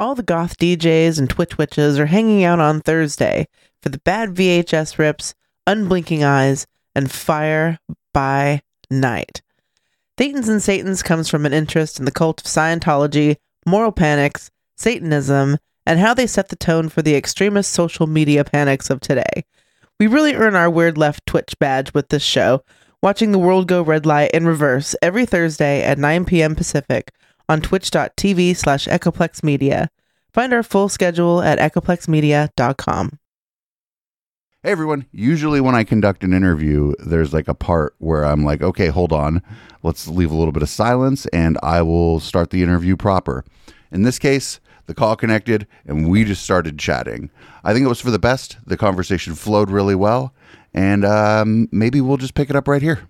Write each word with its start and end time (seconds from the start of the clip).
All 0.00 0.14
the 0.14 0.22
goth 0.22 0.56
DJs 0.56 1.18
and 1.18 1.28
Twitch 1.28 1.58
witches 1.58 1.98
are 1.98 2.06
hanging 2.06 2.42
out 2.42 2.58
on 2.58 2.80
Thursday 2.80 3.46
for 3.82 3.90
the 3.90 3.98
bad 3.98 4.30
VHS 4.30 4.96
rips, 4.96 5.34
unblinking 5.66 6.24
eyes, 6.24 6.66
and 6.94 7.12
fire 7.12 7.78
by 8.14 8.62
night. 8.90 9.42
Thetans 10.16 10.48
and 10.48 10.62
Satans 10.62 11.02
comes 11.02 11.28
from 11.28 11.44
an 11.44 11.52
interest 11.52 11.98
in 11.98 12.06
the 12.06 12.10
cult 12.10 12.40
of 12.40 12.46
Scientology, 12.46 13.36
moral 13.66 13.92
panics, 13.92 14.50
Satanism, 14.74 15.58
and 15.84 16.00
how 16.00 16.14
they 16.14 16.26
set 16.26 16.48
the 16.48 16.56
tone 16.56 16.88
for 16.88 17.02
the 17.02 17.14
extremist 17.14 17.70
social 17.70 18.06
media 18.06 18.42
panics 18.42 18.88
of 18.88 19.00
today. 19.00 19.44
We 19.98 20.06
really 20.06 20.34
earn 20.34 20.56
our 20.56 20.70
weird 20.70 20.96
left 20.96 21.26
Twitch 21.26 21.58
badge 21.58 21.92
with 21.92 22.08
this 22.08 22.22
show, 22.22 22.62
watching 23.02 23.32
the 23.32 23.38
world 23.38 23.68
go 23.68 23.82
red 23.82 24.06
light 24.06 24.30
in 24.30 24.46
reverse 24.46 24.96
every 25.02 25.26
Thursday 25.26 25.82
at 25.82 25.98
9 25.98 26.24
p.m. 26.24 26.56
Pacific 26.56 27.12
on 27.50 27.60
twitch.tv 27.60 28.56
slash 28.56 28.86
echoplexmedia. 28.86 29.88
Find 30.32 30.52
our 30.52 30.62
full 30.62 30.88
schedule 30.88 31.42
at 31.42 31.58
echoplexmedia.com. 31.58 33.18
Hey 34.62 34.72
everyone, 34.72 35.06
usually 35.10 35.60
when 35.60 35.74
I 35.74 35.84
conduct 35.84 36.22
an 36.22 36.34
interview, 36.34 36.92
there's 36.98 37.32
like 37.32 37.48
a 37.48 37.54
part 37.54 37.94
where 37.98 38.24
I'm 38.24 38.44
like, 38.44 38.62
okay, 38.62 38.88
hold 38.88 39.10
on, 39.10 39.42
let's 39.82 40.06
leave 40.06 40.30
a 40.30 40.36
little 40.36 40.52
bit 40.52 40.62
of 40.62 40.68
silence 40.68 41.26
and 41.26 41.58
I 41.62 41.82
will 41.82 42.20
start 42.20 42.50
the 42.50 42.62
interview 42.62 42.94
proper. 42.94 43.44
In 43.90 44.02
this 44.02 44.18
case, 44.18 44.60
the 44.86 44.94
call 44.94 45.16
connected 45.16 45.66
and 45.86 46.08
we 46.08 46.24
just 46.24 46.44
started 46.44 46.78
chatting. 46.78 47.30
I 47.64 47.72
think 47.72 47.84
it 47.84 47.88
was 47.88 48.00
for 48.00 48.10
the 48.10 48.18
best. 48.18 48.58
The 48.66 48.76
conversation 48.76 49.34
flowed 49.34 49.70
really 49.70 49.94
well, 49.94 50.34
and 50.74 51.04
um, 51.04 51.68
maybe 51.72 52.00
we'll 52.00 52.16
just 52.16 52.34
pick 52.34 52.50
it 52.50 52.56
up 52.56 52.68
right 52.68 52.82
here. 52.82 53.08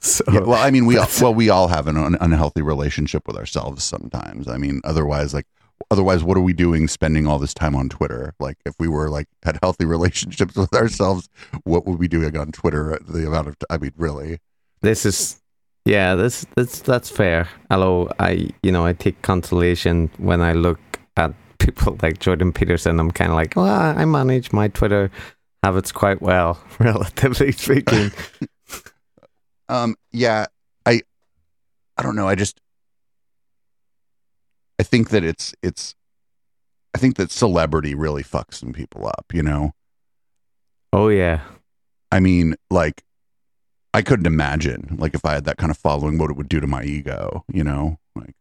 So, 0.00 0.24
Yeah, 0.32 0.40
well, 0.40 0.62
I 0.62 0.70
mean, 0.70 0.86
we 0.86 0.96
all, 0.96 1.06
well, 1.20 1.34
we 1.34 1.50
all 1.50 1.68
have 1.68 1.86
an 1.86 1.96
un- 1.96 2.16
unhealthy 2.20 2.62
relationship 2.62 3.26
with 3.26 3.36
ourselves 3.36 3.84
sometimes. 3.84 4.48
I 4.48 4.56
mean, 4.56 4.80
otherwise, 4.84 5.34
like, 5.34 5.46
otherwise, 5.90 6.24
what 6.24 6.38
are 6.38 6.42
we 6.42 6.54
doing 6.54 6.88
spending 6.88 7.26
all 7.26 7.38
this 7.38 7.52
time 7.52 7.74
on 7.74 7.88
Twitter? 7.90 8.34
Like, 8.40 8.56
if 8.64 8.74
we 8.78 8.88
were 8.88 9.10
like 9.10 9.28
had 9.42 9.58
healthy 9.62 9.84
relationships 9.96 10.56
with 10.56 10.72
ourselves, 10.74 11.28
what 11.64 11.86
would 11.86 11.98
we 11.98 12.08
be 12.08 12.08
doing 12.08 12.36
on 12.36 12.50
Twitter? 12.52 12.98
The 13.06 13.26
amount 13.26 13.48
of, 13.48 13.58
t- 13.58 13.66
I 13.68 13.76
mean, 13.76 13.92
really, 13.96 14.38
this 14.80 15.04
is 15.04 15.40
yeah, 15.84 16.14
this 16.14 16.46
that's 16.56 16.80
that's 16.80 17.10
fair. 17.10 17.48
Although 17.70 18.10
I 18.18 18.50
you 18.62 18.72
know 18.72 18.86
I 18.86 18.92
take 18.92 19.20
consolation 19.22 20.10
when 20.18 20.40
I 20.40 20.52
look 20.52 20.80
at 21.16 21.34
people 21.58 21.98
like 22.02 22.20
Jordan 22.20 22.52
Peterson. 22.52 22.98
I'm 22.98 23.10
kind 23.10 23.30
of 23.30 23.36
like, 23.36 23.54
well, 23.56 23.66
I 23.66 24.04
manage 24.04 24.52
my 24.52 24.68
Twitter 24.68 25.10
habits 25.62 25.92
quite 25.92 26.22
well, 26.22 26.58
relatively 26.78 27.52
speaking. 27.52 28.12
Um, 29.70 29.94
yeah, 30.12 30.46
I, 30.84 31.02
I 31.96 32.02
don't 32.02 32.16
know. 32.16 32.28
I 32.28 32.34
just, 32.34 32.60
I 34.78 34.82
think 34.82 35.10
that 35.10 35.24
it's 35.24 35.54
it's, 35.62 35.94
I 36.94 36.98
think 36.98 37.16
that 37.16 37.30
celebrity 37.30 37.94
really 37.94 38.24
fucks 38.24 38.54
some 38.54 38.72
people 38.72 39.06
up. 39.06 39.26
You 39.32 39.42
know, 39.42 39.72
oh 40.92 41.08
yeah, 41.08 41.42
I 42.10 42.20
mean, 42.20 42.56
like, 42.70 43.02
I 43.94 44.02
couldn't 44.02 44.26
imagine, 44.26 44.96
like, 44.98 45.14
if 45.14 45.24
I 45.24 45.34
had 45.34 45.44
that 45.44 45.56
kind 45.56 45.70
of 45.70 45.78
following, 45.78 46.18
what 46.18 46.30
it 46.30 46.36
would 46.36 46.48
do 46.48 46.60
to 46.60 46.66
my 46.66 46.82
ego, 46.82 47.44
you 47.52 47.64
know? 47.64 47.98
Like, 48.14 48.34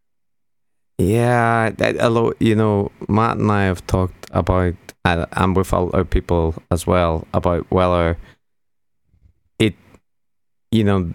yeah. 0.98 1.72
That, 1.72 2.00
although 2.00 2.34
you 2.40 2.56
know, 2.56 2.92
Matt 3.08 3.38
and 3.38 3.52
I 3.52 3.64
have 3.64 3.86
talked 3.88 4.28
about, 4.32 4.76
and 5.06 5.56
with 5.56 5.74
other 5.74 6.06
people 6.06 6.56
as 6.72 6.86
well, 6.88 7.28
about 7.34 7.70
whether 7.72 8.18
you 10.72 10.84
know, 10.84 11.14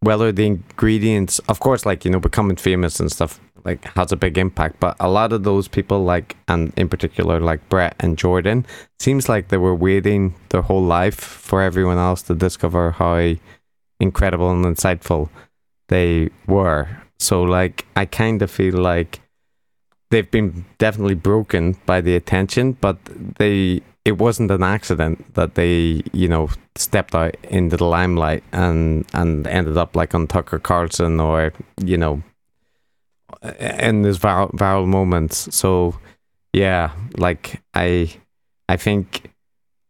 whether 0.00 0.32
the 0.32 0.46
ingredients, 0.46 1.38
of 1.48 1.60
course, 1.60 1.86
like 1.86 2.04
you 2.04 2.10
know, 2.10 2.20
becoming 2.20 2.56
famous 2.56 3.00
and 3.00 3.10
stuff 3.10 3.40
like 3.64 3.84
has 3.96 4.12
a 4.12 4.16
big 4.16 4.38
impact. 4.38 4.78
But 4.80 4.96
a 5.00 5.10
lot 5.10 5.32
of 5.32 5.42
those 5.42 5.68
people, 5.68 6.04
like 6.04 6.36
and 6.48 6.72
in 6.76 6.88
particular, 6.88 7.40
like 7.40 7.68
Brett 7.68 7.96
and 7.98 8.16
Jordan, 8.16 8.64
seems 8.98 9.28
like 9.28 9.48
they 9.48 9.56
were 9.56 9.74
waiting 9.74 10.34
their 10.50 10.62
whole 10.62 10.82
life 10.84 11.16
for 11.16 11.60
everyone 11.62 11.98
else 11.98 12.22
to 12.22 12.34
discover 12.34 12.92
how 12.92 13.34
incredible 13.98 14.50
and 14.50 14.64
insightful 14.64 15.28
they 15.88 16.30
were. 16.46 16.88
So 17.18 17.42
like 17.42 17.86
I 17.96 18.04
kind 18.04 18.42
of 18.42 18.50
feel 18.50 18.74
like 18.74 19.20
they've 20.10 20.30
been 20.30 20.64
definitely 20.78 21.14
broken 21.14 21.76
by 21.86 22.00
the 22.00 22.14
attention, 22.14 22.72
but 22.72 22.98
they 23.38 23.82
it 24.06 24.18
wasn't 24.18 24.52
an 24.52 24.62
accident 24.62 25.34
that 25.34 25.56
they 25.56 26.00
you 26.12 26.28
know 26.28 26.48
stepped 26.76 27.14
out 27.14 27.36
into 27.42 27.76
the 27.76 27.84
limelight 27.84 28.44
and 28.52 29.04
and 29.12 29.46
ended 29.48 29.76
up 29.76 29.96
like 29.96 30.14
on 30.14 30.28
Tucker 30.28 30.60
Carlson 30.60 31.18
or 31.18 31.52
you 31.84 31.98
know 31.98 32.22
in 33.58 34.02
these 34.02 34.18
viral, 34.18 34.50
viral 34.52 34.86
moments. 34.86 35.54
So 35.54 35.98
yeah, 36.52 36.92
like 37.18 37.60
I 37.74 38.14
I 38.68 38.76
think 38.76 39.32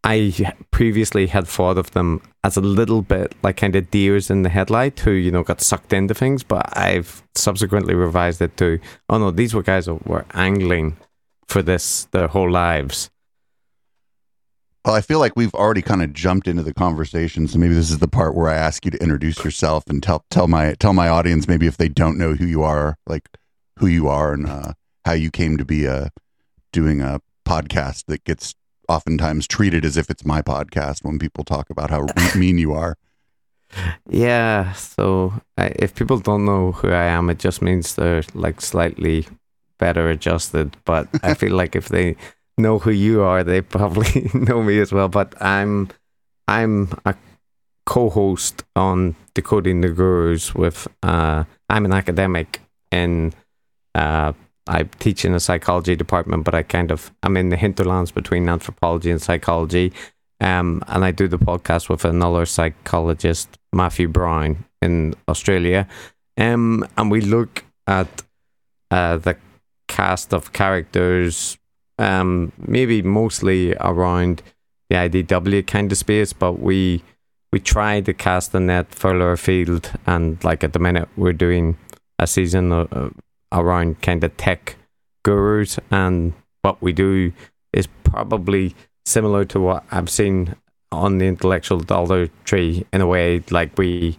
I 0.03 0.54
previously 0.71 1.27
had 1.27 1.47
thought 1.47 1.77
of 1.77 1.91
them 1.91 2.22
as 2.43 2.56
a 2.56 2.62
little 2.62 3.03
bit 3.03 3.34
like 3.43 3.59
kind 3.59 3.77
of 3.77 3.91
deers 3.91 4.31
in 4.31 4.43
the 4.43 4.48
headlight 4.48 4.98
who 5.00 5.10
you 5.10 5.31
know 5.31 5.43
got 5.43 5.60
sucked 5.60 5.93
into 5.93 6.15
things, 6.15 6.43
but 6.43 6.66
I've 6.75 7.22
subsequently 7.34 7.94
revised 7.94 8.41
it 8.41 8.56
to 8.56 8.81
oh 9.10 9.19
no, 9.19 9.31
these 9.31 9.53
were 9.53 9.62
guys 9.62 9.84
that 9.84 10.06
were 10.06 10.25
angling 10.33 10.97
for 11.48 11.60
this 11.60 12.06
their 12.12 12.28
whole 12.28 12.50
lives. 12.50 13.10
Well, 14.86 14.94
I 14.94 15.00
feel 15.00 15.19
like 15.19 15.34
we've 15.34 15.52
already 15.52 15.82
kind 15.82 16.00
of 16.00 16.12
jumped 16.12 16.47
into 16.47 16.62
the 16.62 16.72
conversation, 16.72 17.48
so 17.48 17.58
maybe 17.58 17.74
this 17.74 17.91
is 17.91 17.98
the 17.98 18.06
part 18.06 18.36
where 18.36 18.48
I 18.48 18.54
ask 18.54 18.84
you 18.84 18.92
to 18.92 19.02
introduce 19.02 19.42
yourself 19.44 19.82
and 19.88 20.00
tell 20.00 20.24
tell 20.30 20.47
my 20.47 20.74
tell 20.74 20.92
my 20.92 21.08
audience 21.08 21.48
maybe 21.48 21.66
if 21.66 21.76
they 21.76 21.88
don't 21.88 22.16
know 22.16 22.34
who 22.34 22.47
you 22.47 22.62
are, 22.62 22.97
like 23.04 23.28
who 23.80 23.88
you 23.88 24.06
are 24.06 24.32
and 24.32 24.47
uh, 24.47 24.74
how 25.04 25.12
you 25.12 25.32
came 25.32 25.56
to 25.56 25.64
be 25.64 25.88
uh, 25.88 26.10
doing 26.72 27.00
a 27.00 27.20
podcast 27.44 28.04
that 28.06 28.22
gets 28.22 28.54
oftentimes 28.88 29.48
treated 29.48 29.84
as 29.84 29.97
if 29.97 30.08
it's 30.08 30.24
my 30.24 30.41
podcast 30.41 31.04
when 31.04 31.18
people 31.18 31.42
talk 31.42 31.68
about 31.68 31.91
how 31.91 32.06
mean 32.36 32.56
you 32.56 32.72
are. 32.72 32.97
Yeah, 34.08 34.72
so 34.74 35.32
I, 35.58 35.72
if 35.80 35.97
people 35.97 36.18
don't 36.18 36.44
know 36.44 36.70
who 36.70 36.91
I 36.91 37.06
am, 37.06 37.28
it 37.28 37.41
just 37.41 37.60
means 37.60 37.97
they're 37.97 38.22
like 38.34 38.60
slightly 38.60 39.26
better 39.78 40.08
adjusted. 40.08 40.76
But 40.84 41.08
I 41.24 41.34
feel 41.34 41.56
like 41.56 41.74
if 41.74 41.88
they 41.88 42.14
know 42.59 42.78
who 42.78 42.91
you 42.91 43.22
are, 43.22 43.44
they 43.44 43.61
probably 43.61 44.31
know 44.34 44.62
me 44.62 44.78
as 44.81 44.93
well. 44.93 45.09
But 45.09 45.34
I'm 45.41 45.91
I'm 46.49 46.89
a 47.05 47.15
co-host 47.84 48.65
on 48.75 49.17
Decoding 49.34 49.81
the 49.81 49.89
Gurus 49.89 50.55
with 50.55 50.89
uh, 51.03 51.45
I'm 51.69 51.84
an 51.84 51.93
academic 51.93 52.61
and 52.91 53.34
uh, 53.95 54.33
I 54.66 54.84
teach 54.99 55.25
in 55.25 55.34
a 55.34 55.41
psychology 55.41 55.97
department, 55.97 56.45
but 56.45 56.55
I 56.55 56.62
kind 56.62 56.91
of 56.91 57.11
I'm 57.22 57.37
in 57.37 57.50
the 57.50 57.56
hinterlands 57.56 58.11
between 58.11 58.49
anthropology 58.49 59.11
and 59.11 59.22
psychology. 59.22 59.93
Um, 60.41 60.83
and 60.89 61.05
I 61.05 61.12
do 61.12 61.28
the 61.28 61.39
podcast 61.39 61.89
with 61.89 62.05
another 62.05 62.45
psychologist, 62.45 63.56
Matthew 63.72 64.09
Browne, 64.09 64.65
in 64.83 65.15
Australia. 65.28 65.89
Um, 66.37 66.87
and 66.99 67.11
we 67.11 67.22
look 67.22 67.65
at 67.87 68.22
uh, 68.91 69.16
the 69.16 69.37
cast 69.89 70.34
of 70.34 70.53
characters, 70.53 71.56
um, 71.99 72.53
maybe 72.59 73.03
mostly 73.03 73.75
around 73.81 74.43
the 74.89 74.97
IDW 74.97 75.67
kind 75.67 75.91
of 75.91 75.99
space, 75.99 76.33
but 76.33 76.61
we 76.61 77.03
we 77.53 77.61
try 77.61 78.01
to 78.01 78.12
cast 78.12 78.53
the 78.53 78.61
net 78.61 78.95
further 78.95 79.33
afield. 79.33 79.93
And 80.07 80.43
like 80.45 80.62
at 80.65 80.73
the 80.73 80.79
minute, 80.79 81.09
we're 81.17 81.33
doing 81.33 81.77
a 82.19 82.27
season 82.27 82.73
uh, 82.73 83.11
around 83.53 84.03
kind 84.03 84.23
of 84.25 84.37
tech 84.37 84.77
gurus, 85.25 85.79
and 85.91 86.34
what 86.62 86.81
we 86.83 86.93
do 86.93 87.33
is 87.73 87.87
probably 88.05 88.75
similar 89.05 89.45
to 89.45 89.61
what 89.61 89.84
I've 89.91 90.11
seen 90.11 90.57
on 90.93 91.19
the 91.19 91.27
intellectual 91.27 91.81
dollar 91.81 92.28
tree 92.45 92.87
in 92.93 93.01
a 93.01 93.07
way 93.07 93.43
like 93.51 93.77
we 93.77 94.19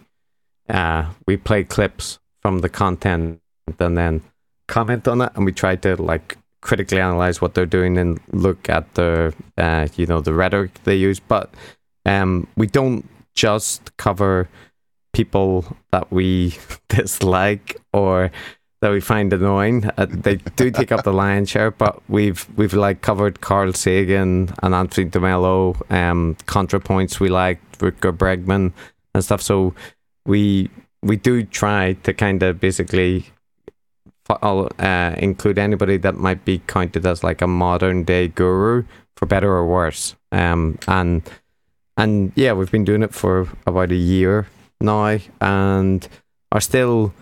uh 0.68 1.10
we 1.26 1.36
play 1.36 1.64
clips 1.64 2.18
from 2.42 2.58
the 2.60 2.68
content 2.68 3.40
and 3.78 3.96
then 3.96 4.22
comment 4.66 5.08
on 5.08 5.22
it 5.22 5.32
and 5.34 5.44
we 5.44 5.52
try 5.52 5.76
to 5.76 5.96
like 6.00 6.36
critically 6.68 7.00
analyze 7.00 7.40
what 7.40 7.54
they're 7.54 7.74
doing 7.78 7.96
and 7.96 8.20
look 8.32 8.68
at 8.68 8.84
the 8.94 9.34
uh 9.56 9.88
you 9.96 10.06
know 10.06 10.20
the 10.20 10.34
rhetoric 10.34 10.72
they 10.84 10.94
use 10.94 11.18
but 11.18 11.46
um 12.04 12.46
we 12.56 12.66
don't 12.66 13.08
just 13.34 13.96
cover 13.96 14.48
people 15.14 15.64
that 15.92 16.12
we 16.12 16.54
dislike 16.88 17.76
or 17.92 18.30
that 18.80 18.90
we 18.90 19.00
find 19.00 19.32
annoying. 19.32 19.90
Uh, 19.96 20.06
they 20.08 20.36
do 20.36 20.70
take 20.78 20.92
up 20.92 21.04
the 21.04 21.12
lion's 21.12 21.48
share, 21.50 21.70
but 21.70 22.00
we've 22.08 22.46
we've 22.56 22.74
like 22.74 23.00
covered 23.00 23.40
Carl 23.40 23.72
Sagan 23.72 24.50
and 24.62 24.74
Anthony 24.74 25.10
DeMello, 25.10 25.58
um, 25.90 26.36
ContraPoints 26.46 27.18
we 27.18 27.28
like, 27.28 27.58
Rutger 27.78 28.16
Bregman 28.16 28.72
and 29.14 29.24
stuff. 29.24 29.42
So 29.42 29.74
we 30.26 30.70
we 31.02 31.16
do 31.16 31.42
try 31.44 31.94
to 32.04 32.12
kind 32.12 32.42
of 32.42 32.60
basically 32.60 33.26
fo- 34.28 34.68
uh, 34.78 35.14
include 35.18 35.58
anybody 35.58 35.96
that 35.98 36.16
might 36.16 36.44
be 36.44 36.60
counted 36.66 37.06
as 37.06 37.24
like 37.24 37.42
a 37.42 37.46
modern 37.46 38.04
day 38.04 38.28
guru, 38.28 38.84
for 39.16 39.26
better 39.26 39.50
or 39.50 39.66
worse. 39.66 40.14
Um, 40.32 40.78
and 40.86 41.22
and 41.96 42.32
yeah, 42.36 42.52
we've 42.52 42.70
been 42.70 42.84
doing 42.84 43.02
it 43.02 43.12
for 43.12 43.48
about 43.66 43.90
a 43.90 43.96
year 43.96 44.46
now, 44.80 45.18
and 45.40 46.08
are 46.52 46.60
still 46.60 47.12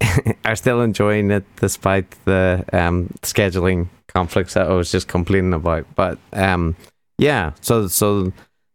are 0.44 0.56
still 0.56 0.82
enjoying 0.82 1.30
it 1.30 1.44
despite 1.56 2.10
the 2.24 2.64
um, 2.72 3.08
scheduling 3.22 3.88
conflicts 4.08 4.54
that 4.54 4.68
I 4.68 4.74
was 4.74 4.92
just 4.92 5.08
complaining 5.08 5.54
about. 5.54 5.86
But 5.94 6.18
um, 6.32 6.76
yeah, 7.18 7.52
so 7.60 7.88
so 7.88 8.32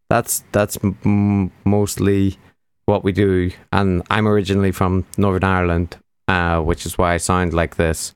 that's 0.10 0.44
that's 0.52 0.78
m- 0.84 1.52
mostly 1.64 2.38
what 2.86 3.04
we 3.04 3.12
do. 3.12 3.52
And 3.72 4.04
I'm 4.10 4.28
originally 4.28 4.72
from 4.72 5.06
Northern 5.18 5.44
Ireland, 5.44 5.98
uh, 6.28 6.60
which 6.62 6.86
is 6.86 6.98
why 6.98 7.14
I 7.14 7.18
sound 7.18 7.54
like 7.54 7.76
this. 7.76 8.16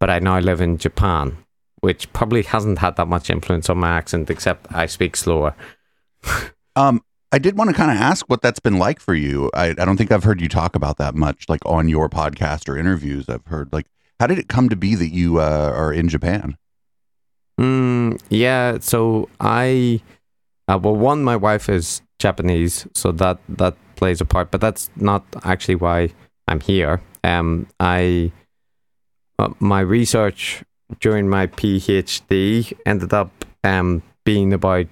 But 0.00 0.10
I 0.10 0.18
now 0.20 0.38
live 0.38 0.60
in 0.60 0.78
Japan, 0.78 1.38
which 1.80 2.12
probably 2.12 2.42
hasn't 2.42 2.78
had 2.78 2.96
that 2.96 3.08
much 3.08 3.30
influence 3.30 3.68
on 3.68 3.78
my 3.78 3.90
accent, 3.90 4.30
except 4.30 4.72
I 4.72 4.86
speak 4.86 5.16
slower. 5.16 5.54
Um, 6.76 7.02
I 7.32 7.38
did 7.38 7.58
want 7.58 7.70
to 7.70 7.76
kind 7.76 7.90
of 7.90 7.96
ask 7.96 8.24
what 8.28 8.40
that's 8.40 8.60
been 8.60 8.78
like 8.78 9.00
for 9.00 9.12
you. 9.12 9.50
I, 9.52 9.70
I 9.70 9.84
don't 9.84 9.96
think 9.96 10.12
I've 10.12 10.22
heard 10.22 10.40
you 10.40 10.48
talk 10.48 10.76
about 10.76 10.96
that 10.98 11.16
much, 11.16 11.48
like 11.48 11.60
on 11.66 11.88
your 11.88 12.08
podcast 12.08 12.68
or 12.68 12.78
interviews. 12.78 13.28
I've 13.28 13.44
heard 13.46 13.72
like, 13.72 13.86
how 14.20 14.28
did 14.28 14.38
it 14.38 14.48
come 14.48 14.68
to 14.68 14.76
be 14.76 14.94
that 14.94 15.12
you 15.12 15.40
uh, 15.40 15.72
are 15.74 15.92
in 15.92 16.08
Japan? 16.08 16.56
Mm, 17.60 18.20
yeah, 18.30 18.78
so 18.80 19.28
I, 19.40 20.00
uh, 20.68 20.78
well, 20.80 20.94
one, 20.94 21.24
my 21.24 21.36
wife 21.36 21.68
is 21.68 22.00
Japanese, 22.18 22.86
so 22.94 23.12
that 23.12 23.40
that 23.48 23.76
plays 23.96 24.20
a 24.20 24.24
part, 24.24 24.50
but 24.50 24.60
that's 24.60 24.88
not 24.96 25.24
actually 25.42 25.74
why 25.74 26.10
I'm 26.46 26.60
here. 26.60 27.02
Um, 27.24 27.66
I, 27.80 28.32
uh, 29.38 29.50
my 29.60 29.80
research 29.80 30.62
during 31.00 31.28
my 31.28 31.46
PhD 31.46 32.72
ended 32.86 33.12
up 33.12 33.44
um 33.64 34.02
being 34.24 34.52
about 34.52 34.86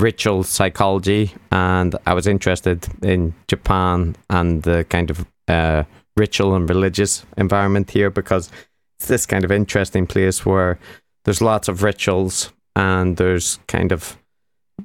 ritual 0.00 0.42
psychology, 0.44 1.34
and 1.50 1.94
I 2.06 2.14
was 2.14 2.26
interested 2.26 2.86
in 3.02 3.34
Japan 3.48 4.16
and 4.30 4.62
the 4.62 4.84
kind 4.84 5.10
of 5.10 5.26
uh, 5.48 5.84
ritual 6.16 6.54
and 6.54 6.68
religious 6.68 7.24
environment 7.36 7.90
here 7.90 8.10
because 8.10 8.50
it's 8.98 9.08
this 9.08 9.26
kind 9.26 9.44
of 9.44 9.52
interesting 9.52 10.06
place 10.06 10.44
where 10.44 10.78
there's 11.24 11.40
lots 11.40 11.68
of 11.68 11.82
rituals 11.82 12.52
and 12.76 13.16
there's 13.16 13.58
kind 13.66 13.92
of 13.92 14.16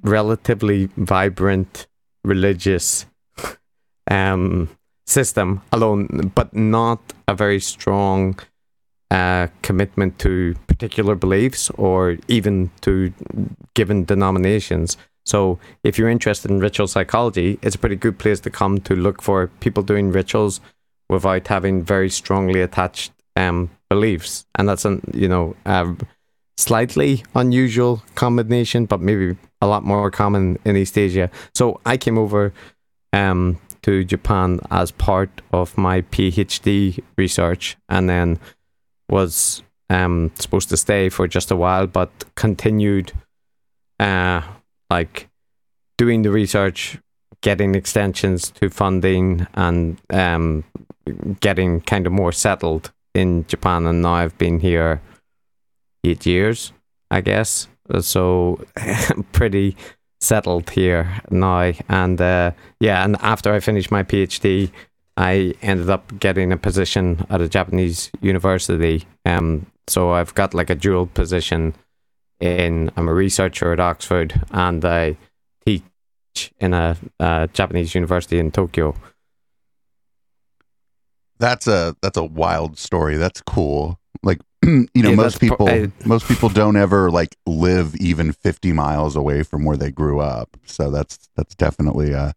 relatively 0.01 0.89
vibrant 0.97 1.87
religious 2.23 3.05
um, 4.11 4.69
system 5.05 5.61
alone, 5.71 6.31
but 6.35 6.55
not 6.55 6.99
a 7.27 7.35
very 7.35 7.59
strong 7.59 8.39
uh, 9.11 9.47
commitment 9.61 10.17
to 10.19 10.55
particular 10.67 11.15
beliefs 11.15 11.69
or 11.71 12.17
even 12.27 12.71
to 12.81 13.13
given 13.75 14.05
denominations. 14.05 14.97
So, 15.25 15.59
if 15.83 15.97
you're 15.97 16.09
interested 16.09 16.51
in 16.51 16.59
ritual 16.59 16.87
psychology, 16.87 17.59
it's 17.61 17.75
a 17.75 17.79
pretty 17.79 17.95
good 17.95 18.17
place 18.17 18.39
to 18.41 18.49
come 18.49 18.79
to 18.81 18.95
look 18.95 19.21
for 19.21 19.47
people 19.59 19.83
doing 19.83 20.11
rituals 20.11 20.59
without 21.09 21.47
having 21.47 21.83
very 21.83 22.09
strongly 22.09 22.61
attached 22.61 23.13
um, 23.35 23.69
beliefs, 23.89 24.45
and 24.55 24.67
that's 24.67 24.83
an 24.83 25.01
you 25.13 25.29
know 25.29 25.55
a 25.65 25.95
slightly 26.57 27.23
unusual 27.35 28.03
combination, 28.15 28.85
but 28.85 28.99
maybe 28.99 29.37
a 29.61 29.67
lot 29.67 29.83
more 29.83 30.11
common 30.11 30.57
in 30.65 30.75
East 30.75 30.97
Asia. 30.97 31.29
So, 31.53 31.79
I 31.85 31.95
came 31.97 32.17
over 32.17 32.51
um, 33.13 33.59
to 33.83 34.03
Japan 34.03 34.59
as 34.71 34.91
part 34.91 35.41
of 35.51 35.77
my 35.77 36.01
PhD 36.01 37.01
research, 37.17 37.77
and 37.89 38.09
then 38.09 38.39
was 39.09 39.63
um, 39.89 40.31
supposed 40.35 40.69
to 40.69 40.77
stay 40.77 41.09
for 41.09 41.27
just 41.27 41.51
a 41.51 41.55
while, 41.55 41.87
but 41.87 42.09
continued 42.35 43.11
uh, 43.99 44.41
like 44.89 45.29
doing 45.97 46.23
the 46.23 46.31
research, 46.31 46.97
getting 47.41 47.75
extensions 47.75 48.51
to 48.51 48.69
funding, 48.69 49.47
and 49.53 49.99
um, 50.09 50.63
getting 51.39 51.81
kind 51.81 52.07
of 52.07 52.13
more 52.13 52.31
settled 52.31 52.91
in 53.13 53.45
Japan. 53.47 53.85
And 53.85 54.01
now 54.01 54.13
I've 54.13 54.37
been 54.37 54.59
here 54.59 55.01
eight 56.03 56.25
years, 56.25 56.73
I 57.11 57.21
guess. 57.21 57.67
So 58.01 58.63
pretty 59.31 59.75
settled 60.23 60.69
here 60.69 61.21
now. 61.29 61.73
And 61.89 62.19
uh, 62.19 62.51
yeah, 62.79 63.03
and 63.03 63.17
after 63.21 63.53
I 63.53 63.59
finished 63.59 63.91
my 63.91 64.03
PhD, 64.03 64.71
I 65.17 65.53
ended 65.61 65.89
up 65.89 66.19
getting 66.19 66.51
a 66.51 66.57
position 66.57 67.25
at 67.29 67.41
a 67.41 67.49
Japanese 67.49 68.09
university. 68.21 69.05
Um, 69.25 69.67
so 69.87 70.11
I've 70.11 70.33
got 70.33 70.53
like 70.53 70.69
a 70.69 70.75
dual 70.75 71.07
position 71.07 71.75
in 72.39 72.91
I'm 72.97 73.07
a 73.07 73.13
researcher 73.13 73.71
at 73.71 73.79
Oxford 73.79 74.41
and 74.51 74.83
I 74.83 75.17
teach 75.65 75.83
in 76.59 76.73
a, 76.73 76.97
a 77.19 77.49
Japanese 77.53 77.93
university 77.93 78.39
in 78.39 78.51
Tokyo. 78.51 78.95
That's 81.39 81.67
a 81.67 81.95
that's 82.01 82.17
a 82.17 82.23
wild 82.23 82.77
story. 82.77 83.17
That's 83.17 83.41
cool. 83.41 83.99
Like 84.23 84.39
you 84.93 85.03
know, 85.03 85.09
Yeah, 85.09 85.15
most 85.15 85.39
people 85.39 85.67
I- 85.69 85.91
most 86.05 86.27
people 86.27 86.49
don't 86.49 86.75
ever 86.77 87.11
like 87.11 87.35
live 87.45 87.95
even 87.97 88.31
fifty 88.31 88.71
miles 88.71 89.15
away 89.15 89.43
from 89.43 89.65
where 89.65 89.77
they 89.77 89.91
grew 89.91 90.19
up. 90.19 90.55
So 90.65 90.89
that's 90.89 91.29
that's 91.35 91.55
definitely 91.55 92.13
uh 92.13 92.31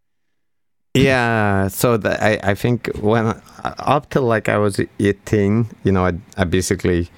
Yeah, 0.95 1.69
so 1.69 1.97
the, 1.97 2.13
I 2.23 2.41
I 2.53 2.55
think 2.55 2.89
when 3.01 3.41
up 3.65 4.11
till 4.11 4.23
like 4.23 4.49
I 4.49 4.59
was 4.59 4.81
eighteen, 4.99 5.67
you 5.85 5.93
know, 5.93 6.07
I 6.07 6.13
I 6.37 6.45
basically 6.45 7.09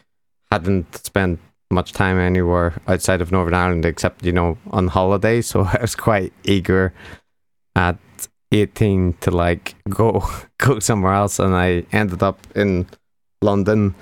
hadn't 0.51 0.97
spent 0.97 1.39
much 1.71 1.93
time 1.93 2.19
anywhere 2.19 2.73
outside 2.89 3.21
of 3.21 3.31
Northern 3.31 3.55
Ireland 3.55 3.85
except 3.85 4.25
you 4.25 4.33
know 4.33 4.59
on 4.71 4.89
holiday. 4.89 5.41
So 5.51 5.63
I 5.63 5.79
was 5.81 5.95
quite 5.95 6.33
eager 6.45 6.93
at 7.77 7.97
eighteen 8.53 9.15
to 9.21 9.31
like 9.31 9.75
go 9.89 10.23
go 10.59 10.81
somewhere 10.81 11.15
else, 11.15 11.39
and 11.39 11.55
I 11.55 11.85
ended 11.93 12.23
up 12.23 12.39
in 12.55 12.87
London 13.43 13.95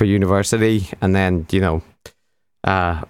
for 0.00 0.06
university, 0.06 0.86
and 1.02 1.14
then 1.14 1.46
you 1.50 1.60
know, 1.60 1.82
uh, 2.64 3.02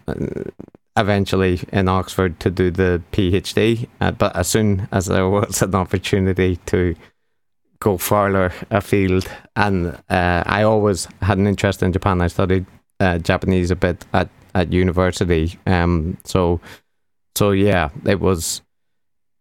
eventually 0.97 1.61
in 1.73 1.89
Oxford 1.89 2.41
to 2.41 2.51
do 2.51 2.73
the 2.73 3.01
PhD. 3.13 3.87
Uh, 4.01 4.11
but 4.11 4.35
as 4.35 4.49
soon 4.49 4.89
as 4.91 5.07
there 5.07 5.29
was 5.29 5.63
an 5.63 5.77
opportunity 5.77 6.57
to 6.67 6.97
go 7.79 7.97
further 7.97 8.53
afield, 8.73 9.31
and 9.55 9.97
uh, 10.09 10.43
I 10.45 10.65
always 10.65 11.07
had 11.23 11.39
an 11.39 11.47
interest 11.47 11.81
in 11.81 11.93
Japan. 11.93 12.21
I 12.21 12.27
studied 12.27 12.67
uh, 12.99 13.19
Japanese 13.19 13.71
a 13.71 13.77
bit 13.77 14.05
at 14.13 14.29
at 14.57 14.73
university. 14.73 15.61
Um, 15.67 16.19
so 16.25 16.61
so 17.37 17.53
yeah, 17.53 17.91
it 18.05 18.19
was 18.19 18.63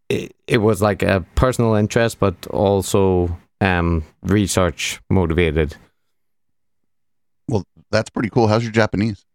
it, 0.08 0.36
it 0.46 0.60
was 0.60 0.84
like 0.84 1.02
a 1.02 1.26
personal 1.34 1.74
interest, 1.74 2.20
but 2.20 2.46
also 2.52 3.36
um 3.60 4.04
research 4.22 5.02
motivated. 5.10 5.76
That's 7.92 8.10
pretty 8.10 8.30
cool. 8.30 8.48
How's 8.48 8.64
your 8.64 8.72
Japanese? 8.72 9.26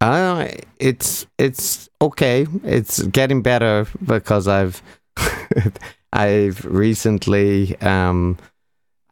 Uh, 0.00 0.48
it's 0.78 1.26
it's 1.38 1.88
okay. 2.00 2.46
It's 2.64 3.02
getting 3.02 3.42
better 3.42 3.86
because 4.04 4.48
I've 4.48 4.82
I've 6.12 6.64
recently 6.64 7.76
um 7.80 8.38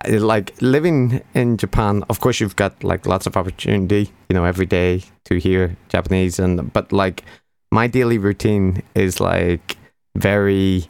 like 0.06 0.60
living 0.62 1.22
in 1.34 1.56
Japan. 1.56 2.04
Of 2.08 2.20
course, 2.20 2.40
you've 2.40 2.56
got 2.56 2.82
like 2.82 3.06
lots 3.06 3.26
of 3.26 3.36
opportunity, 3.36 4.12
you 4.28 4.34
know, 4.34 4.44
every 4.44 4.66
day 4.66 5.02
to 5.26 5.36
hear 5.38 5.76
Japanese, 5.88 6.38
and 6.38 6.72
but 6.72 6.92
like 6.92 7.24
my 7.70 7.86
daily 7.86 8.16
routine 8.18 8.82
is 8.94 9.20
like 9.20 9.76
very 10.16 10.88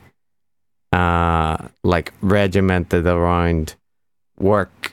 uh 0.92 1.56
like 1.82 2.12
regimented 2.22 3.06
around 3.06 3.74
work 4.38 4.92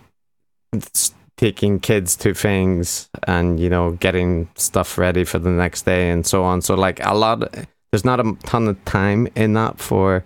taking 1.37 1.79
kids 1.79 2.15
to 2.15 2.33
things 2.33 3.09
and 3.27 3.59
you 3.59 3.69
know 3.69 3.91
getting 3.93 4.49
stuff 4.55 4.97
ready 4.97 5.23
for 5.23 5.39
the 5.39 5.49
next 5.49 5.83
day 5.83 6.09
and 6.09 6.25
so 6.25 6.43
on. 6.43 6.61
So 6.61 6.75
like 6.75 7.03
a 7.03 7.13
lot 7.13 7.53
there's 7.91 8.05
not 8.05 8.19
a 8.19 8.35
ton 8.43 8.67
of 8.67 8.83
time 8.85 9.27
in 9.35 9.53
that 9.53 9.79
for 9.79 10.23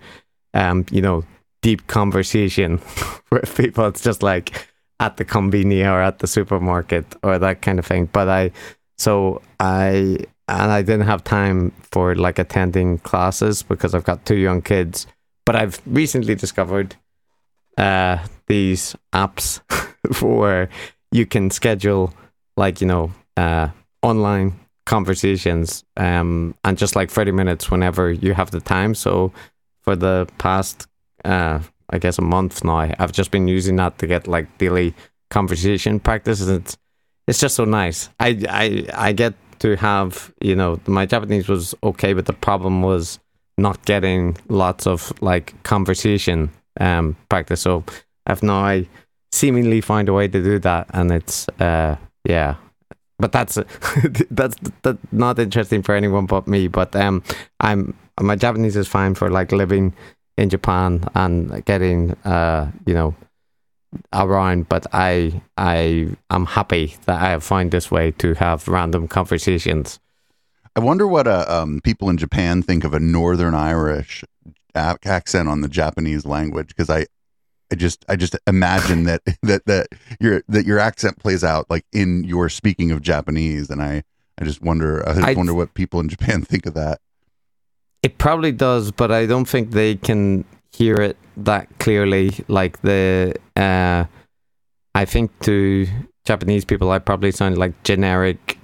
um 0.54 0.86
you 0.90 1.02
know 1.02 1.24
deep 1.62 1.86
conversation 1.88 2.80
with 3.32 3.54
people. 3.56 3.86
It's 3.86 4.02
just 4.02 4.22
like 4.22 4.68
at 5.00 5.16
the 5.16 5.24
convenience 5.24 5.86
or 5.88 6.00
at 6.00 6.18
the 6.20 6.26
supermarket 6.26 7.04
or 7.22 7.38
that 7.38 7.62
kind 7.62 7.78
of 7.78 7.86
thing. 7.86 8.06
But 8.06 8.28
i 8.28 8.52
so 8.98 9.40
i 9.58 10.18
and 10.46 10.70
i 10.70 10.82
didn't 10.82 11.06
have 11.06 11.24
time 11.24 11.72
for 11.90 12.14
like 12.14 12.38
attending 12.38 12.98
classes 12.98 13.62
because 13.62 13.94
i've 13.94 14.04
got 14.04 14.24
two 14.26 14.36
young 14.36 14.62
kids. 14.62 15.06
But 15.44 15.56
i've 15.56 15.80
recently 15.86 16.36
discovered 16.36 16.94
uh 17.76 18.18
these 18.46 18.94
apps 19.12 19.60
where 20.22 20.68
you 21.12 21.26
can 21.26 21.50
schedule 21.50 22.12
like 22.56 22.80
you 22.80 22.86
know 22.86 23.12
uh 23.36 23.68
online 24.02 24.58
conversations 24.86 25.84
um 25.96 26.54
and 26.64 26.76
just 26.78 26.96
like 26.96 27.10
30 27.10 27.32
minutes 27.32 27.70
whenever 27.70 28.10
you 28.10 28.34
have 28.34 28.50
the 28.50 28.60
time. 28.60 28.94
So 28.94 29.32
for 29.82 29.96
the 29.96 30.28
past 30.38 30.86
uh 31.24 31.60
i 31.90 31.98
guess 31.98 32.18
a 32.18 32.22
month 32.22 32.64
now 32.64 32.90
i've 32.98 33.12
just 33.12 33.30
been 33.30 33.48
using 33.48 33.76
that 33.76 33.98
to 33.98 34.06
get 34.06 34.26
like 34.26 34.46
daily 34.58 34.94
conversation 35.30 36.00
practice 36.00 36.40
and 36.40 36.62
it's 36.62 36.76
it's 37.26 37.38
just 37.38 37.54
so 37.54 37.64
nice. 37.64 38.08
I 38.18 38.42
i 38.48 38.86
i 39.08 39.12
get 39.12 39.34
to 39.60 39.76
have 39.76 40.32
you 40.40 40.56
know 40.56 40.80
my 40.86 41.06
japanese 41.06 41.48
was 41.48 41.74
okay 41.82 42.12
but 42.12 42.26
the 42.26 42.32
problem 42.32 42.82
was 42.82 43.18
not 43.58 43.84
getting 43.84 44.36
lots 44.48 44.86
of 44.86 45.12
like 45.20 45.60
conversation 45.62 46.50
um 46.80 47.16
practice. 47.28 47.60
So 47.60 47.84
i've 48.26 48.42
now 48.42 48.82
seemingly 49.32 49.80
find 49.80 50.08
a 50.08 50.12
way 50.12 50.28
to 50.28 50.42
do 50.42 50.58
that, 50.60 50.86
and 50.92 51.10
it's 51.12 51.48
uh, 51.60 51.96
yeah. 52.24 52.56
But 53.18 53.32
that's 53.32 53.54
that's 54.30 54.56
that's 54.82 54.98
not 55.12 55.38
interesting 55.38 55.82
for 55.82 55.94
anyone 55.94 56.26
but 56.26 56.46
me. 56.46 56.68
But 56.68 56.94
um, 56.96 57.22
I'm 57.60 57.94
my 58.20 58.36
Japanese 58.36 58.76
is 58.76 58.88
fine 58.88 59.14
for 59.14 59.30
like 59.30 59.52
living 59.52 59.94
in 60.36 60.48
Japan 60.48 61.04
and 61.14 61.64
getting 61.64 62.12
uh, 62.24 62.70
you 62.86 62.94
know 62.94 63.14
around 64.12 64.68
but 64.68 64.86
i 64.92 65.42
i 65.56 66.08
i'm 66.30 66.46
happy 66.46 66.94
that 67.06 67.20
i 67.20 67.30
have 67.30 67.42
found 67.42 67.72
this 67.72 67.90
way 67.90 68.12
to 68.12 68.34
have 68.34 68.68
random 68.68 69.08
conversations 69.08 69.98
I 70.76 70.80
wonder 70.80 71.06
what 71.06 71.26
uh, 71.26 71.44
um, 71.48 71.80
people 71.82 72.08
in 72.10 72.16
Japan 72.16 72.62
think 72.62 72.84
of 72.84 72.94
a 72.94 73.00
Northern 73.00 73.54
Irish 73.54 74.24
accent 74.74 75.48
on 75.48 75.62
the 75.62 75.68
Japanese 75.68 76.24
language 76.24 76.68
because 76.68 76.88
I, 76.88 77.06
I 77.72 77.76
just 77.76 78.04
I 78.08 78.16
just 78.16 78.36
imagine 78.46 79.04
that 79.04 79.22
that 79.42 79.64
that 79.66 79.88
your 80.20 80.42
that 80.48 80.66
your 80.66 80.78
accent 80.78 81.18
plays 81.18 81.44
out 81.44 81.66
like 81.70 81.84
in 81.92 82.24
your 82.24 82.48
speaking 82.48 82.90
of 82.90 83.00
Japanese, 83.02 83.70
and 83.70 83.82
I 83.82 84.02
I 84.40 84.44
just 84.44 84.62
wonder 84.62 85.08
I 85.08 85.14
just 85.14 85.26
I- 85.26 85.34
wonder 85.34 85.54
what 85.54 85.74
people 85.74 86.00
in 86.00 86.08
Japan 86.08 86.42
think 86.50 86.66
of 86.66 86.74
that. 86.74 87.00
It 88.02 88.16
probably 88.16 88.50
does, 88.52 88.90
but 88.92 89.12
I 89.12 89.26
don't 89.26 89.44
think 89.46 89.72
they 89.72 89.94
can 89.94 90.44
hear 90.72 90.94
it 90.96 91.18
that 91.36 91.68
clearly. 91.78 92.32
Like 92.48 92.80
the, 92.80 93.34
uh, 93.56 94.04
I 94.94 95.04
think 95.04 95.38
to 95.40 95.86
Japanese 96.24 96.64
people, 96.64 96.90
I 96.90 96.98
probably 96.98 97.30
sound 97.30 97.58
like 97.58 97.74
generic 97.82 98.56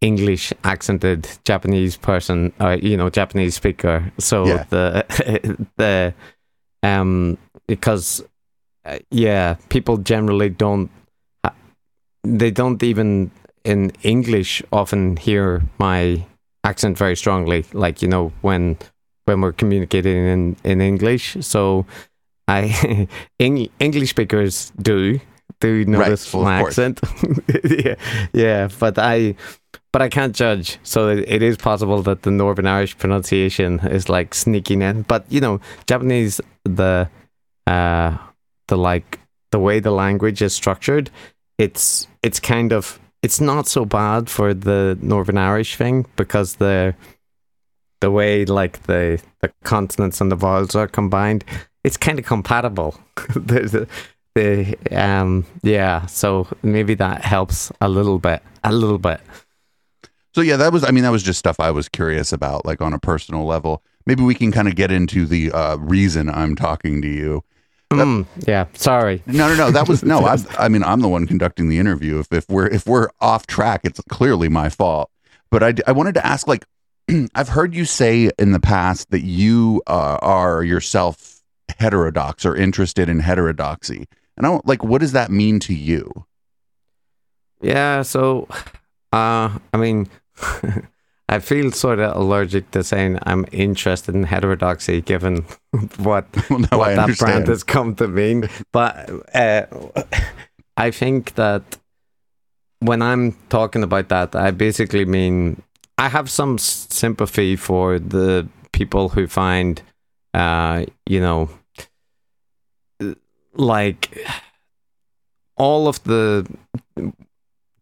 English 0.00 0.54
accented 0.64 1.28
Japanese 1.44 1.98
person, 1.98 2.50
or 2.60 2.74
you 2.76 2.96
know, 2.96 3.10
Japanese 3.10 3.54
speaker. 3.56 4.10
So 4.18 4.46
Yeah. 4.46 4.64
the 4.70 5.66
the 5.76 6.14
um 6.82 7.36
because 7.68 8.24
uh, 8.84 8.98
yeah, 9.10 9.56
people 9.68 9.96
generally 9.96 10.48
don't 10.48 10.90
they 12.24 12.50
don't 12.50 12.82
even 12.82 13.30
in 13.64 13.90
English 14.02 14.62
often 14.72 15.16
hear 15.16 15.62
my 15.78 16.24
accent 16.64 16.96
very 16.96 17.16
strongly 17.16 17.64
like 17.72 18.02
you 18.02 18.08
know 18.08 18.32
when 18.40 18.76
when 19.24 19.40
we're 19.40 19.52
communicating 19.52 20.16
in 20.16 20.56
in 20.64 20.80
english. 20.80 21.36
So 21.40 21.86
i 22.48 23.08
Eng- 23.40 23.68
english 23.78 24.10
speakers 24.10 24.72
do 24.80 25.20
do 25.60 25.84
notice 25.84 26.32
well, 26.32 26.44
my 26.44 26.60
accent. 26.60 27.00
Yeah 27.64 27.94
yeah 28.32 28.68
but 28.78 28.98
i 28.98 29.34
but 29.92 30.02
i 30.02 30.08
can't 30.08 30.34
judge. 30.34 30.78
So 30.82 31.08
it, 31.08 31.24
it 31.28 31.42
is 31.42 31.56
possible 31.56 32.02
that 32.02 32.22
the 32.22 32.30
northern 32.30 32.66
irish 32.66 32.96
pronunciation 32.98 33.80
is 33.80 34.08
like 34.08 34.34
sneaking 34.34 34.82
in. 34.82 35.02
But 35.02 35.24
you 35.28 35.40
know 35.40 35.60
japanese 35.86 36.40
the 36.64 37.08
uh 37.66 38.16
the 38.68 38.76
like 38.76 39.18
the 39.50 39.58
way 39.58 39.80
the 39.80 39.90
language 39.90 40.40
is 40.42 40.54
structured 40.54 41.10
it's 41.58 42.06
it's 42.22 42.40
kind 42.40 42.72
of 42.72 42.98
it's 43.22 43.40
not 43.40 43.68
so 43.68 43.84
bad 43.84 44.28
for 44.28 44.52
the 44.52 44.98
Northern 45.00 45.38
Irish 45.38 45.76
thing 45.76 46.06
because 46.16 46.56
the 46.56 46.94
the 48.00 48.10
way 48.10 48.44
like 48.44 48.82
the 48.84 49.22
the 49.40 49.52
consonants 49.62 50.20
and 50.20 50.30
the 50.30 50.36
vowels 50.36 50.74
are 50.74 50.88
combined, 50.88 51.44
it's 51.84 51.96
kind 51.96 52.18
of 52.18 52.26
compatible. 52.26 52.98
the, 53.34 53.88
the, 54.34 54.76
the 54.76 55.00
um 55.00 55.46
yeah, 55.62 56.06
so 56.06 56.48
maybe 56.62 56.94
that 56.94 57.24
helps 57.24 57.70
a 57.80 57.88
little 57.88 58.18
bit, 58.18 58.42
a 58.64 58.72
little 58.72 58.98
bit. 58.98 59.20
So 60.34 60.40
yeah, 60.40 60.56
that 60.56 60.72
was 60.72 60.84
I 60.84 60.90
mean 60.90 61.04
that 61.04 61.12
was 61.12 61.22
just 61.22 61.38
stuff 61.38 61.60
I 61.60 61.70
was 61.70 61.88
curious 61.88 62.32
about, 62.32 62.66
like 62.66 62.80
on 62.80 62.92
a 62.92 62.98
personal 62.98 63.46
level. 63.46 63.82
Maybe 64.04 64.24
we 64.24 64.34
can 64.34 64.50
kind 64.50 64.66
of 64.66 64.74
get 64.74 64.90
into 64.90 65.26
the 65.26 65.52
uh, 65.52 65.76
reason 65.76 66.28
I'm 66.28 66.56
talking 66.56 67.00
to 67.02 67.08
you. 67.08 67.44
Mm, 67.98 68.26
yeah, 68.46 68.66
sorry. 68.74 69.22
No, 69.26 69.48
no, 69.48 69.54
no. 69.54 69.70
That 69.70 69.88
was 69.88 70.02
no. 70.02 70.24
I, 70.24 70.36
I 70.58 70.68
mean, 70.68 70.82
I'm 70.82 71.00
the 71.00 71.08
one 71.08 71.26
conducting 71.26 71.68
the 71.68 71.78
interview. 71.78 72.18
If 72.18 72.32
if 72.32 72.48
we're 72.48 72.66
if 72.66 72.86
we're 72.86 73.08
off 73.20 73.46
track, 73.46 73.82
it's 73.84 74.00
clearly 74.08 74.48
my 74.48 74.68
fault. 74.68 75.10
But 75.50 75.62
I 75.62 75.74
I 75.86 75.92
wanted 75.92 76.14
to 76.14 76.26
ask, 76.26 76.46
like, 76.46 76.64
I've 77.34 77.50
heard 77.50 77.74
you 77.74 77.84
say 77.84 78.30
in 78.38 78.52
the 78.52 78.60
past 78.60 79.10
that 79.10 79.22
you 79.22 79.82
uh, 79.86 80.18
are 80.22 80.62
yourself 80.64 81.42
heterodox 81.78 82.44
or 82.44 82.56
interested 82.56 83.08
in 83.08 83.20
heterodoxy, 83.20 84.06
and 84.36 84.46
I 84.46 84.50
don't 84.50 84.66
like. 84.66 84.82
What 84.82 85.00
does 85.00 85.12
that 85.12 85.30
mean 85.30 85.60
to 85.60 85.74
you? 85.74 86.26
Yeah, 87.60 88.02
so 88.02 88.48
uh 89.12 89.58
I 89.72 89.76
mean 89.76 90.08
I 91.32 91.38
feel 91.38 91.72
sort 91.72 91.98
of 91.98 92.14
allergic 92.14 92.70
to 92.72 92.84
saying 92.84 93.18
I'm 93.22 93.46
interested 93.52 94.14
in 94.14 94.24
heterodoxy 94.24 95.00
given 95.00 95.46
what 95.96 96.26
Well, 96.50 96.58
no, 96.58 96.78
what 96.78 96.90
I 96.90 96.94
that 96.94 97.02
understand. 97.04 97.16
brand 97.32 97.48
has 97.48 97.64
come 97.64 97.94
to 97.96 98.06
mean. 98.06 98.50
But 98.70 99.08
uh, 99.34 99.64
I 100.76 100.90
think 100.90 101.34
that 101.36 101.62
when 102.80 103.00
I'm 103.00 103.32
talking 103.48 103.82
about 103.82 104.10
that, 104.10 104.36
I 104.36 104.50
basically 104.50 105.06
mean 105.06 105.62
I 105.96 106.10
have 106.10 106.28
some 106.28 106.58
sympathy 106.58 107.56
for 107.56 107.98
the 107.98 108.46
people 108.72 109.08
who 109.08 109.26
find, 109.26 109.80
uh, 110.34 110.84
you 111.06 111.20
know, 111.20 111.48
like 113.54 114.26
all 115.56 115.88
of 115.88 116.02
the 116.04 116.46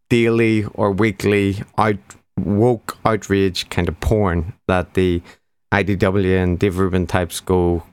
daily 0.09 0.63
or 0.73 0.91
weekly 0.91 1.63
out 1.77 1.97
woke 2.39 2.97
outrage 3.05 3.69
kind 3.69 3.87
of 3.87 3.99
porn 3.99 4.53
that 4.67 4.93
the 4.93 5.21
IDW 5.71 6.41
and 6.41 6.59
Dave 6.59 6.77
Rubin 6.77 7.07
types 7.07 7.39
go 7.39 7.83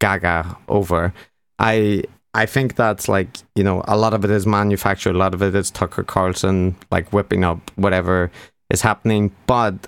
gaga 0.00 0.56
over. 0.68 1.12
I 1.58 2.04
I 2.34 2.46
think 2.46 2.76
that's 2.76 3.08
like 3.08 3.28
you 3.54 3.64
know 3.64 3.82
a 3.86 3.96
lot 3.96 4.14
of 4.14 4.24
it 4.24 4.30
is 4.30 4.46
manufactured, 4.46 5.14
a 5.14 5.18
lot 5.18 5.34
of 5.34 5.42
it 5.42 5.54
is 5.54 5.70
Tucker 5.70 6.02
Carlson 6.02 6.76
like 6.90 7.12
whipping 7.12 7.44
up 7.44 7.70
whatever 7.76 8.30
is 8.70 8.82
happening. 8.82 9.32
But 9.46 9.86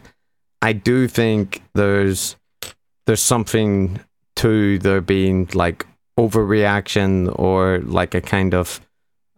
I 0.62 0.72
do 0.72 1.08
think 1.08 1.62
there's 1.74 2.36
there's 3.06 3.22
something 3.22 4.00
to 4.36 4.78
there 4.78 5.00
being 5.00 5.48
like 5.54 5.86
overreaction 6.18 7.32
or 7.38 7.80
like 7.84 8.14
a 8.14 8.20
kind 8.20 8.54
of 8.54 8.80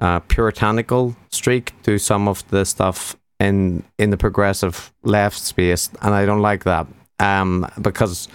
uh, 0.00 0.20
puritanical 0.20 1.14
streak 1.30 1.72
to 1.82 1.98
some 1.98 2.26
of 2.26 2.48
the 2.48 2.64
stuff 2.64 3.16
in 3.40 3.82
in 3.99 4.11
the 4.11 4.16
progressive 4.16 4.92
left 5.02 5.38
space, 5.38 5.90
and 6.02 6.14
I 6.14 6.26
don't 6.26 6.42
like 6.42 6.64
that 6.64 6.87
um, 7.18 7.66
because 7.80 8.28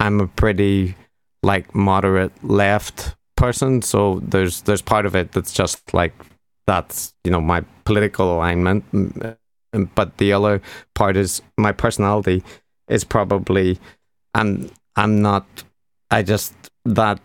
I'm 0.00 0.20
a 0.20 0.26
pretty 0.26 0.96
like 1.42 1.74
moderate 1.74 2.32
left 2.42 3.14
person. 3.36 3.82
So 3.82 4.20
there's 4.24 4.62
there's 4.62 4.82
part 4.82 5.06
of 5.06 5.14
it 5.14 5.32
that's 5.32 5.52
just 5.52 5.94
like 5.94 6.14
that's 6.66 7.14
you 7.22 7.30
know 7.30 7.40
my 7.40 7.62
political 7.84 8.34
alignment, 8.34 8.84
but 9.94 10.16
the 10.16 10.32
other 10.32 10.62
part 10.94 11.16
is 11.16 11.42
my 11.56 11.72
personality 11.72 12.42
is 12.88 13.04
probably 13.04 13.78
I'm 14.34 14.70
I'm 14.96 15.22
not 15.22 15.46
I 16.10 16.22
just 16.22 16.54
that 16.84 17.20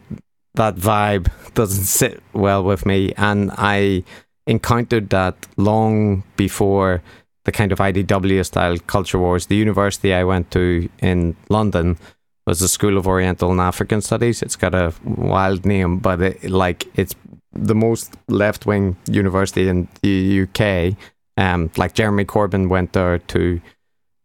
that 0.55 0.75
vibe 0.75 1.29
doesn't 1.53 1.85
sit 1.85 2.21
well 2.33 2.63
with 2.63 2.85
me 2.85 3.13
and 3.15 3.51
I 3.57 4.03
encountered 4.47 5.09
that 5.11 5.47
long 5.57 6.23
before 6.35 7.01
the 7.45 7.51
kind 7.51 7.71
of 7.71 7.79
IDW 7.79 8.45
style 8.45 8.77
culture 8.88 9.19
wars. 9.19 9.48
The 9.48 9.55
university 9.55 10.13
I 10.13 10.24
went 10.24 10.51
to 10.51 10.89
in 11.00 11.36
London 11.50 11.98
was 12.45 12.60
the 12.60 12.67
School 12.67 12.98
of 12.98 13.07
Oriental 13.07 13.51
and 13.51 13.60
African 13.60 14.01
Studies. 14.01 14.41
It's 14.41 14.55
got 14.55 14.75
a 14.75 14.93
wild 15.03 15.65
name, 15.65 16.00
but 16.00 16.21
it, 16.21 16.50
like 16.50 16.88
it's 16.95 17.15
the 17.53 17.75
most 17.75 18.15
left 18.27 18.65
wing 18.65 18.95
university 19.07 19.67
in 19.67 19.88
the 20.01 20.48
UK. 20.48 20.98
Um, 21.38 21.71
like 21.77 21.93
Jeremy 21.93 22.25
Corbyn 22.25 22.69
went 22.69 22.93
there 22.93 23.17
to 23.19 23.62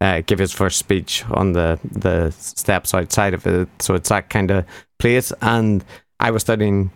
uh, 0.01 0.23
give 0.27 0.39
his 0.39 0.53
first 0.53 0.79
speech 0.79 1.25
on 1.31 1.53
the 1.53 1.79
the 1.85 2.31
steps 2.33 2.95
outside 2.95 3.35
of 3.35 3.47
it. 3.47 3.69
So 3.81 3.95
it's 3.95 4.09
that 4.09 4.31
kind 4.31 4.51
of 4.51 4.65
place. 4.99 5.33
And 5.43 5.85
I 6.21 6.31
was 6.31 6.43
studying 6.43 6.91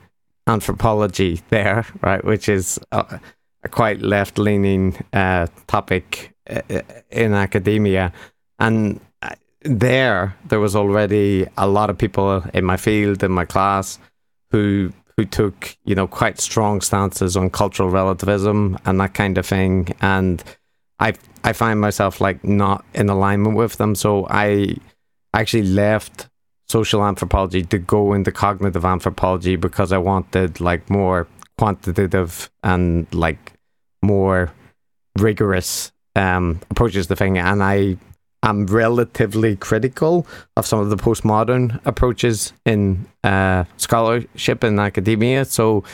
anthropology 0.46 1.40
there, 1.48 1.86
right, 2.02 2.24
which 2.24 2.48
is 2.48 2.78
a, 2.92 3.20
a 3.62 3.68
quite 3.68 4.00
left 4.00 4.38
leaning 4.38 4.96
uh, 5.12 5.46
topic 5.66 6.32
uh, 6.48 6.62
in 7.10 7.34
academia. 7.34 8.12
And 8.58 9.00
uh, 9.22 9.34
there, 9.62 10.36
there 10.48 10.60
was 10.60 10.74
already 10.74 11.46
a 11.56 11.68
lot 11.68 11.90
of 11.90 11.98
people 11.98 12.42
in 12.54 12.64
my 12.64 12.76
field, 12.76 13.22
in 13.22 13.32
my 13.32 13.44
class, 13.44 13.98
who 14.50 14.92
who 15.16 15.24
took 15.26 15.76
you 15.84 15.94
know 15.94 16.06
quite 16.06 16.40
strong 16.40 16.80
stances 16.80 17.36
on 17.36 17.50
cultural 17.50 17.90
relativism 17.90 18.78
and 18.86 18.98
that 19.00 19.12
kind 19.14 19.36
of 19.36 19.46
thing. 19.46 19.88
And 20.00 20.42
I 20.98 21.14
I 21.44 21.52
find 21.52 21.80
myself 21.80 22.20
like 22.20 22.42
not 22.42 22.84
in 22.94 23.08
alignment 23.08 23.56
with 23.56 23.76
them, 23.76 23.94
so 23.94 24.26
I 24.30 24.76
actually 25.34 25.64
left 25.64 26.28
social 26.68 27.04
anthropology 27.04 27.62
to 27.64 27.78
go 27.78 28.12
into 28.12 28.32
cognitive 28.32 28.84
anthropology 28.84 29.56
because 29.56 29.92
I 29.92 29.98
wanted 29.98 30.60
like 30.60 30.88
more 30.88 31.26
quantitative 31.60 32.50
and 32.62 33.06
like 33.12 33.52
more 34.02 34.50
rigorous 35.18 35.92
um, 36.16 36.58
approaches 36.70 37.06
to 37.08 37.14
thing. 37.14 37.36
And 37.36 37.62
I 37.62 37.98
am 38.42 38.66
relatively 38.66 39.56
critical 39.56 40.26
of 40.56 40.66
some 40.66 40.80
of 40.80 40.88
the 40.88 40.96
postmodern 40.96 41.78
approaches 41.84 42.54
in 42.64 43.04
uh, 43.24 43.64
scholarship 43.76 44.64
and 44.64 44.80
academia. 44.80 45.44
So 45.44 45.84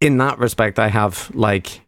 in 0.00 0.18
that 0.18 0.40
respect, 0.40 0.80
I 0.80 0.88
have 0.88 1.30
like 1.34 1.82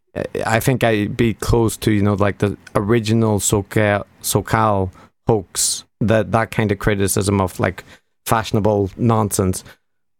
I 0.46 0.60
think 0.60 0.84
I'd 0.84 1.16
be 1.16 1.34
close 1.34 1.76
to 1.78 1.90
you 1.90 2.02
know 2.02 2.14
like 2.14 2.38
the 2.38 2.56
original 2.76 3.40
Sokal, 3.40 4.04
Sokal 4.22 4.92
hoax 5.26 5.84
that 6.00 6.30
that 6.30 6.52
kind 6.52 6.70
of 6.70 6.78
criticism 6.78 7.40
of 7.40 7.58
like 7.58 7.82
fashionable 8.26 8.90
nonsense, 8.96 9.64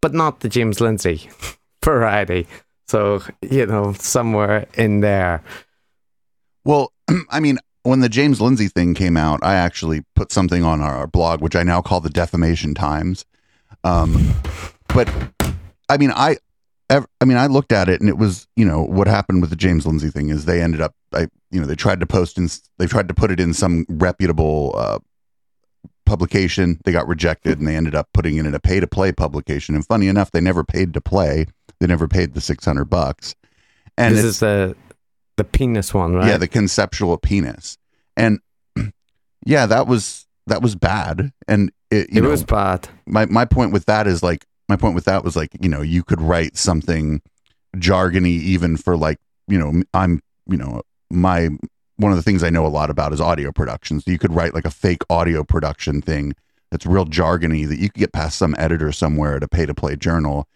but 0.03 0.13
not 0.15 0.41
the 0.41 0.49
James 0.49 0.81
Lindsay 0.81 1.31
variety. 1.85 2.49
So 2.89 3.23
you 3.43 3.67
know 3.67 3.93
somewhere 3.93 4.67
in 4.75 5.01
there. 5.01 5.43
Well, 6.65 6.93
I 7.31 7.41
mean, 7.41 7.59
when 7.83 8.01
the 8.01 8.09
James 8.09 8.41
Lindsay 8.41 8.69
thing 8.69 8.95
came 8.95 9.17
out, 9.17 9.41
I 9.43 9.55
actually 9.55 10.03
put 10.15 10.33
something 10.33 10.65
on 10.65 10.81
our 10.81 11.07
blog, 11.07 11.41
which 11.41 11.57
I 11.57 11.63
now 11.63 11.81
call 11.81 12.01
the 12.01 12.11
Defamation 12.11 12.75
Times. 12.75 13.25
Um, 13.85 14.35
but 14.89 15.09
I 15.89 15.97
mean, 15.97 16.11
I, 16.11 16.37
I 16.91 17.25
mean, 17.25 17.37
I 17.37 17.47
looked 17.47 17.73
at 17.73 17.89
it 17.89 18.01
and 18.01 18.09
it 18.09 18.19
was, 18.19 18.47
you 18.57 18.65
know, 18.65 18.83
what 18.83 19.07
happened 19.07 19.41
with 19.41 19.51
the 19.51 19.57
James 19.57 19.87
Lindsay 19.87 20.11
thing 20.11 20.31
is 20.31 20.45
they 20.45 20.63
ended 20.63 20.81
up, 20.81 20.95
I, 21.13 21.29
you 21.51 21.61
know, 21.61 21.67
they 21.67 21.75
tried 21.75 22.01
to 22.01 22.07
post 22.07 22.39
in, 22.39 22.49
they 22.79 22.87
tried 22.87 23.09
to 23.09 23.15
put 23.15 23.31
it 23.31 23.41
in 23.41 23.55
some 23.55 23.87
reputable 23.89 24.75
uh, 24.77 24.99
publication. 26.07 26.81
They 26.85 26.93
got 26.93 27.07
rejected 27.07 27.59
and 27.59 27.69
they 27.69 27.77
ended 27.77 27.95
up 27.95 28.09
putting 28.13 28.37
it 28.37 28.47
in 28.47 28.55
a 28.55 28.61
pay 28.61 28.81
to 28.81 28.87
play 28.87 29.13
publication. 29.13 29.75
And 29.75 29.87
funny 29.87 30.09
enough, 30.09 30.31
they 30.31 30.41
never 30.41 30.65
paid 30.65 30.95
to 30.95 31.01
play. 31.01 31.47
They 31.81 31.87
never 31.87 32.09
paid 32.09 32.35
the 32.35 32.41
six 32.41 32.65
hundred 32.65 32.87
bucks. 32.87 33.35
And 33.97 34.17
this 34.17 34.25
is 34.25 34.41
the 34.41 34.77
the 35.37 35.45
penis 35.45 35.95
one, 35.95 36.15
right? 36.15 36.29
Yeah, 36.29 36.37
the 36.37 36.49
conceptual 36.49 37.17
penis. 37.19 37.79
And 38.17 38.41
yeah, 39.47 39.67
that 39.67 39.87
was 39.87 40.27
that 40.47 40.63
was 40.63 40.75
bad. 40.75 41.33
And 41.47 41.73
it, 41.91 42.09
it 42.11 42.23
know, 42.23 42.29
was 42.29 42.45
bad. 42.45 42.89
My 43.07 43.27
my 43.27 43.45
point 43.45 43.73
with 43.73 43.87
that 43.87 44.07
is 44.07 44.23
like 44.23 44.47
my 44.69 44.77
point 44.77 44.95
with 44.95 45.05
that 45.07 45.25
was 45.25 45.37
like, 45.37 45.51
you 45.61 45.69
know, 45.69 45.81
you 45.81 46.03
could 46.03 46.21
write 46.21 46.57
something 46.57 47.23
jargony 47.77 48.41
even 48.41 48.77
for 48.77 48.97
like, 48.97 49.19
you 49.47 49.59
know, 49.59 49.83
I'm, 49.95 50.21
you 50.47 50.57
know, 50.57 50.83
my 51.11 51.49
one 51.97 52.13
of 52.13 52.17
the 52.17 52.23
things 52.23 52.45
I 52.45 52.51
know 52.51 52.67
a 52.67 52.69
lot 52.69 52.91
about 52.91 53.13
is 53.13 53.21
audio 53.21 53.51
production. 53.51 54.01
So 54.01 54.11
you 54.11 54.19
could 54.19 54.33
write 54.33 54.55
like 54.55 54.65
a 54.65 54.71
fake 54.71 55.03
audio 55.11 55.43
production 55.43 56.01
thing 56.03 56.35
that's 56.71 56.87
real 56.87 57.07
jargony 57.07 57.67
that 57.67 57.79
you 57.79 57.89
could 57.89 58.01
get 58.01 58.13
past 58.13 58.39
some 58.39 58.55
editor 58.59 58.93
somewhere 58.93 59.37
at 59.37 59.43
a 59.43 59.49
pay 59.49 59.67
to 59.67 59.75
play 59.75 59.97
journal 59.97 60.47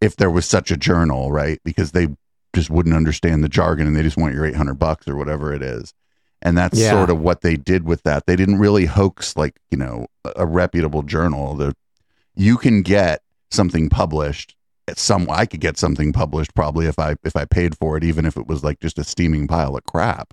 if 0.00 0.16
there 0.16 0.30
was 0.30 0.46
such 0.46 0.70
a 0.70 0.76
journal, 0.76 1.30
right? 1.32 1.60
Because 1.64 1.92
they 1.92 2.08
just 2.54 2.70
wouldn't 2.70 2.94
understand 2.96 3.44
the 3.44 3.48
jargon 3.48 3.86
and 3.86 3.94
they 3.96 4.02
just 4.02 4.16
want 4.16 4.34
your 4.34 4.44
800 4.46 4.74
bucks 4.74 5.06
or 5.06 5.16
whatever 5.16 5.52
it 5.52 5.62
is. 5.62 5.92
And 6.42 6.56
that's 6.56 6.78
Yeah. 6.78 6.92
sort 6.92 7.10
of 7.10 7.20
what 7.20 7.42
they 7.42 7.56
did 7.56 7.84
with 7.84 8.02
that. 8.04 8.26
They 8.26 8.34
didn't 8.34 8.58
really 8.58 8.86
hoax 8.86 9.36
like, 9.36 9.56
you 9.70 9.76
know, 9.78 10.06
a- 10.36 10.46
reputable 10.46 11.02
journal. 11.02 11.54
The 11.54 11.74
you 12.34 12.56
can 12.56 12.82
get 12.82 13.22
something 13.50 13.88
published 13.90 14.56
at 14.88 14.98
some 14.98 15.28
I 15.30 15.44
could 15.44 15.60
get 15.60 15.76
something 15.76 16.12
published 16.12 16.54
probably 16.54 16.86
if 16.86 16.98
I 16.98 17.16
if 17.24 17.36
I 17.36 17.44
paid 17.44 17.76
for 17.76 17.96
it 17.96 18.04
even 18.04 18.24
if 18.24 18.36
it 18.36 18.46
was 18.46 18.64
like 18.64 18.80
just 18.80 18.98
a 18.98 19.04
steaming 19.04 19.46
pile 19.46 19.76
of 19.76 19.84
crap. 19.84 20.32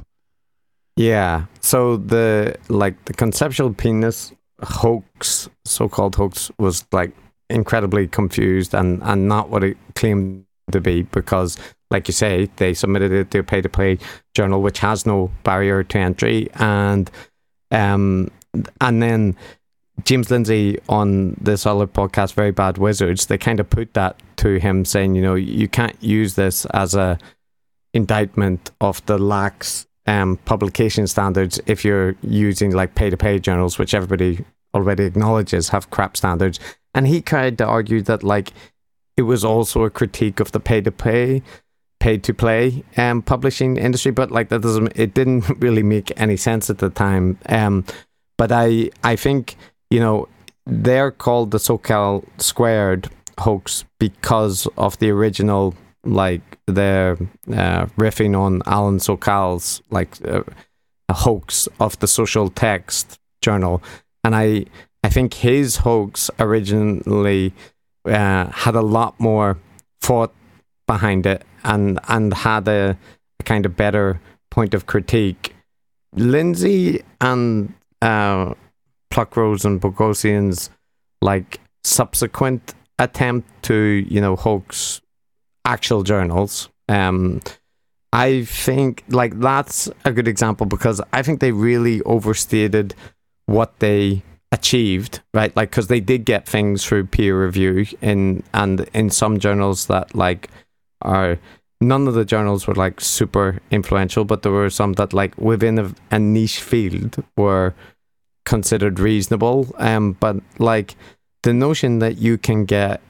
Yeah. 0.95 1.45
So 1.59 1.97
the 1.97 2.55
like 2.69 3.05
the 3.05 3.13
conceptual 3.13 3.73
penis 3.73 4.31
hoax, 4.63 5.49
so-called 5.65 6.15
hoax, 6.15 6.49
was 6.57 6.85
like 6.91 7.11
incredibly 7.49 8.07
confused 8.07 8.73
and 8.73 9.01
and 9.03 9.27
not 9.27 9.49
what 9.49 9.63
it 9.63 9.77
claimed 9.95 10.45
to 10.71 10.81
be 10.81 11.03
because, 11.03 11.57
like 11.89 12.07
you 12.07 12.13
say, 12.13 12.49
they 12.57 12.73
submitted 12.73 13.11
it 13.11 13.31
to 13.31 13.39
a 13.39 13.43
pay-to-play 13.43 13.97
journal 14.33 14.61
which 14.61 14.79
has 14.79 15.05
no 15.05 15.31
barrier 15.43 15.83
to 15.83 15.97
entry, 15.97 16.49
and 16.55 17.09
um 17.71 18.29
and 18.81 19.01
then 19.01 19.35
James 20.03 20.29
Lindsay 20.29 20.79
on 20.89 21.35
this 21.41 21.65
other 21.65 21.87
podcast, 21.87 22.33
Very 22.33 22.51
Bad 22.51 22.77
Wizards, 22.77 23.25
they 23.25 23.37
kind 23.37 23.59
of 23.59 23.69
put 23.69 23.93
that 23.95 24.21
to 24.37 24.59
him, 24.59 24.85
saying, 24.85 25.15
you 25.15 25.21
know, 25.21 25.35
you 25.35 25.67
can't 25.67 26.01
use 26.03 26.35
this 26.35 26.65
as 26.67 26.93
a 26.93 27.17
indictment 27.93 28.71
of 28.79 29.03
the 29.07 29.17
lax 29.17 29.87
um, 30.05 30.37
publication 30.45 31.07
standards 31.07 31.59
if 31.65 31.83
you're 31.83 32.15
using 32.21 32.71
like 32.71 32.95
pay 32.95 33.09
to 33.09 33.17
pay 33.17 33.39
journals, 33.39 33.79
which 33.79 33.93
everybody 33.93 34.45
already 34.73 35.03
acknowledges 35.03 35.69
have 35.69 35.89
crap 35.89 36.15
standards. 36.15 36.59
And 36.97 37.05
he 37.05 37.21
tried 37.21 37.59
to 37.59 37.65
argue 37.65 38.01
that 38.01 38.23
like 38.23 38.53
it 39.17 39.21
was 39.21 39.45
also 39.45 39.83
a 39.83 39.89
critique 39.91 40.39
of 40.39 40.51
the 40.51 40.59
pay 40.59 40.81
to 40.81 40.91
pay, 40.91 41.43
pay 41.99 42.17
to 42.17 42.33
play 42.33 42.83
um, 42.97 43.21
publishing 43.21 43.77
industry, 43.77 44.11
but 44.11 44.31
like 44.31 44.49
that 44.49 44.61
doesn't 44.61 44.93
it 44.95 45.13
didn't 45.13 45.47
really 45.61 45.83
make 45.83 46.11
any 46.19 46.37
sense 46.37 46.71
at 46.71 46.79
the 46.79 46.89
time. 46.89 47.37
Um, 47.49 47.85
but 48.35 48.51
I 48.51 48.89
I 49.03 49.15
think 49.15 49.57
you 49.91 49.99
know 49.99 50.27
they're 50.65 51.11
called 51.11 51.51
the 51.51 51.59
Sokal 51.59 52.25
Squared 52.39 53.11
hoax 53.39 53.85
because 53.99 54.67
of 54.75 54.97
the 54.97 55.11
original 55.11 55.75
like 56.03 56.57
they're 56.65 57.13
uh, 57.51 57.85
riffing 58.01 58.35
on 58.35 58.63
Alan 58.65 58.97
Sokal's 58.97 59.83
like 59.91 60.17
uh, 60.27 60.41
hoax 61.11 61.69
of 61.79 61.99
the 61.99 62.07
social 62.07 62.49
text 62.49 63.19
journal, 63.43 63.83
and 64.23 64.35
I 64.35 64.65
I 65.07 65.09
think 65.09 65.35
his 65.35 65.77
hoax 65.77 66.29
originally 66.37 67.53
uh, 68.03 68.47
had 68.51 68.75
a 68.75 68.81
lot 68.81 69.17
more 69.21 69.57
thought 70.01 70.33
behind 70.85 71.25
it 71.25 71.45
and 71.63 71.97
and 72.09 72.33
had 72.33 72.67
a, 72.67 72.97
a 73.39 73.43
kind 73.43 73.65
of 73.65 73.77
better 73.77 74.19
point 74.51 74.73
of 74.73 74.85
critique. 74.85 75.55
Lindsay 76.11 77.05
and 77.21 77.73
uh, 78.01 78.53
Pluckrose 79.09 79.63
and 79.63 79.79
Boghossian's 79.79 80.69
like 81.21 81.61
subsequent 81.85 82.75
attempt 82.99 83.47
to 83.63 84.05
you 84.09 84.19
know 84.19 84.35
hoax 84.35 84.99
actual 85.63 86.03
journals. 86.03 86.67
Um, 86.89 87.39
I 88.11 88.43
think 88.43 89.05
like 89.07 89.39
that's 89.39 89.89
a 90.03 90.11
good 90.11 90.27
example 90.27 90.65
because 90.65 90.99
I 91.13 91.21
think 91.21 91.39
they 91.39 91.53
really 91.53 92.01
overstated 92.01 92.93
what 93.45 93.79
they 93.79 94.23
achieved, 94.51 95.21
right? 95.33 95.55
Like 95.55 95.71
because 95.71 95.87
they 95.87 95.99
did 95.99 96.25
get 96.25 96.47
things 96.47 96.85
through 96.85 97.05
peer 97.07 97.43
review 97.43 97.85
in 98.01 98.43
and 98.53 98.87
in 98.93 99.09
some 99.09 99.39
journals 99.39 99.87
that 99.87 100.15
like 100.15 100.49
are 101.01 101.37
none 101.81 102.07
of 102.07 102.13
the 102.13 102.25
journals 102.25 102.67
were 102.67 102.75
like 102.75 103.01
super 103.01 103.59
influential, 103.71 104.25
but 104.25 104.41
there 104.41 104.51
were 104.51 104.69
some 104.69 104.93
that 104.93 105.13
like 105.13 105.37
within 105.37 105.77
a, 105.79 105.93
a 106.11 106.19
niche 106.19 106.61
field 106.61 107.23
were 107.35 107.73
considered 108.45 108.99
reasonable. 108.99 109.73
Um, 109.77 110.13
but 110.13 110.37
like 110.59 110.95
the 111.43 111.53
notion 111.53 111.99
that 111.99 112.17
you 112.17 112.37
can 112.37 112.65
get 112.65 113.01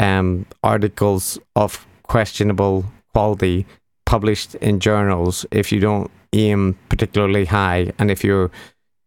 um 0.00 0.44
articles 0.62 1.38
of 1.54 1.86
questionable 2.02 2.84
quality 3.12 3.64
published 4.06 4.54
in 4.56 4.80
journals 4.80 5.46
if 5.50 5.70
you 5.70 5.78
don't 5.78 6.10
aim 6.32 6.76
particularly 6.88 7.44
high 7.44 7.92
and 7.98 8.10
if 8.10 8.24
you're 8.24 8.50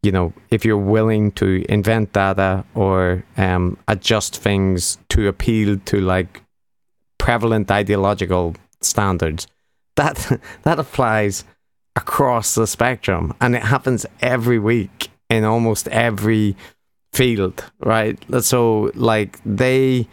you 0.04 0.12
know 0.12 0.34
if 0.52 0.64
you're 0.64 0.78
willing 0.78 1.32
to 1.32 1.66
invent 1.70 2.14
data 2.14 2.64
or 2.76 3.24
um, 3.38 3.78
adjust 3.88 4.38
things 4.38 4.98
to 5.10 5.28
appeal 5.28 5.78
to 5.86 6.00
like 6.00 6.42
prevalent 7.18 7.70
ideological 7.72 8.56
standards 8.82 9.48
that 9.98 10.40
that 10.64 10.80
applies 10.80 11.44
across 11.98 12.56
the 12.56 12.68
spectrum. 12.68 13.34
And 13.42 13.56
it 13.56 13.64
happens 13.64 14.06
every 14.22 14.60
week 14.60 15.10
in 15.30 15.44
almost 15.44 15.90
every 15.90 16.56
field 17.12 17.66
right? 17.80 18.18
So 18.42 18.92
like 18.94 19.40
they 19.44 20.08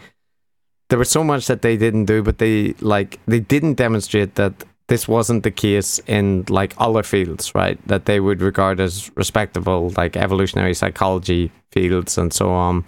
there 0.89 0.99
was 0.99 1.11
so 1.11 1.23
much 1.23 1.47
that 1.47 1.63
they 1.63 1.77
didn't 1.77 2.07
do 2.07 2.23
but 2.23 2.39
they 2.39 2.75
like 2.81 3.21
they 3.27 3.41
didn't 3.41 3.75
demonstrate 3.75 4.35
that 4.35 4.65
this 4.89 5.09
wasn't 5.09 5.43
the 5.43 5.51
case 5.51 5.99
in 6.07 6.45
like 6.49 6.75
other 6.79 7.03
fields 7.03 7.55
right? 7.55 7.79
That 7.87 8.05
they 8.05 8.21
would 8.21 8.41
regard 8.41 8.81
as 8.81 9.11
respectable 9.17 9.93
like 9.97 10.17
evolutionary 10.17 10.75
psychology 10.75 11.51
fields 11.73 12.19
and 12.19 12.33
so 12.33 12.51
on. 12.51 12.85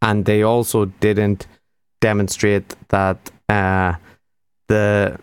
And 0.00 0.24
they 0.24 0.42
also 0.42 0.86
didn't 0.86 1.46
demonstrate 2.00 2.74
that 2.88 3.30
uh 3.48 3.94
the 4.68 5.18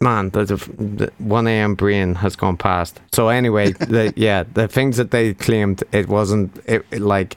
man 0.00 0.30
the, 0.30 0.44
the 0.44 1.12
1 1.18 1.46
a.m 1.46 1.74
brain 1.74 2.16
has 2.16 2.36
gone 2.36 2.56
past. 2.56 3.00
So 3.12 3.28
anyway 3.28 3.72
the 3.72 4.12
yeah 4.16 4.44
the 4.52 4.68
things 4.68 4.98
that 4.98 5.10
they 5.10 5.34
claimed 5.34 5.84
it 5.92 6.08
wasn't 6.08 6.58
it, 6.66 6.84
it 6.90 7.00
like 7.00 7.36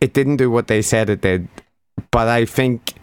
it 0.00 0.14
didn't 0.14 0.36
do 0.36 0.50
what 0.50 0.68
they 0.68 0.80
said 0.80 1.10
it 1.10 1.20
did. 1.20 1.48
But 2.10 2.28
i 2.28 2.44
think 2.44 2.94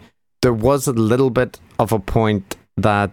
there 0.42 0.52
was 0.52 0.88
a 0.88 0.92
little 0.92 1.30
bit 1.30 1.60
of 1.78 1.92
a 1.92 1.98
point 1.98 2.56
that 2.82 3.10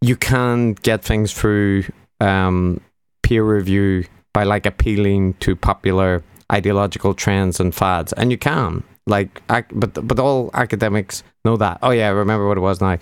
you 0.00 0.16
can 0.16 0.72
get 0.72 1.04
things 1.04 1.32
through 1.32 1.84
um, 2.20 2.80
peer 3.22 3.44
review 3.44 4.04
by 4.32 4.44
like 4.44 4.66
appealing 4.66 5.34
to 5.34 5.54
popular 5.54 6.22
ideological 6.52 7.14
trends 7.14 7.60
and 7.60 7.74
fads, 7.74 8.12
and 8.14 8.30
you 8.30 8.38
can 8.38 8.82
like, 9.06 9.42
ac- 9.50 9.66
but 9.72 10.06
but 10.06 10.18
all 10.18 10.50
academics 10.54 11.22
know 11.44 11.56
that. 11.56 11.78
Oh 11.82 11.90
yeah, 11.90 12.06
I 12.06 12.10
remember 12.10 12.46
what 12.48 12.56
it 12.56 12.62
was 12.62 12.80
now. 12.80 12.98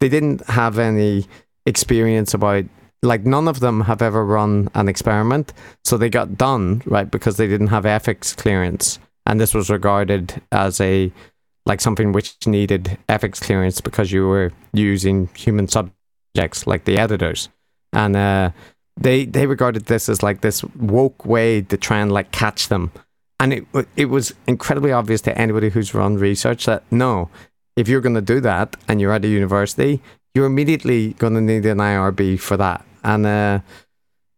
They 0.00 0.08
didn't 0.08 0.46
have 0.46 0.78
any 0.78 1.26
experience 1.66 2.32
about 2.32 2.64
like 3.02 3.24
none 3.24 3.48
of 3.48 3.60
them 3.60 3.82
have 3.82 4.02
ever 4.02 4.24
run 4.24 4.70
an 4.74 4.88
experiment, 4.88 5.52
so 5.84 5.96
they 5.96 6.08
got 6.08 6.38
done 6.38 6.82
right 6.86 7.10
because 7.10 7.36
they 7.36 7.48
didn't 7.48 7.68
have 7.68 7.86
ethics 7.86 8.34
clearance, 8.34 8.98
and 9.26 9.40
this 9.40 9.54
was 9.54 9.70
regarded 9.70 10.40
as 10.52 10.80
a 10.80 11.12
like 11.68 11.80
something 11.80 12.12
which 12.12 12.34
needed 12.46 12.98
ethics 13.08 13.38
clearance 13.38 13.80
because 13.80 14.10
you 14.10 14.26
were 14.26 14.50
using 14.72 15.28
human 15.34 15.68
subjects, 15.68 16.66
like 16.66 16.84
the 16.84 16.98
editors, 16.98 17.50
and 17.92 18.16
uh, 18.16 18.50
they 18.98 19.26
they 19.26 19.46
regarded 19.46 19.86
this 19.86 20.08
as 20.08 20.22
like 20.22 20.40
this 20.40 20.64
woke 20.74 21.24
way 21.24 21.60
to 21.60 21.76
try 21.76 21.98
and 21.98 22.10
like 22.10 22.32
catch 22.32 22.68
them, 22.68 22.90
and 23.38 23.52
it 23.52 23.66
it 23.94 24.06
was 24.06 24.34
incredibly 24.46 24.90
obvious 24.92 25.20
to 25.22 25.38
anybody 25.38 25.68
who's 25.68 25.94
run 25.94 26.16
research 26.16 26.66
that 26.66 26.82
no, 26.90 27.28
if 27.76 27.86
you're 27.86 28.00
going 28.00 28.14
to 28.14 28.22
do 28.34 28.40
that 28.40 28.76
and 28.88 29.00
you're 29.00 29.12
at 29.12 29.24
a 29.24 29.28
university, 29.28 30.00
you're 30.34 30.46
immediately 30.46 31.12
going 31.14 31.34
to 31.34 31.40
need 31.40 31.66
an 31.66 31.78
IRB 31.78 32.40
for 32.40 32.56
that, 32.56 32.84
and. 33.04 33.26
Uh, 33.26 33.60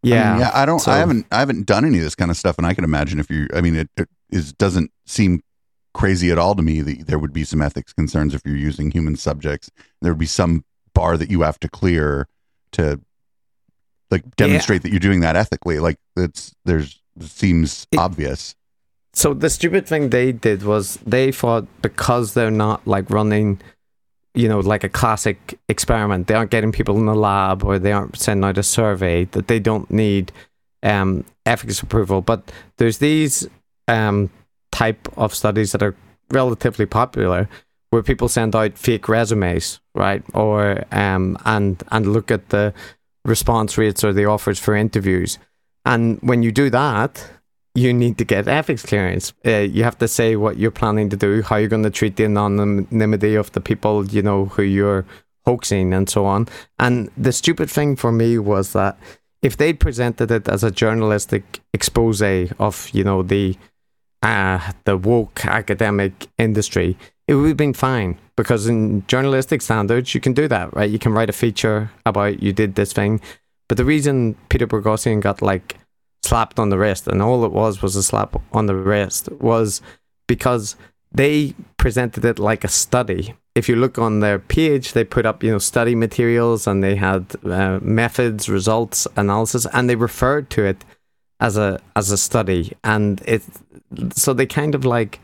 yeah, 0.03 0.29
I, 0.29 0.31
mean, 0.31 0.39
yeah. 0.41 0.51
I 0.55 0.65
don't. 0.65 0.79
So- 0.79 0.91
I 0.91 0.97
haven't. 0.97 1.27
I 1.31 1.37
haven't 1.37 1.67
done 1.67 1.85
any 1.85 1.99
of 1.99 2.03
this 2.03 2.15
kind 2.15 2.31
of 2.31 2.37
stuff, 2.37 2.57
and 2.57 2.65
I 2.65 2.73
can 2.73 2.83
imagine 2.83 3.19
if 3.19 3.29
you. 3.29 3.47
I 3.53 3.61
mean, 3.61 3.75
it, 3.75 3.89
it 3.95 4.09
is 4.31 4.51
doesn't 4.51 4.89
seem 5.05 5.43
crazy 5.93 6.31
at 6.31 6.37
all 6.37 6.55
to 6.55 6.61
me 6.61 6.81
that 6.81 7.07
there 7.07 7.19
would 7.19 7.33
be 7.33 7.43
some 7.43 7.61
ethics 7.61 7.93
concerns 7.93 8.33
if 8.33 8.41
you're 8.45 8.55
using 8.55 8.91
human 8.91 9.15
subjects. 9.15 9.69
There 10.01 10.11
would 10.11 10.19
be 10.19 10.25
some 10.25 10.63
bar 10.93 11.17
that 11.17 11.29
you 11.29 11.41
have 11.41 11.59
to 11.61 11.69
clear 11.69 12.27
to 12.73 12.99
like 14.09 14.35
demonstrate 14.35 14.83
that 14.83 14.91
you're 14.91 14.99
doing 14.99 15.21
that 15.21 15.35
ethically. 15.35 15.79
Like 15.79 15.97
it's 16.15 16.53
there's 16.65 16.99
it 17.19 17.23
seems 17.23 17.87
It- 17.91 17.99
obvious. 17.99 18.55
So 19.13 19.33
the 19.33 19.49
stupid 19.49 19.85
thing 19.85 20.09
they 20.09 20.31
did 20.31 20.63
was 20.63 20.97
they 21.05 21.33
thought 21.33 21.65
because 21.81 22.33
they're 22.33 22.49
not 22.49 22.87
like 22.87 23.09
running, 23.09 23.59
you 24.33 24.47
know, 24.47 24.61
like 24.61 24.85
a 24.85 24.89
classic 24.89 25.59
experiment, 25.67 26.27
they 26.27 26.33
aren't 26.33 26.49
getting 26.49 26.71
people 26.71 26.97
in 26.97 27.05
the 27.07 27.13
lab 27.15 27.61
or 27.65 27.77
they 27.77 27.91
aren't 27.91 28.17
sending 28.17 28.47
out 28.47 28.57
a 28.57 28.63
survey 28.63 29.25
that 29.25 29.49
they 29.49 29.59
don't 29.59 29.91
need 29.91 30.31
um, 30.81 31.25
ethics 31.45 31.81
approval. 31.81 32.21
But 32.21 32.53
there's 32.77 32.99
these 32.99 33.49
um, 33.89 34.29
type 34.71 35.07
of 35.17 35.33
studies 35.33 35.71
that 35.71 35.83
are 35.83 35.95
relatively 36.31 36.85
popular 36.85 37.49
where 37.91 38.01
people 38.01 38.29
send 38.29 38.55
out 38.55 38.77
fake 38.77 39.07
resumes, 39.09 39.79
right? 39.93 40.23
Or 40.33 40.83
um, 40.91 41.37
and 41.45 41.83
and 41.91 42.13
look 42.13 42.31
at 42.31 42.49
the 42.49 42.73
response 43.25 43.77
rates 43.77 44.03
or 44.03 44.13
the 44.13 44.25
offers 44.25 44.59
for 44.59 44.75
interviews. 44.75 45.37
And 45.85 46.19
when 46.21 46.41
you 46.41 46.51
do 46.51 46.69
that, 46.69 47.23
you 47.75 47.93
need 47.93 48.17
to 48.17 48.25
get 48.25 48.47
ethics 48.47 48.83
clearance. 48.83 49.33
Uh, 49.45 49.59
you 49.59 49.83
have 49.83 49.97
to 49.99 50.07
say 50.07 50.35
what 50.35 50.57
you're 50.57 50.71
planning 50.71 51.09
to 51.09 51.17
do, 51.17 51.41
how 51.41 51.57
you're 51.57 51.69
going 51.69 51.83
to 51.83 51.89
treat 51.89 52.15
the 52.15 52.25
anonymity 52.25 53.35
of 53.35 53.51
the 53.51 53.61
people, 53.61 54.05
you 54.07 54.21
know, 54.21 54.45
who 54.45 54.63
you're 54.63 55.05
hoaxing 55.45 55.93
and 55.93 56.09
so 56.09 56.25
on. 56.25 56.47
And 56.79 57.09
the 57.17 57.31
stupid 57.31 57.69
thing 57.69 57.95
for 57.95 58.11
me 58.11 58.37
was 58.37 58.73
that 58.73 58.97
if 59.41 59.57
they 59.57 59.73
presented 59.73 60.31
it 60.31 60.47
as 60.47 60.63
a 60.63 60.71
journalistic 60.71 61.61
expose 61.73 62.21
of, 62.59 62.89
you 62.93 63.03
know, 63.03 63.23
the 63.23 63.57
uh, 64.21 64.71
the 64.85 64.97
woke 64.97 65.45
academic 65.45 66.27
industry, 66.37 66.97
it 67.27 67.35
would 67.35 67.47
have 67.47 67.57
been 67.57 67.73
fine 67.73 68.17
because 68.35 68.67
in 68.67 69.05
journalistic 69.07 69.61
standards, 69.61 70.13
you 70.13 70.21
can 70.21 70.33
do 70.33 70.47
that, 70.47 70.73
right? 70.75 70.89
You 70.89 70.99
can 70.99 71.13
write 71.13 71.29
a 71.29 71.33
feature 71.33 71.91
about 72.05 72.41
you 72.41 72.53
did 72.53 72.75
this 72.75 72.93
thing. 72.93 73.21
But 73.67 73.77
the 73.77 73.85
reason 73.85 74.35
Peter 74.49 74.67
Boghossian 74.67 75.21
got 75.21 75.41
like 75.41 75.77
slapped 76.23 76.59
on 76.59 76.69
the 76.69 76.77
wrist, 76.77 77.07
and 77.07 77.21
all 77.21 77.45
it 77.45 77.51
was 77.51 77.81
was 77.81 77.95
a 77.95 78.03
slap 78.03 78.35
on 78.51 78.65
the 78.65 78.75
wrist, 78.75 79.31
was 79.39 79.81
because 80.27 80.75
they 81.11 81.53
presented 81.77 82.25
it 82.25 82.39
like 82.39 82.63
a 82.63 82.67
study. 82.67 83.35
If 83.55 83.67
you 83.67 83.75
look 83.75 83.97
on 83.97 84.19
their 84.19 84.39
page, 84.39 84.93
they 84.93 85.03
put 85.03 85.25
up 85.25 85.43
you 85.43 85.51
know 85.51 85.59
study 85.59 85.95
materials 85.95 86.67
and 86.67 86.83
they 86.83 86.95
had 86.95 87.35
uh, 87.45 87.79
methods, 87.81 88.49
results, 88.49 89.07
analysis, 89.15 89.65
and 89.73 89.89
they 89.89 89.95
referred 89.95 90.49
to 90.51 90.63
it 90.63 90.83
as 91.41 91.57
a 91.57 91.79
as 91.95 92.11
a 92.11 92.17
study. 92.17 92.77
And 92.83 93.21
it 93.25 93.43
so 94.13 94.33
they 94.33 94.45
kind 94.45 94.75
of 94.75 94.85
like 94.85 95.19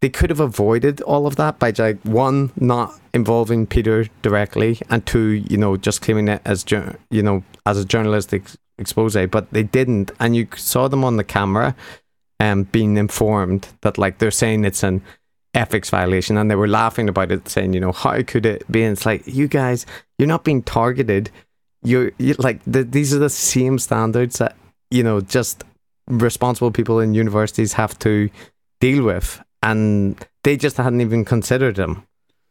they 0.00 0.08
could 0.08 0.30
have 0.30 0.40
avoided 0.40 1.00
all 1.02 1.26
of 1.26 1.36
that 1.36 1.58
by 1.58 1.72
like 1.78 2.00
one 2.02 2.50
not 2.56 2.98
involving 3.14 3.66
Peter 3.66 4.06
directly, 4.22 4.80
and 4.90 5.06
two 5.06 5.44
you 5.48 5.56
know 5.56 5.76
just 5.76 6.02
claiming 6.02 6.28
it 6.28 6.42
as 6.44 6.64
you 7.10 7.22
know 7.22 7.44
as 7.64 7.78
a 7.78 7.84
journalistic 7.84 8.44
expose, 8.78 9.16
but 9.30 9.50
they 9.52 9.62
didn't, 9.62 10.10
and 10.20 10.36
you 10.36 10.46
saw 10.56 10.88
them 10.88 11.04
on 11.04 11.16
the 11.16 11.24
camera, 11.24 11.74
um, 12.40 12.64
being 12.64 12.96
informed 12.96 13.68
that 13.80 13.98
like 13.98 14.18
they're 14.18 14.30
saying 14.30 14.64
it's 14.64 14.82
an 14.82 15.02
ethics 15.54 15.90
violation, 15.90 16.36
and 16.36 16.50
they 16.50 16.56
were 16.56 16.68
laughing 16.68 17.08
about 17.08 17.32
it, 17.32 17.48
saying, 17.48 17.72
you 17.72 17.80
know, 17.80 17.92
how 17.92 18.22
could 18.22 18.44
it 18.44 18.70
be? 18.70 18.82
And 18.82 18.92
it's 18.92 19.06
like 19.06 19.26
you 19.26 19.48
guys, 19.48 19.86
you're 20.18 20.28
not 20.28 20.44
being 20.44 20.62
targeted. 20.62 21.30
You're, 21.82 22.12
you 22.18 22.34
like 22.38 22.60
the, 22.66 22.82
these 22.82 23.14
are 23.14 23.18
the 23.18 23.30
same 23.30 23.78
standards 23.78 24.38
that 24.38 24.56
you 24.90 25.02
know 25.02 25.20
just 25.20 25.64
responsible 26.08 26.70
people 26.70 27.00
in 27.00 27.14
universities 27.14 27.72
have 27.74 27.98
to 28.00 28.30
deal 28.80 29.04
with, 29.04 29.42
and 29.62 30.24
they 30.44 30.56
just 30.56 30.76
hadn't 30.76 31.00
even 31.00 31.24
considered 31.24 31.76
them. 31.76 32.06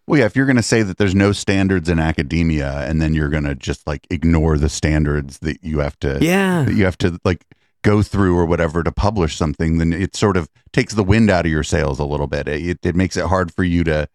Well, 0.07 0.19
yeah, 0.19 0.25
if 0.25 0.35
you're 0.35 0.45
going 0.45 0.55
to 0.57 0.63
say 0.63 0.83
that 0.83 0.97
there's 0.97 1.15
no 1.15 1.31
standards 1.31 1.89
in 1.89 1.97
academia, 1.97 2.87
and 2.87 3.01
then 3.01 3.13
you're 3.13 3.29
going 3.29 3.45
to 3.45 3.55
just 3.55 3.87
like 3.87 4.05
ignore 4.11 4.57
the 4.57 4.69
standards 4.69 5.39
that 5.39 5.63
you 5.63 5.79
have 5.79 5.97
to, 5.99 6.19
Yeah, 6.21 6.63
that 6.63 6.75
you 6.75 6.85
have 6.85 6.97
to 6.99 7.19
like 7.25 7.43
go 7.81 8.01
through 8.01 8.37
or 8.37 8.45
whatever 8.45 8.83
to 8.83 8.91
publish 8.91 9.35
something, 9.35 9.77
then 9.77 9.93
it 9.93 10.15
sort 10.15 10.37
of 10.37 10.49
takes 10.73 10.93
the 10.93 11.03
wind 11.03 11.29
out 11.29 11.45
of 11.45 11.51
your 11.51 11.63
sails 11.63 11.99
a 11.99 12.05
little 12.05 12.27
bit. 12.27 12.47
It, 12.47 12.79
it 12.83 12.95
makes 12.95 13.15
it 13.17 13.25
hard 13.25 13.53
for 13.53 13.63
you 13.63 13.83
to, 13.83 14.07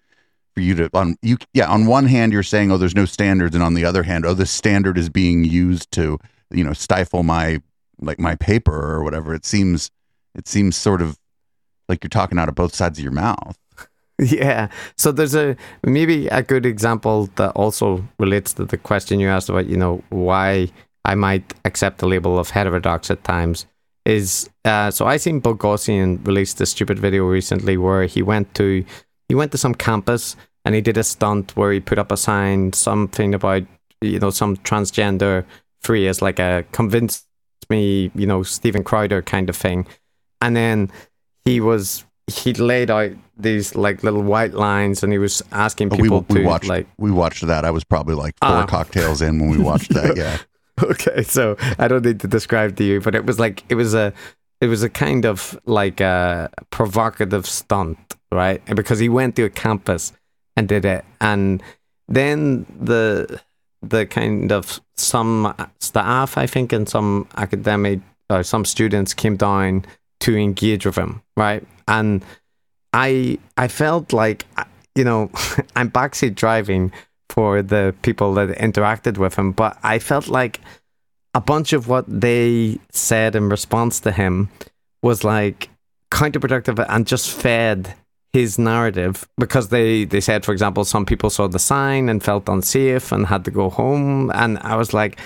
for 0.54 0.61
you 0.61 0.74
to, 0.74 0.90
on 0.92 1.16
you, 1.22 1.38
yeah. 1.54 1.68
On 1.68 1.87
one 1.87 2.06
hand, 2.06 2.33
you're 2.33 2.42
saying, 2.42 2.70
oh, 2.70 2.78
there's 2.78 2.94
no 2.96 3.04
standards, 3.04 3.54
and 3.54 3.64
on 3.64 3.74
the 3.74 3.85
other 3.85 4.02
hand, 4.02 4.26
oh, 4.26 4.35
this 4.35 4.50
standard 4.50 4.98
is 4.98 5.09
being 5.09 5.44
used 5.44 5.90
to, 5.92 6.18
you 6.50 6.62
know, 6.64 6.72
stifle 6.72 7.22
my 7.22 7.62
like 8.00 8.18
my 8.18 8.34
paper 8.34 8.72
or 8.72 9.02
whatever. 9.02 9.34
It 9.34 9.44
seems, 9.44 9.90
it 10.34 10.48
seems 10.48 10.76
sort 10.76 11.02
of 11.02 11.18
like 11.88 12.02
you're 12.04 12.08
talking 12.08 12.38
out 12.38 12.48
of 12.48 12.54
both 12.54 12.74
sides 12.74 12.98
of 12.98 13.02
your 13.02 13.12
mouth. 13.12 13.56
Yeah. 14.22 14.68
So 14.98 15.12
there's 15.12 15.34
a 15.34 15.56
maybe 15.82 16.26
a 16.26 16.42
good 16.42 16.66
example 16.66 17.30
that 17.36 17.52
also 17.52 18.04
relates 18.18 18.52
to 18.52 18.66
the 18.66 18.76
question 18.76 19.18
you 19.18 19.28
asked 19.28 19.48
about, 19.48 19.64
you 19.64 19.78
know, 19.78 20.04
why 20.10 20.68
I 21.06 21.14
might 21.14 21.54
accept 21.64 22.00
the 22.00 22.06
label 22.06 22.38
of 22.38 22.50
heterodox 22.50 23.10
at 23.10 23.24
times 23.24 23.64
is 24.04 24.50
uh, 24.64 24.90
so 24.90 25.06
I 25.06 25.16
seen 25.16 25.40
Boghossian 25.40 26.26
released 26.26 26.60
a 26.60 26.66
stupid 26.66 26.98
video 26.98 27.24
recently 27.24 27.76
where 27.76 28.04
he 28.04 28.22
went 28.22 28.54
to 28.56 28.84
he 29.28 29.34
went 29.34 29.52
to 29.52 29.58
some 29.58 29.74
campus 29.74 30.36
and 30.64 30.74
he 30.74 30.80
did 30.80 30.96
a 30.96 31.04
stunt 31.04 31.56
where 31.56 31.72
he 31.72 31.80
put 31.80 31.98
up 31.98 32.12
a 32.12 32.16
sign 32.16 32.72
something 32.72 33.34
about 33.34 33.62
you 34.00 34.18
know 34.18 34.30
some 34.30 34.56
transgender 34.58 35.44
free 35.80 36.06
as 36.06 36.20
like 36.20 36.38
a 36.38 36.64
convince 36.72 37.24
me 37.70 38.11
you 38.14 38.26
know 38.26 38.42
Stephen 38.42 38.83
Crowder 38.85 39.22
kind 39.22 39.48
of 39.48 39.56
thing 39.56 39.87
and 40.40 40.54
then 40.56 40.90
he 41.44 41.61
was 41.61 42.04
he 42.26 42.52
laid 42.54 42.90
out 42.90 43.11
these 43.37 43.74
like 43.74 44.02
little 44.04 44.22
white 44.22 44.52
lines 44.54 45.02
and 45.02 45.12
he 45.12 45.18
was 45.18 45.42
asking 45.52 45.88
But 45.88 45.98
we, 46.00 46.04
people 46.09 46.24
we 46.28 46.40
to 46.40 46.46
watched 46.46 46.68
like 46.68 46.87
we 46.98 47.11
watched 47.11 47.46
that. 47.46 47.64
I 47.64 47.70
was 47.70 47.83
probably 47.85 48.14
like 48.14 48.35
four 48.40 48.50
Ah. 48.50 48.66
cocktails 48.66 49.22
in 49.22 49.38
when 49.40 49.48
we 49.50 49.59
watched 49.59 49.92
that. 49.94 50.16
Yeah. 50.16 50.38
okay 50.83 51.22
so 51.22 51.56
i 51.78 51.87
don't 51.87 52.04
need 52.06 52.20
to 52.20 52.26
describe 52.26 52.74
to 52.76 52.83
you 52.85 53.02
but 53.02 53.14
it 53.14 53.26
was 53.26 53.38
like 53.38 53.64
it 53.68 53.74
was 53.74 53.92
a 53.92 54.14
it 54.62 54.66
was 54.66 54.83
a 54.83 54.88
kind 54.88 55.26
of 55.26 55.59
like 55.66 56.00
a 56.00 56.48
provocative 56.70 57.44
stunt 57.46 57.98
right 58.33 58.62
And 58.66 58.76
because 58.76 58.98
he 58.98 59.11
went 59.11 59.37
to 59.37 59.42
a 59.44 59.50
campus 59.50 60.12
and 60.56 60.66
did 60.68 60.87
it 60.87 61.04
and 61.20 61.62
then 62.09 62.64
the 62.80 63.40
the 63.83 64.07
kind 64.07 64.53
of 64.53 64.81
some 64.97 65.55
staff 65.79 66.37
i 66.37 66.47
think 66.47 66.73
and 66.73 66.88
some 66.88 67.27
academic 67.37 68.01
or 68.29 68.43
some 68.43 68.64
students 68.64 69.14
came 69.14 69.37
down 69.37 69.85
to 70.21 70.37
engage 70.37 70.85
with 70.85 70.97
him 70.97 71.23
right? 71.37 71.66
And 71.88 72.25
i 72.93 73.38
i 73.57 73.69
felt 73.69 74.12
like 74.12 74.45
you 74.95 75.05
know 75.05 75.31
i'm 75.77 75.90
backseat 75.90 76.35
driving 76.35 76.93
for 77.31 77.62
the 77.62 77.95
people 78.03 78.35
that 78.35 78.51
interacted 78.59 79.16
with 79.16 79.37
him, 79.37 79.53
but 79.53 79.79
I 79.83 79.99
felt 79.99 80.29
like 80.29 80.61
a 81.33 81.40
bunch 81.40 81.73
of 81.73 81.88
what 81.88 82.05
they 82.09 82.79
said 82.90 83.37
in 83.37 83.49
response 83.49 84.01
to 84.01 84.12
him 84.12 84.51
was 85.03 85.23
like 85.23 85.71
counterproductive 86.11 86.85
and 86.88 87.07
just 87.07 87.31
fed 87.31 87.95
his 88.33 88.59
narrative 88.59 89.29
because 89.38 89.69
they 89.69 90.05
they 90.05 90.21
said 90.21 90.45
for 90.45 90.53
example 90.53 90.85
some 90.85 91.05
people 91.05 91.31
saw 91.31 91.49
the 91.49 91.59
sign 91.59 92.09
and 92.09 92.23
felt 92.23 92.49
unsafe 92.49 93.12
and 93.12 93.27
had 93.27 93.45
to 93.45 93.51
go 93.51 93.71
home. 93.71 94.31
And 94.35 94.59
I 94.59 94.77
was 94.77 94.93
like 94.95 95.19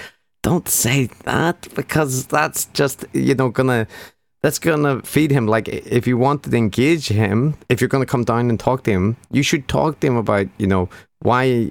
don't 0.43 0.69
say 0.69 1.07
that 1.25 1.69
because 1.75 2.27
that's 2.27 2.67
just 2.67 3.05
you 3.13 3.35
know 3.35 3.49
gonna 3.49 3.87
that's 4.43 4.59
gonna 4.59 5.01
feed 5.03 5.31
him. 5.31 5.47
Like 5.47 5.69
if 5.69 6.07
you 6.07 6.17
want 6.17 6.45
to 6.45 6.57
engage 6.57 7.09
him 7.09 7.57
if 7.69 7.81
you're 7.81 7.89
gonna 7.89 8.07
come 8.07 8.25
down 8.25 8.49
and 8.49 8.59
talk 8.59 8.85
to 8.85 8.91
him 8.91 9.17
you 9.31 9.43
should 9.43 9.69
talk 9.69 10.01
to 10.01 10.07
him 10.07 10.17
about 10.17 10.47
you 10.59 10.67
know 10.67 10.89
why 11.21 11.71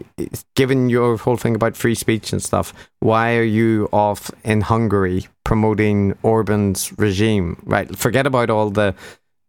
given 0.56 0.90
your 0.90 1.18
whole 1.18 1.38
thing 1.38 1.54
about 1.54 1.78
free 1.78 1.94
speech 1.94 2.34
and 2.34 2.42
stuff 2.42 2.74
why 3.00 3.36
are 3.36 3.44
you 3.44 3.88
off 3.92 4.32
in 4.44 4.62
hungary 4.62 5.28
promoting 5.44 6.18
orban's 6.24 6.98
regime? 6.98 7.62
Right? 7.64 7.96
Forget 7.98 8.26
about 8.26 8.50
all 8.50 8.70
the 8.70 8.96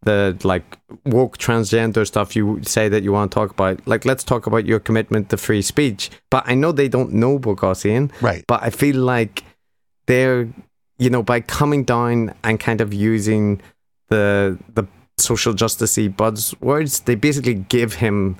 the 0.05 0.37
like 0.43 0.77
woke 1.05 1.37
transgender 1.37 2.05
stuff 2.07 2.35
you 2.35 2.61
say 2.63 2.87
that 2.89 3.03
you 3.03 3.11
want 3.11 3.31
to 3.31 3.35
talk 3.35 3.51
about 3.51 3.85
like 3.87 4.05
let's 4.05 4.23
talk 4.23 4.47
about 4.47 4.65
your 4.65 4.79
commitment 4.79 5.29
to 5.29 5.37
free 5.37 5.61
speech 5.61 6.09
but 6.29 6.43
i 6.47 6.53
know 6.55 6.71
they 6.71 6.87
don't 6.87 7.11
know 7.11 7.37
Boghossian 7.39 8.11
Right. 8.21 8.43
but 8.47 8.63
I 8.63 8.69
feel 8.69 8.97
like 8.97 9.43
they're 10.07 10.47
you 10.97 11.09
know 11.09 11.23
by 11.23 11.41
coming 11.41 11.83
down 11.83 12.33
and 12.43 12.59
kind 12.59 12.81
of 12.81 12.93
using 12.93 13.61
the 14.09 14.57
the 14.73 14.85
social 15.17 15.53
justicey 15.53 16.13
buzzwords. 16.13 17.05
They 17.05 17.15
basically 17.15 17.55
give 17.55 17.95
him 17.95 18.37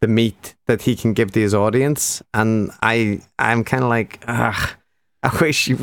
the 0.00 0.08
meat 0.08 0.54
that 0.66 0.82
he 0.82 0.94
can 0.96 1.14
give 1.14 1.32
to 1.32 1.40
his 1.40 1.54
audience, 1.54 2.22
and 2.34 2.70
I 2.82 3.20
I'm 3.38 3.64
kind 3.64 3.82
of 3.84 3.88
like, 3.88 4.20
ah, 4.28 4.76
I 5.22 5.30
wish 5.40 5.68
you 5.68 5.78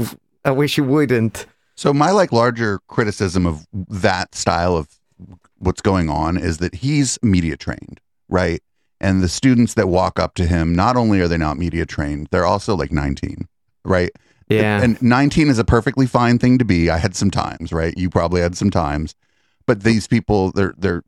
I 0.45 0.51
wish 0.51 0.77
you 0.77 0.83
wouldn't. 0.83 1.45
So 1.75 1.93
my 1.93 2.11
like 2.11 2.31
larger 2.31 2.79
criticism 2.87 3.47
of 3.47 3.65
that 3.73 4.35
style 4.35 4.75
of 4.77 4.87
what's 5.65 5.81
going 5.81 6.09
on 6.09 6.37
is 6.37 6.57
that 6.57 6.75
he's 6.75 7.19
media 7.21 7.57
trained, 7.57 7.99
right? 8.29 8.61
And 8.99 9.21
the 9.21 9.29
students 9.29 9.73
that 9.73 9.89
walk 9.89 10.19
up 10.19 10.33
to 10.35 10.45
him, 10.45 10.73
not 10.73 10.95
only 10.95 11.19
are 11.19 11.27
they 11.27 11.37
not 11.37 11.57
media 11.57 11.85
trained, 11.85 12.27
they're 12.31 12.45
also 12.45 12.75
like 12.75 12.91
19, 12.91 13.47
right? 13.83 14.11
Yeah. 14.49 14.81
And 14.81 15.01
19 15.01 15.49
is 15.49 15.59
a 15.59 15.65
perfectly 15.65 16.05
fine 16.05 16.39
thing 16.39 16.57
to 16.57 16.65
be. 16.65 16.89
I 16.89 16.97
had 16.97 17.15
some 17.15 17.31
times, 17.31 17.73
right? 17.73 17.93
You 17.97 18.09
probably 18.09 18.41
had 18.41 18.55
some 18.55 18.69
times. 18.69 19.15
But 19.65 19.83
these 19.83 20.07
people, 20.07 20.51
they're 20.51 20.73
they're 20.77 21.03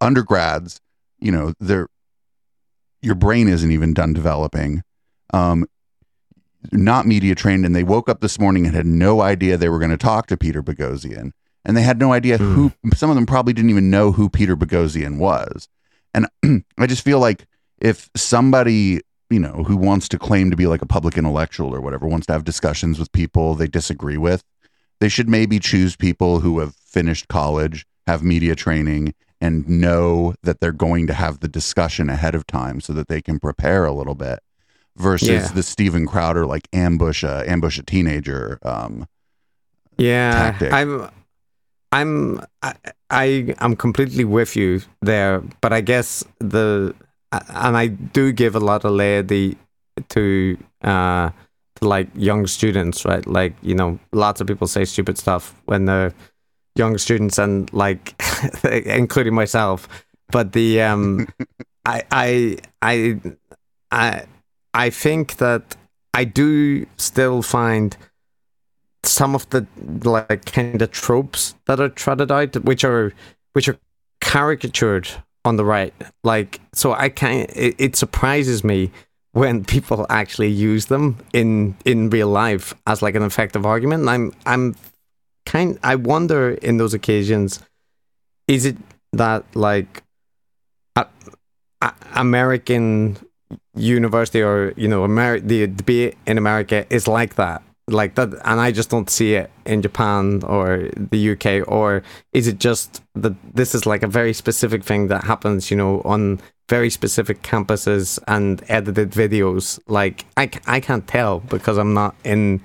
undergrads, 0.00 0.80
you 1.18 1.32
know, 1.32 1.52
they're 1.58 1.88
your 3.02 3.14
brain 3.14 3.48
isn't 3.48 3.70
even 3.70 3.94
done 3.94 4.12
developing. 4.12 4.82
Um, 5.32 5.66
not 6.72 7.06
media 7.06 7.34
trained, 7.34 7.64
and 7.64 7.74
they 7.74 7.84
woke 7.84 8.08
up 8.08 8.20
this 8.20 8.38
morning 8.38 8.66
and 8.66 8.74
had 8.74 8.86
no 8.86 9.20
idea 9.20 9.56
they 9.56 9.68
were 9.68 9.78
going 9.78 9.90
to 9.90 9.96
talk 9.96 10.26
to 10.26 10.36
Peter 10.36 10.62
Boghossian, 10.62 11.32
and 11.66 11.76
they 11.76 11.82
had 11.82 11.98
no 11.98 12.12
idea 12.14 12.38
Mm. 12.38 12.54
who. 12.54 12.72
Some 12.94 13.10
of 13.10 13.16
them 13.16 13.26
probably 13.26 13.52
didn't 13.52 13.70
even 13.70 13.90
know 13.90 14.12
who 14.12 14.30
Peter 14.30 14.56
Boghossian 14.56 15.18
was, 15.18 15.68
and 16.14 16.26
I 16.78 16.86
just 16.86 17.02
feel 17.04 17.18
like 17.20 17.46
if 17.78 18.08
somebody 18.16 19.00
you 19.28 19.40
know 19.40 19.64
who 19.66 19.76
wants 19.76 20.08
to 20.10 20.18
claim 20.18 20.50
to 20.50 20.56
be 20.56 20.66
like 20.66 20.80
a 20.80 20.86
public 20.86 21.18
intellectual 21.18 21.74
or 21.74 21.80
whatever 21.82 22.06
wants 22.06 22.26
to 22.28 22.32
have 22.32 22.44
discussions 22.44 22.98
with 22.98 23.10
people 23.12 23.54
they 23.54 23.66
disagree 23.66 24.16
with, 24.16 24.42
they 25.00 25.08
should 25.08 25.28
maybe 25.28 25.58
choose 25.58 25.96
people 25.96 26.40
who 26.40 26.60
have 26.60 26.74
finished 26.76 27.28
college, 27.28 27.84
have 28.06 28.22
media 28.22 28.54
training, 28.54 29.12
and 29.40 29.68
know 29.68 30.32
that 30.44 30.60
they're 30.60 30.72
going 30.72 31.06
to 31.08 31.12
have 31.12 31.40
the 31.40 31.48
discussion 31.48 32.08
ahead 32.08 32.34
of 32.36 32.46
time 32.46 32.80
so 32.80 32.92
that 32.92 33.08
they 33.08 33.20
can 33.20 33.38
prepare 33.40 33.84
a 33.84 33.92
little 33.92 34.14
bit 34.14 34.38
versus 34.96 35.28
Yeah. 35.28 35.48
the 35.48 35.62
Steven 35.62 36.06
Crowder 36.06 36.46
like 36.46 36.68
ambush 36.72 37.22
a 37.24 37.44
ambush 37.50 37.78
a 37.78 37.82
teenager. 37.82 38.58
Um, 38.62 39.06
Yeah, 39.98 40.30
tactic. 40.32 40.72
I'm, 40.72 41.10
I'm, 41.96 42.40
I, 42.62 42.74
I, 43.10 43.54
I'm 43.58 43.74
completely 43.74 44.24
with 44.24 44.54
you 44.56 44.82
there. 45.00 45.42
But 45.60 45.72
I 45.72 45.80
guess 45.80 46.24
the, 46.40 46.94
and 47.32 47.76
I 47.76 47.86
do 47.88 48.32
give 48.32 48.54
a 48.54 48.60
lot 48.60 48.84
of 48.84 48.92
laity 48.92 49.56
to, 50.10 50.58
uh, 50.82 51.30
to 51.76 51.88
like 51.88 52.08
young 52.14 52.46
students, 52.46 53.04
right? 53.04 53.26
Like 53.26 53.54
you 53.62 53.74
know, 53.74 53.98
lots 54.12 54.40
of 54.40 54.46
people 54.46 54.66
say 54.66 54.84
stupid 54.84 55.16
stuff 55.18 55.54
when 55.64 55.86
they're 55.86 56.12
young 56.76 56.98
students, 56.98 57.38
and 57.38 57.72
like, 57.72 58.14
including 58.64 59.34
myself. 59.34 59.88
But 60.30 60.52
the, 60.52 60.82
um, 60.82 61.28
I, 61.86 62.02
I, 62.10 62.58
I, 62.82 63.20
I, 63.90 64.24
I 64.74 64.90
think 64.90 65.36
that 65.36 65.76
I 66.12 66.24
do 66.24 66.86
still 66.96 67.40
find 67.42 67.96
some 69.06 69.34
of 69.34 69.48
the 69.50 69.66
like 70.04 70.44
kind 70.46 70.80
of 70.80 70.90
tropes 70.90 71.54
that 71.66 71.80
are 71.80 71.88
trotted 71.88 72.30
out, 72.30 72.56
which 72.64 72.84
are 72.84 73.12
which 73.52 73.68
are 73.68 73.78
caricatured 74.20 75.08
on 75.44 75.56
the 75.56 75.64
right. 75.64 75.94
Like, 76.24 76.60
so 76.72 76.92
I 76.92 77.08
can 77.08 77.46
it, 77.54 77.74
it 77.78 77.96
surprises 77.96 78.64
me 78.64 78.90
when 79.32 79.64
people 79.74 80.06
actually 80.10 80.48
use 80.48 80.86
them 80.86 81.18
in 81.32 81.76
in 81.84 82.10
real 82.10 82.28
life 82.28 82.74
as 82.86 83.02
like 83.02 83.14
an 83.14 83.22
effective 83.22 83.64
argument. 83.64 84.00
And 84.02 84.10
I'm 84.10 84.32
I'm 84.44 84.76
kind 85.44 85.78
I 85.82 85.94
wonder 85.94 86.50
in 86.50 86.76
those 86.78 86.94
occasions, 86.94 87.60
is 88.48 88.66
it 88.66 88.76
that 89.12 89.44
like 89.54 90.02
a, 90.96 91.06
a, 91.80 91.92
American 92.14 93.16
university 93.74 94.42
or 94.42 94.72
you 94.76 94.88
know 94.88 95.06
Ameri- 95.06 95.46
the 95.46 95.66
debate 95.66 96.16
in 96.26 96.38
America 96.38 96.86
is 96.90 97.06
like 97.06 97.36
that 97.36 97.62
like 97.88 98.16
that 98.16 98.32
and 98.44 98.60
I 98.60 98.72
just 98.72 98.90
don't 98.90 99.08
see 99.08 99.34
it 99.34 99.50
in 99.64 99.80
Japan 99.80 100.42
or 100.44 100.88
the 100.96 101.30
UK 101.30 101.68
or 101.68 102.02
is 102.32 102.48
it 102.48 102.58
just 102.58 103.02
that 103.14 103.34
this 103.54 103.74
is 103.74 103.86
like 103.86 104.02
a 104.02 104.08
very 104.08 104.32
specific 104.32 104.82
thing 104.82 105.06
that 105.08 105.24
happens 105.24 105.70
you 105.70 105.76
know 105.76 106.02
on 106.04 106.40
very 106.68 106.90
specific 106.90 107.42
campuses 107.42 108.18
and 108.26 108.62
edited 108.68 109.12
videos? 109.12 109.78
Like 109.86 110.24
i, 110.36 110.50
I 110.66 110.80
can't 110.80 111.06
tell 111.06 111.40
because 111.40 111.78
I'm 111.78 111.94
not 111.94 112.16
in 112.24 112.60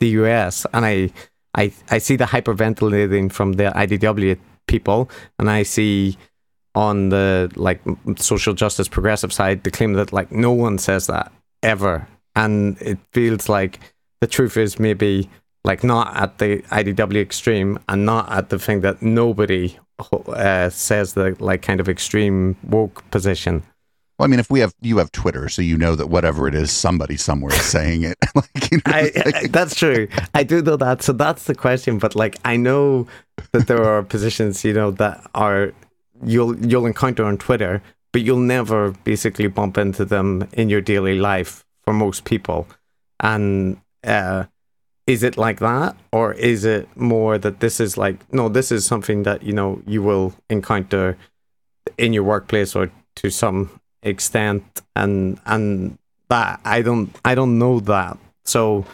the 0.00 0.08
US 0.20 0.66
and 0.74 0.84
I 0.84 1.10
I 1.54 1.72
I 1.90 1.98
see 1.98 2.16
the 2.16 2.26
hyperventilating 2.26 3.32
from 3.32 3.54
the 3.54 3.72
IDW 3.74 4.38
people 4.66 5.08
and 5.38 5.48
I 5.48 5.62
see 5.62 6.18
on 6.74 7.08
the 7.08 7.50
like 7.56 7.80
social 8.16 8.52
justice 8.52 8.86
progressive 8.86 9.32
side 9.32 9.64
the 9.64 9.70
claim 9.70 9.94
that 9.94 10.12
like 10.12 10.30
no 10.30 10.52
one 10.52 10.76
says 10.76 11.06
that 11.06 11.32
ever 11.62 12.06
and 12.36 12.76
it 12.82 12.98
feels 13.12 13.48
like 13.48 13.80
the 14.20 14.26
truth 14.26 14.56
is 14.56 14.78
maybe 14.78 15.28
like 15.64 15.84
not 15.84 16.16
at 16.16 16.38
the 16.38 16.62
IDW 16.70 17.20
extreme 17.20 17.78
and 17.88 18.06
not 18.06 18.30
at 18.30 18.48
the 18.48 18.58
thing 18.58 18.80
that 18.82 19.02
nobody 19.02 19.76
uh, 20.28 20.70
says 20.70 21.14
the 21.14 21.36
like 21.40 21.62
kind 21.62 21.80
of 21.80 21.88
extreme 21.88 22.56
woke 22.64 23.08
position 23.10 23.62
well, 24.18 24.24
I 24.26 24.30
mean, 24.30 24.40
if 24.40 24.50
we 24.50 24.58
have 24.58 24.74
you 24.80 24.98
have 24.98 25.12
Twitter, 25.12 25.48
so 25.48 25.62
you 25.62 25.78
know 25.78 25.94
that 25.94 26.08
whatever 26.08 26.48
it 26.48 26.54
is, 26.56 26.72
somebody 26.72 27.16
somewhere 27.16 27.54
is 27.54 27.62
saying 27.62 28.02
it. 28.02 28.16
like, 28.34 28.70
you 28.72 28.78
know, 28.78 28.82
I, 28.86 29.02
like- 29.14 29.34
I- 29.36 29.46
that's 29.50 29.76
true. 29.76 30.08
I 30.34 30.42
do 30.42 30.60
know 30.60 30.76
that. 30.76 31.02
So 31.02 31.12
that's 31.12 31.44
the 31.44 31.54
question. 31.54 31.98
But 31.98 32.16
like, 32.16 32.36
I 32.44 32.56
know 32.56 33.06
that 33.52 33.68
there 33.68 33.84
are 33.84 34.02
positions, 34.14 34.64
you 34.64 34.72
know, 34.72 34.90
that 34.92 35.24
are 35.36 35.72
you'll 36.24 36.58
you'll 36.66 36.86
encounter 36.86 37.24
on 37.24 37.38
Twitter, 37.38 37.80
but 38.12 38.22
you'll 38.22 38.40
never 38.40 38.90
basically 39.04 39.46
bump 39.46 39.78
into 39.78 40.04
them 40.04 40.48
in 40.52 40.68
your 40.68 40.80
daily 40.80 41.16
life 41.16 41.64
for 41.84 41.92
most 41.92 42.24
people. 42.24 42.66
And 43.20 43.80
uh, 44.04 44.44
is 45.06 45.22
it 45.22 45.36
like 45.36 45.58
that, 45.60 45.96
or 46.12 46.32
is 46.34 46.64
it 46.64 46.88
more 46.96 47.38
that 47.38 47.60
this 47.60 47.80
is 47.80 47.96
like 47.96 48.30
no, 48.32 48.48
this 48.48 48.70
is 48.70 48.84
something 48.86 49.22
that 49.24 49.42
you 49.42 49.52
know 49.52 49.82
you 49.86 50.02
will 50.02 50.34
encounter 50.50 51.16
in 51.96 52.12
your 52.12 52.24
workplace 52.24 52.76
or 52.76 52.90
to 53.16 53.30
some 53.30 53.80
extent, 54.02 54.82
and 54.94 55.40
and 55.46 55.98
that 56.28 56.60
I 56.64 56.82
don't 56.82 57.14
I 57.24 57.34
don't 57.34 57.58
know 57.58 57.80
that. 57.80 58.18
So 58.44 58.84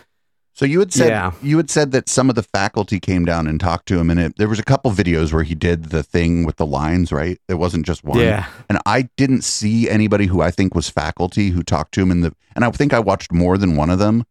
So 0.54 0.64
you 0.64 0.78
had 0.78 0.92
said 0.92 1.08
Yeah. 1.08 1.32
you 1.42 1.56
had 1.56 1.68
said 1.68 1.90
that 1.92 2.08
some 2.08 2.30
of 2.30 2.36
the 2.36 2.44
faculty 2.44 3.00
came 3.00 3.24
down 3.24 3.48
and 3.48 3.58
talked 3.58 3.86
to 3.88 3.98
him, 3.98 4.08
and 4.10 4.20
it, 4.20 4.36
there 4.36 4.48
was 4.48 4.60
a 4.60 4.64
couple 4.64 4.92
videos 4.92 5.32
where 5.32 5.42
he 5.42 5.54
did 5.56 5.86
the 5.86 6.04
thing 6.04 6.44
with 6.46 6.56
the 6.56 6.66
lines, 6.66 7.10
right? 7.10 7.38
It 7.48 7.54
wasn't 7.54 7.86
just 7.86 8.04
one. 8.04 8.20
yeah, 8.20 8.46
And 8.68 8.78
I 8.86 9.08
didn't 9.16 9.42
see 9.42 9.90
anybody 9.90 10.26
who 10.26 10.40
I 10.42 10.52
think 10.52 10.74
was 10.76 10.88
faculty 10.88 11.50
who 11.50 11.62
talked 11.64 11.92
to 11.94 12.02
him 12.02 12.12
in 12.12 12.20
the. 12.20 12.32
And 12.54 12.64
I 12.64 12.70
think 12.70 12.92
I 12.92 13.00
watched 13.00 13.32
more 13.32 13.58
than 13.58 13.74
one 13.76 13.90
of 13.90 13.98
them. 13.98 14.24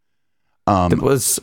Um, 0.67 0.89
there 0.89 0.99
was 0.99 1.39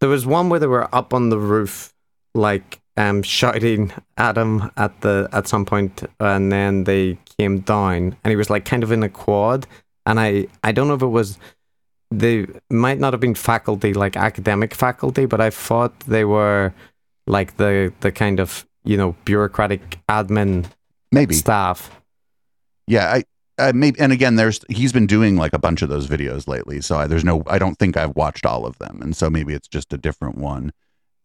there 0.00 0.08
was 0.08 0.26
one 0.26 0.48
where 0.48 0.60
they 0.60 0.66
were 0.66 0.92
up 0.94 1.14
on 1.14 1.30
the 1.30 1.38
roof, 1.38 1.92
like 2.34 2.80
um 2.96 3.22
shouting 3.22 3.92
at 4.16 4.36
him 4.36 4.70
at 4.76 5.00
the 5.00 5.28
at 5.32 5.48
some 5.48 5.64
point, 5.64 6.02
and 6.20 6.50
then 6.50 6.84
they 6.84 7.18
came 7.38 7.60
down, 7.60 8.16
and 8.22 8.30
he 8.30 8.36
was 8.36 8.50
like 8.50 8.64
kind 8.64 8.82
of 8.82 8.92
in 8.92 9.02
a 9.02 9.08
quad, 9.08 9.66
and 10.06 10.18
I 10.18 10.48
I 10.62 10.72
don't 10.72 10.88
know 10.88 10.94
if 10.94 11.02
it 11.02 11.06
was 11.06 11.38
they 12.10 12.46
might 12.70 12.98
not 12.98 13.12
have 13.12 13.20
been 13.20 13.34
faculty 13.34 13.92
like 13.94 14.16
academic 14.16 14.74
faculty, 14.74 15.26
but 15.26 15.40
I 15.40 15.50
thought 15.50 15.98
they 16.00 16.24
were 16.24 16.72
like 17.26 17.56
the 17.56 17.92
the 18.00 18.12
kind 18.12 18.40
of 18.40 18.66
you 18.84 18.96
know 18.96 19.16
bureaucratic 19.24 19.98
admin 20.08 20.66
maybe. 21.10 21.34
staff. 21.34 21.90
Yeah, 22.86 23.12
I. 23.12 23.24
Uh, 23.56 23.72
maybe, 23.74 24.00
and 24.00 24.12
again, 24.12 24.34
there's 24.36 24.60
he's 24.68 24.92
been 24.92 25.06
doing 25.06 25.36
like 25.36 25.52
a 25.52 25.58
bunch 25.58 25.82
of 25.82 25.88
those 25.88 26.08
videos 26.08 26.48
lately, 26.48 26.80
so 26.80 26.96
I, 26.96 27.06
there's 27.06 27.24
no, 27.24 27.42
I 27.46 27.58
don't 27.58 27.78
think 27.78 27.96
I've 27.96 28.16
watched 28.16 28.44
all 28.44 28.66
of 28.66 28.78
them, 28.78 29.00
and 29.00 29.16
so 29.16 29.30
maybe 29.30 29.54
it's 29.54 29.68
just 29.68 29.92
a 29.92 29.98
different 29.98 30.38
one. 30.38 30.72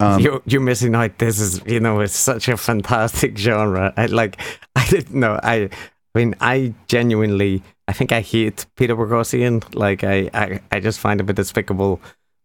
Um, 0.00 0.20
you're, 0.20 0.42
you're 0.46 0.60
missing 0.60 0.94
out. 0.94 1.18
This 1.18 1.38
is, 1.38 1.60
you 1.66 1.78
know, 1.78 2.00
it's 2.00 2.16
such 2.16 2.48
a 2.48 2.56
fantastic 2.56 3.36
genre. 3.36 3.92
I 3.96 4.06
like, 4.06 4.40
I 4.76 4.86
didn't 4.86 5.18
know. 5.18 5.38
I, 5.42 5.68
I 6.14 6.18
mean, 6.18 6.34
I 6.40 6.74
genuinely, 6.88 7.62
I 7.86 7.92
think 7.92 8.10
I 8.10 8.22
hate 8.22 8.64
Peter 8.76 8.96
Boghossian. 8.96 9.62
Like, 9.74 10.02
I, 10.02 10.30
I, 10.32 10.60
I 10.72 10.80
just 10.80 10.98
find 11.00 11.20
him 11.20 11.28
a 11.28 11.34
despicable 11.34 12.00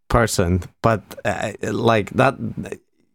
person. 0.10 0.63
But 0.82 1.02
uh, 1.24 1.54
like 1.62 2.10
that, 2.12 2.36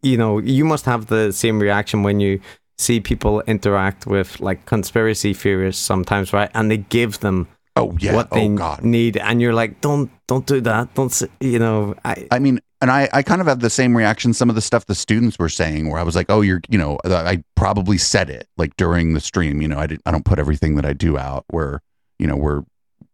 you 0.01 0.17
know, 0.17 0.39
you 0.39 0.65
must 0.65 0.85
have 0.85 1.05
the 1.05 1.31
same 1.31 1.59
reaction 1.59 2.01
when 2.01 2.19
you 2.19 2.41
see 2.81 2.99
people 2.99 3.41
interact 3.41 4.05
with 4.05 4.39
like 4.39 4.65
conspiracy 4.65 5.33
theorists 5.33 5.83
sometimes, 5.83 6.33
right? 6.33 6.49
And 6.53 6.69
they 6.69 6.77
give 6.77 7.19
them 7.19 7.47
oh 7.75 7.95
yeah, 7.99 8.15
what 8.15 8.31
they 8.31 8.47
oh 8.47 8.55
god, 8.55 8.83
need, 8.83 9.17
and 9.17 9.41
you're 9.41 9.53
like, 9.53 9.79
don't, 9.81 10.11
don't 10.27 10.45
do 10.45 10.59
that. 10.61 10.93
Don't, 10.93 11.21
you 11.39 11.59
know, 11.59 11.95
I, 12.03 12.27
I 12.31 12.39
mean, 12.39 12.59
and 12.81 12.89
I, 12.91 13.07
I 13.13 13.21
kind 13.21 13.41
of 13.41 13.47
have 13.47 13.59
the 13.59 13.69
same 13.69 13.95
reaction. 13.95 14.33
Some 14.33 14.49
of 14.49 14.55
the 14.55 14.61
stuff 14.61 14.87
the 14.87 14.95
students 14.95 15.37
were 15.37 15.49
saying, 15.49 15.89
where 15.89 15.99
I 15.99 16.03
was 16.03 16.15
like, 16.15 16.25
oh, 16.29 16.41
you're, 16.41 16.61
you 16.67 16.77
know, 16.77 16.97
uh, 17.05 17.15
I 17.15 17.43
probably 17.55 17.97
said 17.97 18.29
it 18.29 18.47
like 18.57 18.75
during 18.75 19.13
the 19.13 19.19
stream. 19.19 19.61
You 19.61 19.67
know, 19.67 19.77
I 19.77 19.87
didn't, 19.87 20.01
I 20.05 20.11
don't 20.11 20.25
put 20.25 20.39
everything 20.39 20.75
that 20.75 20.85
I 20.85 20.93
do 20.93 21.17
out. 21.17 21.45
Where, 21.49 21.81
you 22.17 22.25
know, 22.27 22.35
we're 22.35 22.63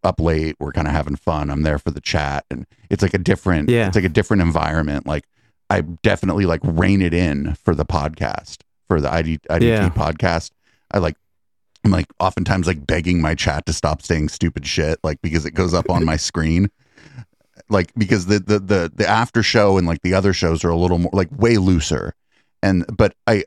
up 0.04 0.22
late, 0.22 0.56
we're 0.60 0.72
kind 0.72 0.88
of 0.88 0.94
having 0.94 1.18
fun. 1.18 1.50
I'm 1.50 1.64
there 1.64 1.80
for 1.80 1.92
the 1.92 2.00
chat, 2.00 2.46
and 2.50 2.66
it's 2.90 3.02
like 3.02 3.14
a 3.14 3.18
different, 3.18 3.70
Yeah. 3.70 3.88
it's 3.88 3.96
like 3.96 4.06
a 4.06 4.10
different 4.10 4.42
environment. 4.42 5.06
Like 5.06 5.26
I 5.70 5.82
definitely 5.82 6.46
like 6.46 6.62
rein 6.64 7.02
it 7.02 7.14
in 7.14 7.56
for 7.56 7.76
the 7.76 7.86
podcast 7.86 8.60
for 8.88 9.02
the 9.02 9.12
ID, 9.12 9.40
IDT 9.50 9.62
Yeah. 9.62 9.90
podcast. 9.90 10.52
I 10.92 11.00
like 11.00 11.16
I'm 11.84 11.92
like 11.92 12.08
oftentimes 12.20 12.68
like 12.68 12.86
begging 12.88 13.22
my 13.22 13.36
chat 13.36 13.66
to 13.68 13.74
stop 13.74 14.02
saying 14.02 14.30
stupid 14.30 14.66
shit, 14.66 15.00
like 15.04 15.22
because 15.22 15.46
it 15.46 15.52
goes 15.54 15.74
up 15.74 15.90
on 15.90 16.04
my 16.06 16.18
screen. 16.30 16.70
Like 17.70 17.92
because 17.98 18.28
the 18.28 18.40
the 18.40 18.60
the 18.60 18.92
the 18.94 19.08
after 19.08 19.44
show 19.44 19.78
and 19.78 19.86
like 19.88 20.02
the 20.02 20.14
other 20.14 20.34
shows 20.34 20.64
are 20.64 20.70
a 20.70 20.78
little 20.78 21.00
more 21.00 21.12
like 21.14 21.30
way 21.32 21.58
looser. 21.58 22.14
And 22.64 22.86
but 22.96 23.14
I 23.26 23.44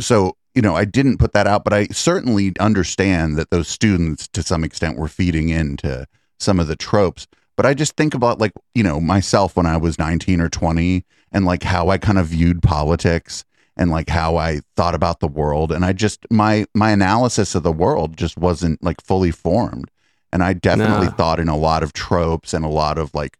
so 0.00 0.36
you 0.54 0.62
know, 0.62 0.74
I 0.74 0.84
didn't 0.84 1.18
put 1.18 1.34
that 1.34 1.46
out, 1.46 1.62
but 1.62 1.72
I 1.72 1.86
certainly 1.88 2.52
understand 2.58 3.36
that 3.36 3.50
those 3.50 3.68
students 3.68 4.26
to 4.28 4.42
some 4.42 4.64
extent 4.64 4.98
were 4.98 5.06
feeding 5.08 5.50
into 5.50 6.06
some 6.40 6.58
of 6.58 6.66
the 6.66 6.74
tropes. 6.76 7.26
But 7.56 7.66
I 7.66 7.74
just 7.74 7.96
think 7.96 8.14
about 8.14 8.40
like, 8.40 8.52
you 8.74 8.82
know, 8.82 9.00
myself 9.00 9.56
when 9.56 9.66
I 9.66 9.76
was 9.76 9.98
19 9.98 10.40
or 10.40 10.48
20 10.48 11.04
and 11.32 11.44
like 11.44 11.62
how 11.64 11.90
I 11.90 11.98
kind 11.98 12.18
of 12.18 12.26
viewed 12.28 12.62
politics 12.62 13.44
and 13.78 13.90
like 13.90 14.08
how 14.08 14.36
I 14.36 14.60
thought 14.76 14.94
about 14.94 15.20
the 15.20 15.28
world 15.28 15.72
and 15.72 15.84
I 15.84 15.92
just 15.92 16.26
my 16.30 16.66
my 16.74 16.90
analysis 16.90 17.54
of 17.54 17.62
the 17.62 17.72
world 17.72 18.16
just 18.16 18.36
wasn't 18.36 18.82
like 18.82 19.00
fully 19.02 19.30
formed. 19.30 19.90
And 20.32 20.42
I 20.42 20.52
definitely 20.52 21.08
No. 21.08 21.12
thought 21.16 21.40
in 21.40 21.48
a 21.48 21.56
lot 21.56 21.82
of 21.82 21.92
tropes 21.92 22.52
and 22.52 22.64
a 22.64 22.68
lot 22.68 22.98
of 22.98 23.14
like 23.14 23.38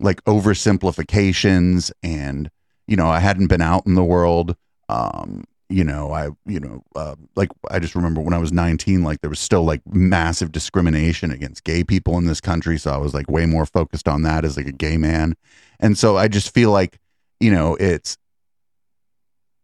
like 0.00 0.22
oversimplifications 0.24 1.92
and 2.02 2.50
you 2.86 2.96
know, 2.96 3.08
I 3.08 3.20
hadn't 3.20 3.46
been 3.46 3.62
out 3.62 3.86
in 3.86 3.94
the 3.94 4.04
world 4.04 4.56
um 4.90 5.44
you 5.70 5.82
know 5.82 6.12
i 6.12 6.28
you 6.44 6.60
know 6.60 6.82
uh, 6.94 7.14
like 7.36 7.48
i 7.70 7.78
just 7.78 7.94
remember 7.94 8.20
when 8.20 8.34
i 8.34 8.38
was 8.38 8.52
19 8.52 9.02
like 9.02 9.22
there 9.22 9.30
was 9.30 9.40
still 9.40 9.62
like 9.64 9.80
massive 9.86 10.52
discrimination 10.52 11.30
against 11.30 11.64
gay 11.64 11.82
people 11.82 12.18
in 12.18 12.26
this 12.26 12.38
country 12.38 12.76
so 12.78 12.92
i 12.92 12.98
was 12.98 13.14
like 13.14 13.30
way 13.30 13.46
more 13.46 13.64
focused 13.64 14.06
on 14.06 14.20
that 14.20 14.44
as 14.44 14.58
like 14.58 14.66
a 14.66 14.72
gay 14.72 14.98
man 14.98 15.34
and 15.80 15.96
so 15.96 16.18
i 16.18 16.28
just 16.28 16.52
feel 16.52 16.70
like 16.70 16.98
you 17.40 17.50
know 17.50 17.76
it's 17.76 18.18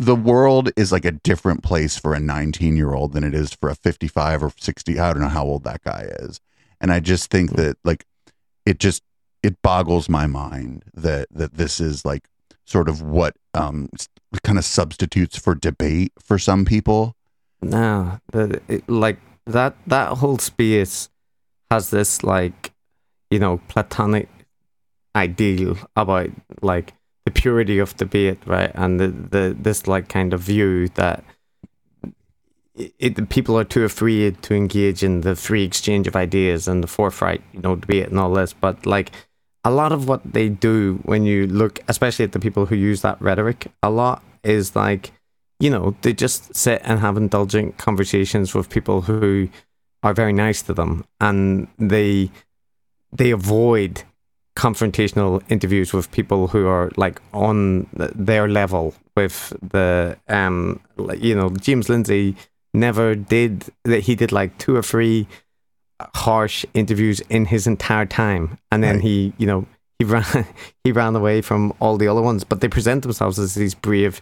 the 0.00 0.16
world 0.16 0.70
is 0.76 0.92
like 0.92 1.04
a 1.04 1.12
different 1.12 1.62
place 1.62 1.98
for 1.98 2.14
a 2.14 2.20
19 2.20 2.74
year 2.74 2.94
old 2.94 3.12
than 3.12 3.22
it 3.22 3.34
is 3.34 3.52
for 3.52 3.68
a 3.68 3.74
55 3.74 4.42
or 4.42 4.52
60 4.58 4.98
i 4.98 5.12
don't 5.12 5.20
know 5.20 5.28
how 5.28 5.44
old 5.44 5.64
that 5.64 5.82
guy 5.82 6.08
is. 6.20 6.40
And 6.80 6.90
i 6.90 7.00
just 7.00 7.30
think 7.30 7.56
that 7.56 7.76
like 7.84 8.06
it 8.64 8.78
just 8.78 9.02
it 9.42 9.60
boggles 9.62 10.08
my 10.08 10.26
mind 10.26 10.84
that 10.94 11.28
that 11.30 11.54
this 11.54 11.80
is 11.80 12.04
like 12.04 12.28
sort 12.64 12.88
of 12.88 13.02
what 13.02 13.36
um 13.52 13.90
kind 14.42 14.58
of 14.58 14.64
substitutes 14.64 15.36
for 15.36 15.54
debate 15.54 16.12
for 16.18 16.38
some 16.38 16.64
people. 16.64 17.14
No, 17.60 18.20
the, 18.32 18.62
it, 18.68 18.88
like 18.88 19.18
that 19.46 19.76
that 19.86 20.16
whole 20.18 20.38
space 20.38 21.10
has 21.70 21.90
this 21.90 22.22
like 22.22 22.72
you 23.30 23.38
know 23.38 23.60
platonic 23.68 24.28
ideal 25.14 25.76
about 25.96 26.30
like 26.62 26.94
the 27.30 27.40
purity 27.40 27.78
of 27.78 27.96
debate, 27.96 28.38
right? 28.46 28.72
And 28.74 28.98
the, 28.98 29.08
the 29.08 29.56
this 29.58 29.86
like 29.86 30.08
kind 30.08 30.34
of 30.34 30.40
view 30.40 30.88
that 30.90 31.22
it, 32.74 32.92
it 32.98 33.14
the 33.16 33.26
people 33.26 33.58
are 33.58 33.64
too 33.64 33.84
afraid 33.84 34.42
to 34.42 34.54
engage 34.54 35.02
in 35.02 35.20
the 35.20 35.36
free 35.36 35.64
exchange 35.64 36.06
of 36.08 36.16
ideas 36.16 36.66
and 36.66 36.82
the 36.82 36.88
forthright, 36.88 37.42
you 37.52 37.60
know, 37.60 37.76
debate 37.76 38.08
and 38.08 38.18
all 38.18 38.32
this. 38.32 38.52
But 38.52 38.84
like 38.84 39.12
a 39.64 39.70
lot 39.70 39.92
of 39.92 40.08
what 40.08 40.20
they 40.24 40.48
do 40.48 41.00
when 41.04 41.24
you 41.24 41.46
look, 41.46 41.78
especially 41.88 42.24
at 42.24 42.32
the 42.32 42.40
people 42.40 42.66
who 42.66 42.74
use 42.74 43.02
that 43.02 43.20
rhetoric 43.20 43.68
a 43.82 43.90
lot, 43.90 44.22
is 44.42 44.74
like 44.74 45.12
you 45.60 45.68
know, 45.68 45.94
they 46.00 46.14
just 46.14 46.56
sit 46.56 46.80
and 46.84 47.00
have 47.00 47.18
indulgent 47.18 47.76
conversations 47.76 48.54
with 48.54 48.70
people 48.70 49.02
who 49.02 49.50
are 50.02 50.14
very 50.14 50.32
nice 50.32 50.62
to 50.62 50.72
them, 50.72 51.04
and 51.20 51.68
they 51.78 52.30
they 53.12 53.30
avoid 53.30 54.02
confrontational 54.60 55.42
interviews 55.48 55.92
with 55.94 56.10
people 56.12 56.40
who 56.52 56.66
are 56.66 56.90
like 56.96 57.18
on 57.32 57.86
their 58.30 58.46
level 58.46 58.92
with 59.16 59.36
the 59.74 60.16
um 60.28 60.78
you 61.16 61.34
know 61.34 61.48
James 61.66 61.88
Lindsay 61.88 62.36
never 62.74 63.14
did 63.14 63.52
that 63.84 64.00
he 64.00 64.14
did 64.14 64.32
like 64.32 64.50
two 64.58 64.76
or 64.76 64.82
three 64.82 65.26
harsh 66.14 66.66
interviews 66.74 67.20
in 67.30 67.46
his 67.46 67.66
entire 67.66 68.06
time. 68.06 68.58
And 68.70 68.82
then 68.84 68.96
Right. 68.96 69.04
he 69.04 69.32
you 69.38 69.46
know 69.46 69.64
he 69.98 70.04
ran 70.04 70.46
he 70.84 70.92
ran 70.92 71.16
away 71.16 71.40
from 71.40 71.72
all 71.80 71.96
the 71.96 72.08
other 72.08 72.22
ones. 72.22 72.44
But 72.44 72.60
they 72.60 72.68
present 72.68 73.02
themselves 73.02 73.38
as 73.38 73.54
these 73.54 73.74
brave 73.74 74.20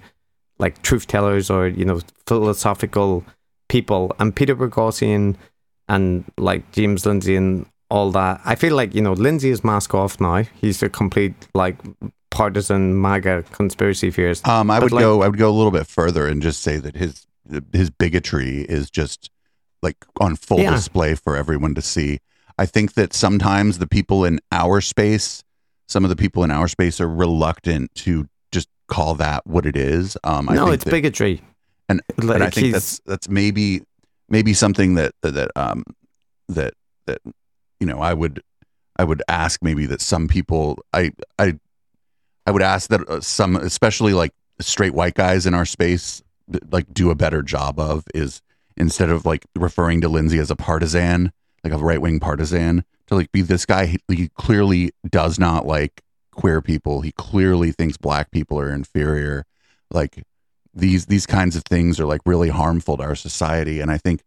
like 0.60 0.82
truth 0.82 1.06
tellers 1.08 1.50
or 1.50 1.66
you 1.66 1.84
know 1.84 1.98
philosophical 2.28 3.24
people. 3.68 4.12
And 4.20 4.34
Peter 4.34 4.54
Boghossian 4.54 5.34
and 5.88 6.24
like 6.36 6.62
James 6.70 7.04
Lindsay 7.06 7.34
and 7.34 7.66
all 7.90 8.10
that. 8.12 8.40
I 8.44 8.54
feel 8.54 8.74
like 8.76 8.94
you 8.94 9.00
know 9.02 9.12
Lindsay 9.14 9.50
is 9.50 9.64
mask 9.64 9.94
off 9.94 10.20
now. 10.20 10.42
He's 10.60 10.82
a 10.82 10.88
complete 10.88 11.34
like 11.54 11.76
partisan 12.30 13.00
MAGA 13.00 13.44
conspiracy 13.52 14.10
theorist. 14.10 14.46
Um 14.46 14.70
i 14.70 14.76
But, 14.78 14.84
would 14.84 14.92
like- 14.92 15.02
go 15.02 15.22
i 15.22 15.28
would 15.28 15.38
go 15.38 15.48
a 15.50 15.56
little 15.56 15.72
bit 15.72 15.86
further 15.86 16.26
and 16.26 16.42
just 16.42 16.62
say 16.62 16.76
that 16.78 16.96
his 16.96 17.26
his 17.72 17.88
bigotry 17.90 18.60
is 18.68 18.90
just 18.90 19.30
like 19.82 19.96
on 20.20 20.36
full 20.36 20.60
Yeah. 20.60 20.72
display 20.72 21.14
for 21.14 21.36
everyone 21.36 21.74
to 21.74 21.82
see. 21.82 22.18
I 22.58 22.66
think 22.66 22.94
that 22.94 23.14
sometimes 23.14 23.78
the 23.78 23.86
people 23.86 24.24
in 24.24 24.40
our 24.52 24.80
space 24.80 25.42
some 25.88 26.04
of 26.04 26.10
the 26.10 26.16
people 26.16 26.44
in 26.44 26.50
our 26.50 26.68
space 26.68 27.00
are 27.00 27.08
reluctant 27.08 27.94
to 27.94 28.28
just 28.52 28.68
call 28.88 29.14
that 29.14 29.46
what 29.46 29.64
it 29.64 29.76
is. 29.76 30.16
Um 30.24 30.48
I 30.50 30.54
no 30.54 30.70
it's 30.70 30.84
that- 30.84 30.90
bigotry. 30.90 31.40
And- 31.88 32.02
like 32.18 32.34
and 32.34 32.44
I 32.44 32.50
think 32.50 32.72
that's 32.74 33.00
that's 33.06 33.28
maybe 33.30 33.80
maybe 34.28 34.52
something 34.52 34.94
that 34.96 35.12
that 35.22 35.50
um 35.56 35.82
that 36.50 36.74
that 37.06 37.20
you 37.80 37.86
know 37.86 38.00
I 38.00 38.14
would 38.14 38.42
I 38.96 39.04
would 39.04 39.22
ask 39.28 39.62
maybe 39.62 39.86
that 39.86 40.00
some 40.00 40.28
people 40.28 40.78
I 40.92 41.12
I 41.38 41.58
I 42.46 42.50
would 42.50 42.62
ask 42.62 42.90
that 42.90 43.08
uh, 43.08 43.20
some 43.20 43.56
especially 43.56 44.14
like 44.14 44.32
straight 44.60 44.94
white 44.94 45.14
guys 45.14 45.46
in 45.46 45.54
our 45.54 45.64
space 45.64 46.22
like 46.70 46.92
do 46.92 47.10
a 47.10 47.14
better 47.14 47.42
job 47.42 47.78
of 47.78 48.04
is 48.14 48.40
instead 48.76 49.10
of 49.10 49.26
like 49.26 49.44
referring 49.54 50.00
to 50.00 50.08
Lindsay 50.08 50.38
as 50.38 50.50
a 50.50 50.56
partisan 50.56 51.32
like 51.64 51.72
a 51.72 51.78
right 51.78 52.00
wing 52.00 52.20
partisan 52.20 52.84
to 53.06 53.14
like 53.14 53.30
be 53.32 53.42
this 53.42 53.66
guy 53.66 53.86
he, 53.86 53.98
he 54.08 54.28
clearly 54.36 54.92
does 55.08 55.38
not 55.38 55.66
like 55.66 56.02
queer 56.32 56.62
people. 56.62 57.00
He 57.00 57.12
clearly 57.12 57.72
thinks 57.72 57.96
black 57.96 58.30
people 58.30 58.60
are 58.60 58.72
inferior. 58.72 59.44
Like 59.90 60.22
these 60.72 61.06
these 61.06 61.26
kinds 61.26 61.56
of 61.56 61.64
things 61.64 61.98
are 61.98 62.06
like 62.06 62.20
really 62.24 62.48
harmful 62.48 62.96
to 62.96 63.02
our 63.02 63.16
society. 63.16 63.80
And 63.80 63.90
i 63.90 63.98
think 63.98 64.22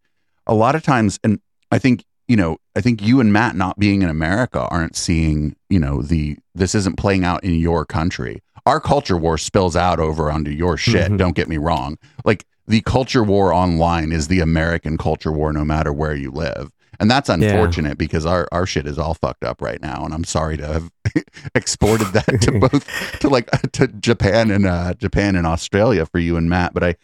a 0.47 0.53
lot 0.53 0.75
of 0.75 0.83
times 0.83 1.19
and 1.23 1.39
i 1.71 1.79
think 1.79 2.03
you 2.31 2.37
know 2.41 2.51
i 2.77 2.81
think 2.81 3.01
you 3.01 3.19
and 3.19 3.31
matt 3.33 3.55
not 3.55 3.75
being 3.85 4.01
in 4.05 4.09
america 4.09 4.61
aren't 4.75 4.95
seeing 4.95 5.55
you 5.69 5.79
know 5.79 6.01
the 6.01 6.37
this 6.55 6.73
isn't 6.75 6.97
playing 6.97 7.23
out 7.25 7.43
in 7.43 7.53
your 7.67 7.85
country. 7.85 8.41
Our 8.65 8.79
culture 8.79 9.17
war 9.17 9.37
spills 9.39 9.75
out 9.75 9.99
over 9.99 10.23
onto 10.31 10.51
your 10.51 10.75
shit 10.77 11.09
Mhm. 11.11 11.17
don't 11.17 11.35
get 11.35 11.47
me 11.49 11.57
wrong. 11.57 11.97
Like 12.29 12.45
the 12.67 12.81
culture 12.81 13.23
war 13.23 13.51
online 13.63 14.11
is 14.11 14.27
the 14.27 14.39
american 14.41 14.97
culture 14.97 15.31
war 15.39 15.51
no 15.51 15.65
matter 15.73 15.91
where 16.01 16.15
you 16.23 16.29
live. 16.45 16.71
And 16.99 17.09
that's 17.09 17.29
unfortunate 17.29 17.97
because 17.97 18.25
our, 18.27 18.47
our 18.51 18.67
shit 18.67 18.85
is 18.85 18.99
all 18.99 19.15
fucked 19.15 19.43
up 19.43 19.61
right 19.61 19.81
now. 19.81 20.05
And 20.05 20.13
i'm 20.13 20.23
sorry 20.37 20.57
to 20.57 20.67
have 20.75 20.85
exported 21.55 22.07
that 22.17 22.41
to 22.41 22.51
both 22.69 22.83
to 23.21 23.27
like 23.29 23.49
to 23.77 23.87
Japan 23.87 24.51
and 24.51 24.65
uh 24.67 24.93
Japan 25.05 25.35
and 25.35 25.47
Australia 25.47 26.05
for 26.05 26.19
you 26.19 26.37
and 26.37 26.47
Matt. 26.49 26.73
But 26.75 26.83
I 26.83 26.95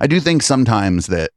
I 0.00 0.06
do 0.06 0.18
think 0.20 0.42
sometimes 0.42 1.06
that 1.08 1.30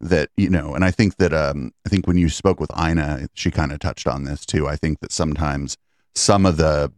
that 0.00 0.30
you 0.36 0.48
know 0.48 0.74
and 0.74 0.84
I 0.84 0.90
think 0.90 1.16
that 1.16 1.32
um 1.32 1.72
I 1.86 1.90
think 1.90 2.06
when 2.06 2.16
you 2.16 2.28
spoke 2.28 2.58
with 2.60 2.70
Ina 2.78 3.28
she 3.34 3.50
kind 3.50 3.72
of 3.72 3.78
touched 3.80 4.06
on 4.06 4.24
this 4.24 4.46
too. 4.46 4.66
I 4.68 4.76
think 4.76 5.00
that 5.00 5.12
sometimes 5.12 5.76
some 6.14 6.46
of 6.46 6.56
the 6.56 6.90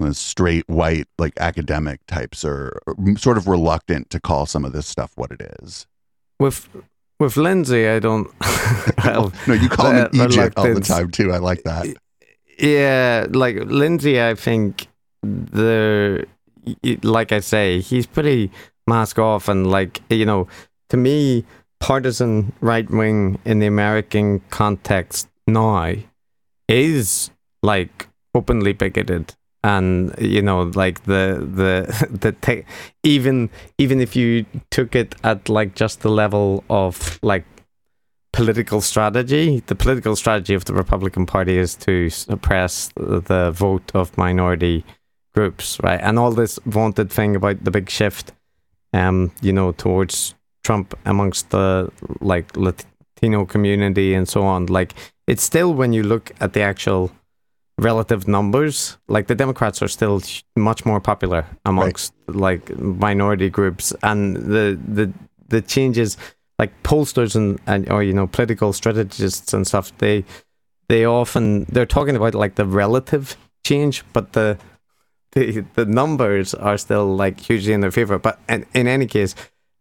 uh, 0.00 0.12
straight 0.12 0.68
white 0.68 1.06
like 1.18 1.32
academic 1.38 2.00
types 2.06 2.44
are 2.44 2.78
sort 3.16 3.36
of 3.36 3.46
reluctant 3.48 4.10
to 4.10 4.20
call 4.20 4.46
some 4.46 4.64
of 4.64 4.72
this 4.72 4.86
stuff 4.86 5.12
what 5.16 5.30
it 5.30 5.42
is. 5.62 5.86
With 6.40 6.68
with 7.20 7.36
Lindsay 7.36 7.88
I 7.88 7.98
don't 7.98 8.28
I'll- 8.98 9.32
no 9.46 9.54
you 9.54 9.68
call 9.68 9.90
him 9.90 10.08
an 10.12 10.30
Egypt 10.30 10.54
all 10.58 10.74
the 10.74 10.80
time 10.80 11.10
too. 11.10 11.32
I 11.32 11.38
like 11.38 11.62
that. 11.64 11.86
Yeah, 12.58 13.26
like 13.30 13.56
Lindsay, 13.66 14.20
I 14.20 14.34
think 14.34 14.88
the 15.22 16.26
like 17.02 17.32
I 17.32 17.40
say, 17.40 17.80
he's 17.80 18.06
pretty 18.06 18.50
mask 18.86 19.18
off 19.18 19.48
and 19.48 19.70
like 19.70 20.00
you 20.10 20.26
know, 20.26 20.48
to 20.90 20.96
me, 20.96 21.44
partisan 21.80 22.52
right 22.60 22.88
wing 22.90 23.38
in 23.44 23.58
the 23.58 23.66
American 23.66 24.40
context 24.50 25.28
now 25.46 25.94
is 26.68 27.30
like 27.62 28.08
openly 28.34 28.72
bigoted 28.72 29.34
and 29.64 30.14
you 30.18 30.42
know 30.42 30.62
like 30.74 31.04
the 31.04 31.48
the 31.54 32.08
the 32.20 32.32
te- 32.32 32.64
even 33.02 33.50
even 33.78 34.00
if 34.00 34.14
you 34.14 34.44
took 34.70 34.94
it 34.94 35.14
at 35.24 35.48
like 35.48 35.74
just 35.74 36.00
the 36.02 36.10
level 36.10 36.62
of 36.68 37.18
like 37.22 37.44
political 38.32 38.80
strategy. 38.80 39.60
The 39.66 39.74
political 39.74 40.14
strategy 40.16 40.54
of 40.54 40.64
the 40.64 40.74
Republican 40.74 41.26
Party 41.26 41.58
is 41.58 41.74
to 41.76 42.08
suppress 42.10 42.90
the 42.96 43.50
vote 43.52 43.90
of 43.94 44.16
minority 44.16 44.84
groups, 45.34 45.78
right? 45.82 46.00
And 46.00 46.18
all 46.18 46.30
this 46.32 46.58
vaunted 46.64 47.10
thing 47.10 47.34
about 47.34 47.64
the 47.64 47.70
big 47.70 47.90
shift, 47.90 48.32
um, 48.92 49.32
you 49.40 49.52
know, 49.52 49.72
towards 49.72 50.34
Trump 50.68 50.94
amongst 51.06 51.48
the 51.48 51.90
like 52.20 52.54
Latino 52.54 53.46
community 53.46 54.12
and 54.12 54.28
so 54.28 54.42
on. 54.42 54.66
Like, 54.66 54.92
it's 55.26 55.42
still 55.42 55.72
when 55.72 55.94
you 55.94 56.02
look 56.02 56.30
at 56.40 56.52
the 56.52 56.60
actual 56.60 57.10
relative 57.78 58.28
numbers. 58.28 58.98
Like 59.08 59.28
the 59.28 59.34
Democrats 59.34 59.80
are 59.80 59.88
still 59.88 60.20
much 60.56 60.84
more 60.84 61.00
popular 61.00 61.46
amongst 61.64 62.12
like 62.26 62.78
minority 62.78 63.48
groups, 63.48 63.94
and 64.02 64.36
the 64.36 64.78
the 64.96 65.10
the 65.48 65.62
changes 65.62 66.18
like 66.58 66.72
pollsters 66.82 67.34
and, 67.34 67.58
and 67.66 67.90
or 67.90 68.02
you 68.02 68.12
know 68.12 68.26
political 68.26 68.74
strategists 68.74 69.54
and 69.54 69.66
stuff 69.66 69.96
they 69.98 70.22
they 70.88 71.06
often 71.06 71.64
they're 71.72 71.94
talking 71.96 72.16
about 72.16 72.34
like 72.34 72.56
the 72.56 72.66
relative 72.66 73.38
change, 73.64 74.04
but 74.12 74.32
the 74.32 74.58
the 75.32 75.64
the 75.76 75.86
numbers 75.86 76.52
are 76.52 76.76
still 76.76 77.16
like 77.16 77.40
hugely 77.40 77.72
in 77.72 77.80
their 77.80 77.94
favor. 78.00 78.18
But 78.18 78.38
in, 78.50 78.66
in 78.74 78.86
any 78.86 79.06
case, 79.06 79.34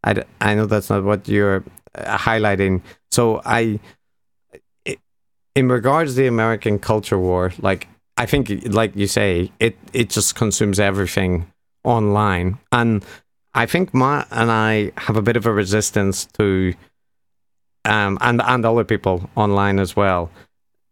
I, 0.04 0.24
I 0.42 0.56
know 0.56 0.66
that's 0.66 0.90
not 0.90 1.04
what 1.04 1.28
you're 1.28 1.64
uh, 1.96 2.18
highlighting. 2.18 2.82
So 3.12 3.42
I, 3.46 3.80
i 4.88 4.98
in 5.56 5.70
regards 5.70 6.14
to 6.16 6.22
the 6.22 6.28
American 6.28 6.80
culture 6.80 7.18
war, 7.18 7.52
like 7.60 7.88
I 8.18 8.26
think, 8.26 8.50
like 8.66 8.96
you 8.96 9.08
say, 9.08 9.52
it 9.60 9.78
it 9.94 10.10
just 10.10 10.36
consumes 10.36 10.80
everything 10.80 11.52
online, 11.84 12.58
and 12.72 13.06
I 13.54 13.66
think 13.68 13.94
Matt 13.94 14.28
and 14.32 14.52
I 14.52 14.92
have 14.98 15.18
a 15.18 15.22
bit 15.22 15.38
of 15.38 15.46
a 15.46 15.54
resistance 15.54 16.26
to, 16.38 16.74
um, 17.86 18.18
and 18.22 18.42
and 18.42 18.66
other 18.66 18.84
people 18.84 19.30
online 19.36 19.80
as 19.80 19.96
well, 19.96 20.32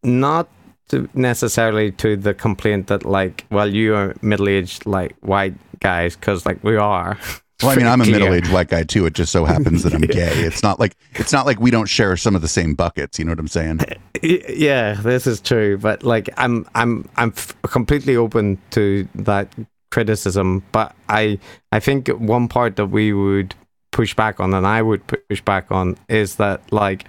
not 0.03 0.47
to 0.89 1.09
necessarily 1.15 1.91
to 1.93 2.15
the 2.15 2.33
complaint 2.33 2.87
that 2.87 3.05
like, 3.05 3.45
well, 3.49 3.73
you 3.73 3.95
are 3.95 4.15
middle 4.21 4.47
aged 4.47 4.85
like 4.85 5.15
white 5.21 5.55
guys 5.79 6.15
because 6.15 6.45
like 6.45 6.63
we 6.63 6.75
are. 6.75 7.17
Well, 7.63 7.71
I 7.71 7.75
mean, 7.77 7.87
I'm 7.87 8.01
a 8.01 8.05
middle-aged 8.05 8.51
white 8.51 8.67
guy 8.67 8.83
too. 8.83 9.05
It 9.05 9.13
just 9.13 9.31
so 9.31 9.45
happens 9.45 9.83
that 9.83 9.93
I'm 9.93 10.01
gay. 10.01 10.39
It's 10.39 10.61
not 10.61 10.79
like 10.79 10.95
it's 11.13 11.31
not 11.31 11.45
like 11.45 11.59
we 11.59 11.71
don't 11.71 11.85
share 11.87 12.17
some 12.17 12.35
of 12.35 12.41
the 12.41 12.47
same 12.49 12.75
buckets. 12.75 13.17
You 13.17 13.25
know 13.25 13.31
what 13.31 13.39
I'm 13.39 13.47
saying? 13.47 13.79
Yeah 14.23 14.93
this 14.93 15.27
is 15.27 15.39
true 15.41 15.77
but 15.77 16.01
like 16.01 16.29
i'm 16.37 16.65
i'm 16.73 17.07
i'm 17.17 17.31
completely 17.63 18.15
open 18.15 18.57
to 18.71 19.07
that 19.13 19.53
criticism 19.91 20.63
but 20.71 20.95
i 21.09 21.37
i 21.71 21.79
think 21.79 22.07
one 22.07 22.47
part 22.47 22.75
that 22.77 22.87
we 22.87 23.13
would 23.13 23.53
push 23.91 24.15
back 24.15 24.39
on 24.39 24.53
and 24.53 24.65
i 24.65 24.81
would 24.81 25.05
push 25.05 25.41
back 25.41 25.71
on 25.71 25.95
is 26.09 26.35
that 26.35 26.61
like 26.71 27.07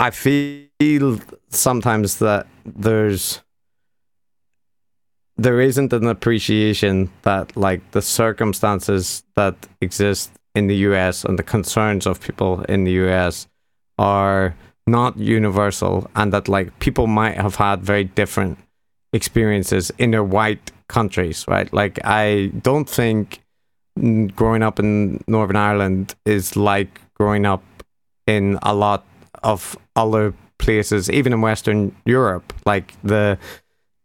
i 0.00 0.10
feel 0.10 1.20
sometimes 1.50 2.18
that 2.18 2.46
there's 2.64 3.40
there 5.36 5.60
isn't 5.60 5.92
an 5.92 6.06
appreciation 6.06 7.10
that 7.22 7.56
like 7.56 7.90
the 7.90 8.02
circumstances 8.02 9.24
that 9.34 9.54
exist 9.80 10.30
in 10.54 10.68
the 10.68 10.76
US 10.88 11.24
and 11.24 11.38
the 11.38 11.42
concerns 11.42 12.06
of 12.06 12.20
people 12.20 12.62
in 12.62 12.84
the 12.84 12.92
US 13.04 13.48
are 13.98 14.54
not 14.86 15.16
universal 15.16 16.08
and 16.14 16.32
that 16.32 16.48
like 16.48 16.78
people 16.78 17.06
might 17.06 17.36
have 17.36 17.56
had 17.56 17.82
very 17.82 18.04
different 18.04 18.58
experiences 19.12 19.90
in 19.98 20.10
their 20.10 20.24
white 20.24 20.70
countries 20.88 21.44
right? 21.48 21.72
Like 21.72 21.98
i 22.04 22.52
don't 22.62 22.88
think 22.88 23.40
growing 24.34 24.62
up 24.62 24.78
in 24.78 25.22
northern 25.28 25.56
ireland 25.56 26.14
is 26.26 26.56
like 26.56 27.00
growing 27.14 27.46
up 27.46 27.62
in 28.26 28.58
a 28.62 28.74
lot 28.74 29.06
of 29.42 29.78
other 29.94 30.34
places 30.58 31.10
even 31.10 31.32
in 31.32 31.40
western 31.40 31.94
europe. 32.04 32.52
Like 32.64 32.94
the 33.02 33.38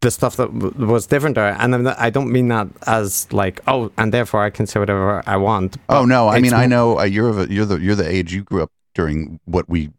the 0.01 0.09
stuff 0.11 0.35
that 0.37 0.47
w- 0.57 0.85
was 0.87 1.07
different 1.07 1.35
there 1.35 1.55
and 1.59 1.89
i 1.89 2.09
don't 2.09 2.31
mean 2.31 2.47
that 2.47 2.67
as 2.87 3.31
like 3.33 3.59
oh 3.67 3.91
and 3.97 4.13
therefore 4.13 4.41
i 4.43 4.49
can 4.49 4.65
say 4.65 4.79
whatever 4.79 5.21
i 5.27 5.35
want 5.35 5.75
Oh 5.89 6.05
no, 6.05 6.27
I 6.29 6.35
It's 6.37 6.43
mean 6.43 6.53
I 6.53 6.65
know 6.67 6.99
uh, 6.99 7.03
you're 7.03 7.29
of 7.29 7.39
a, 7.39 7.51
you're 7.53 7.65
the 7.65 7.79
you're 7.79 7.95
the 7.95 8.07
age 8.09 8.33
you 8.33 8.43
grew 8.43 8.63
up 8.63 8.71
during 8.95 9.39
what 9.45 9.67
we 9.67 9.89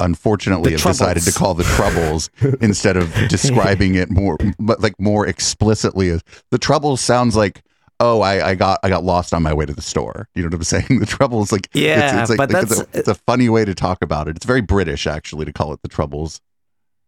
unfortunately 0.00 0.70
The 0.74 0.78
have 0.78 0.92
decided 0.92 1.22
to 1.24 1.32
call 1.32 1.54
the 1.54 1.64
troubles 1.64 2.30
instead 2.60 2.96
of 2.96 3.12
describing 3.28 3.94
it 3.94 4.10
more 4.10 4.36
but 4.58 4.80
like 4.80 4.98
more 4.98 5.26
explicitly 5.26 6.08
as 6.10 6.22
the 6.50 6.58
troubles 6.58 7.00
sounds 7.00 7.36
like 7.36 7.62
oh 8.00 8.20
I, 8.20 8.50
I 8.50 8.54
got 8.56 8.80
I 8.82 8.88
got 8.88 9.04
lost 9.04 9.32
on 9.32 9.42
my 9.44 9.52
way 9.54 9.64
to 9.66 9.72
the 9.72 9.82
store. 9.82 10.28
You 10.34 10.42
know 10.42 10.46
what 10.46 10.54
I'm 10.54 10.62
saying? 10.76 10.98
The 10.98 11.06
troubles 11.06 11.52
like 11.52 11.68
Yeah, 11.72 12.20
it's 12.20 12.30
like, 12.30 12.36
but 12.38 12.50
like, 12.52 12.62
it's, 12.64 12.76
that's- 12.78 12.94
a, 12.94 12.98
it's 12.98 13.08
a 13.08 13.14
funny 13.14 13.48
way 13.48 13.64
to 13.64 13.74
talk 13.74 14.02
about 14.02 14.26
it. 14.28 14.36
It's 14.36 14.46
very 14.46 14.60
British 14.60 15.06
actually 15.06 15.44
to 15.44 15.52
call 15.52 15.72
it 15.72 15.82
the 15.82 15.88
troubles. 15.88 16.40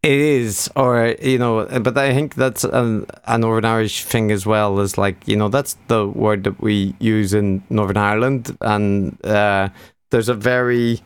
It 0.04 0.20
is, 0.20 0.70
or 0.76 1.16
you 1.22 1.38
know, 1.38 1.64
but 1.80 1.96
I 1.96 2.12
think 2.12 2.34
that's 2.34 2.62
an, 2.62 3.06
a 3.24 3.38
Northern 3.38 3.64
Irish 3.64 4.04
thing 4.04 4.30
as 4.32 4.44
well. 4.44 4.78
Is 4.80 4.98
like 4.98 5.16
you 5.26 5.34
know 5.34 5.48
that's 5.48 5.78
the 5.88 6.06
word 6.06 6.44
that 6.44 6.60
we 6.60 6.94
use 6.98 7.32
in 7.32 7.62
Northern 7.70 7.96
Ireland, 7.96 8.54
and 8.60 9.16
uh, 9.24 9.70
there's 10.10 10.28
a 10.28 10.34
very 10.34 11.00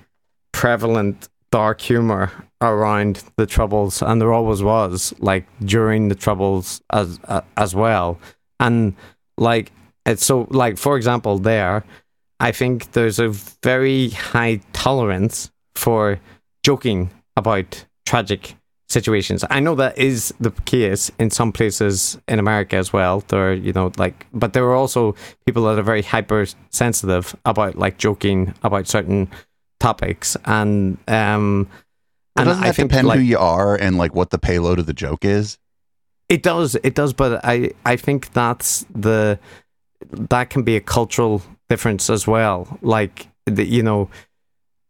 prevalent 0.50 1.28
dark 1.52 1.80
humor 1.80 2.32
around 2.60 3.22
the 3.36 3.46
troubles, 3.46 4.02
and 4.02 4.20
there 4.20 4.32
always 4.32 4.64
was, 4.64 5.14
like 5.20 5.46
during 5.64 6.08
the 6.08 6.16
troubles 6.16 6.82
as 6.90 7.20
uh, 7.28 7.42
as 7.56 7.76
well, 7.76 8.18
and 8.58 8.96
like 9.36 9.70
it's 10.06 10.26
so 10.26 10.48
like 10.50 10.76
for 10.76 10.96
example, 10.96 11.38
there, 11.38 11.84
I 12.40 12.50
think 12.50 12.90
there's 12.90 13.20
a 13.20 13.28
very 13.62 14.08
high 14.08 14.60
tolerance 14.72 15.52
for 15.76 16.18
joking 16.64 17.10
about 17.36 17.84
tragic 18.04 18.56
situations. 18.88 19.44
I 19.50 19.60
know 19.60 19.74
that 19.74 19.98
is 19.98 20.32
the 20.40 20.50
case 20.64 21.10
in 21.18 21.30
some 21.30 21.52
places 21.52 22.18
in 22.26 22.38
America 22.38 22.76
as 22.76 22.92
well. 22.92 23.20
There, 23.28 23.50
are, 23.50 23.52
you 23.52 23.72
know, 23.72 23.92
like, 23.98 24.26
but 24.32 24.52
there 24.52 24.64
are 24.64 24.74
also 24.74 25.14
people 25.46 25.64
that 25.64 25.78
are 25.78 25.82
very 25.82 26.02
hypersensitive 26.02 27.36
about 27.44 27.76
like 27.76 27.98
joking 27.98 28.54
about 28.62 28.86
certain 28.88 29.28
topics, 29.80 30.36
and 30.44 30.98
um, 31.06 31.68
Well, 32.34 32.42
and 32.42 32.46
doesn't 32.46 32.64
I 32.64 32.68
that 32.68 32.76
think 32.76 32.90
depend 32.90 33.08
like 33.08 33.18
who 33.18 33.24
you 33.24 33.38
are 33.38 33.76
and 33.76 33.98
like 33.98 34.14
what 34.14 34.30
the 34.30 34.38
payload 34.38 34.78
of 34.78 34.86
the 34.86 34.94
joke 34.94 35.24
is? 35.24 35.58
it 36.28 36.42
does, 36.42 36.74
it 36.82 36.94
does, 36.94 37.12
but 37.12 37.44
I 37.44 37.72
I 37.84 37.96
think 37.96 38.32
that's 38.32 38.84
the 38.94 39.38
that 40.12 40.50
can 40.50 40.62
be 40.62 40.76
a 40.76 40.80
cultural 40.80 41.42
difference 41.68 42.10
as 42.10 42.26
well. 42.26 42.78
Like 42.82 43.28
the, 43.46 43.64
you 43.64 43.82
know, 43.82 44.10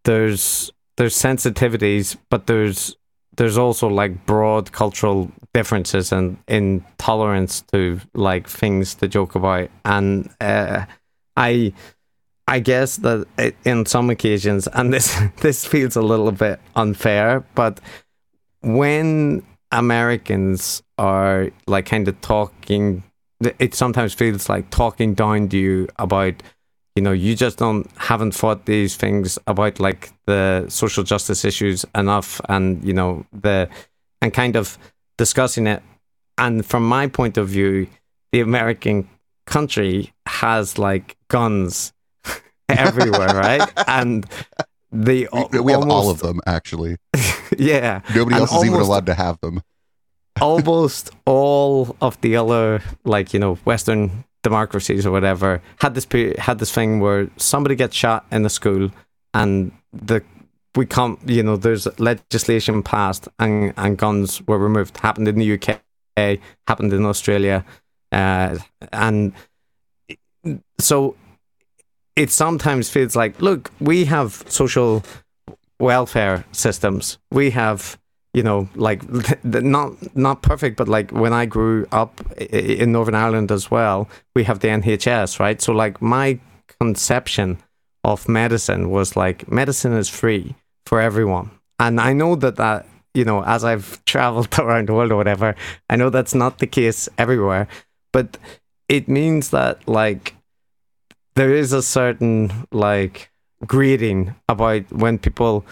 there's 0.05 0.73
there's 0.97 1.15
sensitivities, 1.15 2.17
but 2.29 2.47
there's 2.47 2.97
there's 3.39 3.57
also 3.57 3.89
like 3.89 4.27
broad 4.27 4.73
cultural 4.73 5.31
differences 5.55 6.13
and 6.13 6.37
intolerance 6.49 7.63
to 7.73 8.01
like 8.13 8.49
things 8.49 8.97
to 8.97 9.09
joke 9.09 9.35
about, 9.35 9.71
and 9.85 10.29
uh, 10.41 10.85
I 11.37 11.73
I 12.49 12.59
guess 12.59 12.97
that 12.97 13.27
it, 13.39 13.57
in 13.65 13.87
some 13.87 14.11
occasions, 14.11 14.67
and 14.75 14.93
this 14.93 15.17
this 15.41 15.65
feels 15.65 15.97
a 15.97 16.03
little 16.03 16.33
bit 16.33 16.61
unfair, 16.77 17.45
but 17.55 17.81
when 18.61 19.45
Americans 19.71 20.83
are 20.99 21.51
like 21.69 21.87
kind 21.87 22.09
of 22.09 22.21
talking, 22.21 23.05
it 23.41 23.75
sometimes 23.75 24.15
feels 24.15 24.49
like 24.49 24.69
talking 24.71 25.15
down 25.15 25.49
to 25.51 25.57
you 25.57 25.89
about, 25.97 26.43
you 26.99 27.03
know, 27.03 27.13
you 27.13 27.37
just 27.37 27.59
don't 27.59 27.87
haven't 27.97 28.35
fought 28.35 28.65
these 28.67 28.97
things 28.97 29.39
about 29.47 29.79
like 29.79 30.11
the 30.27 30.67
social 30.69 31.05
justice 31.05 31.45
issues 31.45 31.85
enough, 31.95 32.41
and 32.49 32.83
you 32.85 32.93
know 32.93 33.25
the 33.33 33.69
and 34.21 34.35
kind 34.35 34.57
of 34.57 34.77
discussing 35.17 35.69
it. 35.69 35.81
And 36.39 36.67
from 36.67 36.83
my 36.89 37.07
point 37.07 37.39
of 37.39 37.47
view, 37.49 37.87
the 38.33 38.41
American 38.41 39.09
country 39.47 40.13
has 40.27 40.77
like 40.77 41.17
guns 41.29 41.93
everywhere, 42.69 43.29
right? 43.29 43.63
And 43.87 44.27
the 44.91 45.29
We, 45.53 45.61
we 45.61 45.73
have 45.73 45.89
all 45.89 46.11
of 46.11 46.19
them 46.19 46.41
actually. 46.47 46.97
yeah 47.59 48.01
Nobody 48.13 48.35
else 48.41 48.53
is 48.53 48.65
even 48.65 48.81
allowed 48.81 49.07
to 49.07 49.15
have 49.15 49.39
them. 49.41 49.63
almost 50.41 51.11
all 51.27 51.95
of 52.01 52.21
the 52.23 52.35
other 52.37 52.83
like 53.05 53.33
you 53.35 53.41
know 53.41 53.55
western 53.65 54.25
democracies 54.43 55.05
or 55.05 55.11
whatever 55.11 55.61
had 55.81 55.95
this 55.95 56.07
had 56.39 56.59
this 56.59 56.73
thing 56.73 57.01
where 57.01 57.29
somebody 57.37 57.75
gets 57.75 57.95
shot 57.95 58.25
in 58.31 58.43
the 58.43 58.51
school 58.51 58.91
and 59.35 59.73
the 59.93 60.23
we 60.75 60.87
can't 60.87 61.19
you 61.29 61.43
know 61.43 61.57
there's 61.57 61.89
legislation 61.99 62.83
passed 62.83 63.29
and 63.39 63.75
and 63.77 63.99
guns 63.99 64.41
were 64.47 64.59
removed. 64.59 64.97
Happened 64.99 65.29
in 65.29 65.37
the 65.37 65.53
UK 65.55 65.81
happened 66.67 66.93
in 66.93 67.05
Australia 67.05 67.65
uh, 68.13 68.59
and 68.93 69.33
so 70.79 71.15
it 72.17 72.31
sometimes 72.31 72.91
feels 72.91 73.15
like 73.17 73.41
look 73.41 73.71
we 73.81 74.05
have 74.05 74.45
social 74.49 75.03
welfare 75.81 76.45
systems. 76.53 77.19
We 77.31 77.51
have 77.51 77.99
you 78.35 78.43
know 78.43 78.69
like 78.75 79.03
not 79.45 79.93
not 80.17 80.43
perfect 80.43 80.77
but 80.77 80.89
like 80.89 81.11
when 81.11 81.33
i 81.33 81.47
grew 81.47 81.87
up 81.93 82.21
in 82.39 82.93
northern 82.93 83.15
ireland 83.15 83.51
as 83.51 83.71
well 83.71 84.09
we 84.35 84.45
have 84.45 84.61
the 84.61 84.69
nhs 84.69 85.41
right? 85.41 85.61
So 85.61 85.73
like 85.73 86.01
my 86.03 86.39
conception 86.81 87.59
of 88.05 88.29
medicine 88.29 88.91
was 88.91 89.17
like 89.17 89.51
medicine 89.51 89.93
is 89.93 90.09
free 90.09 90.55
for 90.87 91.01
everyone. 91.01 91.51
And 91.79 92.01
i 92.01 92.13
know 92.13 92.37
that 92.37 92.57
that 92.57 92.87
you 93.15 93.25
know 93.25 93.43
as 93.45 93.65
i've 93.65 94.05
traveled 94.13 94.59
around 94.59 94.89
the 94.89 94.95
world 94.95 95.13
or 95.13 95.17
whatever 95.17 95.55
i 95.91 95.97
know 95.97 96.11
that's 96.11 96.35
not 96.35 96.59
the 96.59 96.67
case 96.67 97.09
everywhere. 97.19 97.67
But 98.13 98.39
it 98.89 99.09
means 99.09 99.51
that 99.51 99.87
like 99.87 100.35
there 101.35 101.55
is 101.55 101.73
a 101.73 101.83
certain 101.83 102.67
like 102.73 103.31
greeting 103.67 104.35
about 104.49 104.91
when 104.93 105.19
people 105.19 105.65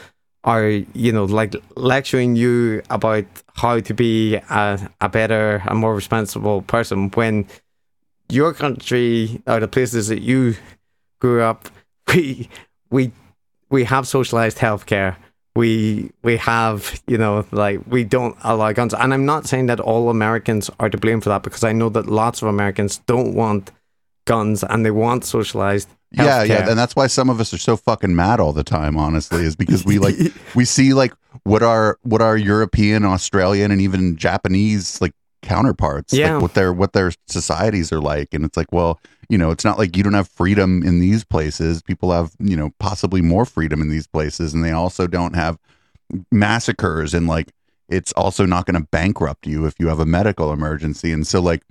are 0.46 0.68
you 0.68 1.12
know 1.12 1.24
like 1.24 1.54
lecturing 1.74 2.36
you 2.36 2.80
about 2.88 3.24
how 3.54 3.80
to 3.80 3.92
be 3.92 4.36
a, 4.36 4.90
a 5.00 5.08
better 5.08 5.62
a 5.66 5.74
more 5.74 5.94
responsible 5.94 6.62
person 6.62 7.10
when 7.10 7.46
your 8.28 8.54
country 8.54 9.42
or 9.46 9.60
the 9.60 9.68
places 9.68 10.08
that 10.08 10.22
you 10.22 10.54
grew 11.20 11.42
up 11.42 11.68
we 12.14 12.48
we 12.90 13.12
we 13.68 13.84
have 13.84 14.06
socialized 14.06 14.58
healthcare. 14.58 15.16
We 15.54 16.12
we 16.22 16.36
have 16.36 17.00
you 17.06 17.18
know 17.18 17.44
like 17.50 17.80
we 17.86 18.04
don't 18.04 18.36
allow 18.42 18.72
guns. 18.72 18.92
And 18.94 19.14
i'm 19.14 19.24
not 19.24 19.46
saying 19.46 19.66
that 19.66 19.80
all 19.80 20.10
americans 20.10 20.70
are 20.78 20.90
to 20.90 20.98
blame 20.98 21.22
for 21.22 21.30
that 21.30 21.42
because 21.42 21.64
i 21.64 21.72
know 21.72 21.88
that 21.88 22.06
lots 22.06 22.42
of 22.42 22.48
americans 22.48 22.98
don't 23.06 23.34
want 23.34 23.72
guns 24.26 24.62
and 24.62 24.84
they 24.84 24.90
want 24.90 25.24
socialized 25.24 25.88
yeah 26.12 26.42
yeah 26.44 26.68
and 26.70 26.78
that's 26.78 26.94
why 26.96 27.06
some 27.06 27.28
of 27.28 27.40
us 27.40 27.52
are 27.52 27.58
so 27.58 27.76
fucking 27.76 28.14
mad 28.14 28.40
all 28.40 28.52
the 28.52 28.64
time 28.64 28.96
honestly 28.96 29.44
is 29.44 29.56
because 29.56 29.84
we 29.84 29.98
like 29.98 30.14
we 30.54 30.64
see 30.64 30.94
like 30.94 31.12
what 31.42 31.62
our 31.62 31.98
what 32.02 32.22
our 32.22 32.36
european 32.36 33.04
australian 33.04 33.70
and 33.70 33.80
even 33.80 34.16
japanese 34.16 35.00
like 35.00 35.12
counterparts 35.42 36.12
Yeah. 36.12 36.34
like 36.34 36.42
what 36.42 36.54
their 36.54 36.72
what 36.72 36.92
their 36.92 37.12
societies 37.28 37.92
are 37.92 38.00
like 38.00 38.32
and 38.34 38.44
it's 38.44 38.56
like 38.56 38.72
well 38.72 39.00
you 39.28 39.36
know 39.38 39.50
it's 39.50 39.64
not 39.64 39.78
like 39.78 39.96
you 39.96 40.02
don't 40.02 40.14
have 40.14 40.28
freedom 40.28 40.82
in 40.82 41.00
these 41.00 41.24
places 41.24 41.82
people 41.82 42.10
have 42.12 42.32
you 42.38 42.56
know 42.56 42.70
possibly 42.78 43.20
more 43.20 43.44
freedom 43.44 43.80
in 43.80 43.88
these 43.88 44.06
places 44.06 44.54
and 44.54 44.64
they 44.64 44.72
also 44.72 45.06
don't 45.06 45.34
have 45.34 45.58
massacres 46.30 47.14
and 47.14 47.26
like 47.26 47.52
it's 47.88 48.12
also 48.12 48.44
not 48.46 48.66
going 48.66 48.80
to 48.80 48.88
bankrupt 48.90 49.46
you 49.46 49.66
if 49.66 49.74
you 49.78 49.88
have 49.88 50.00
a 50.00 50.06
medical 50.06 50.52
emergency 50.52 51.12
and 51.12 51.26
so 51.26 51.40
like 51.40 51.62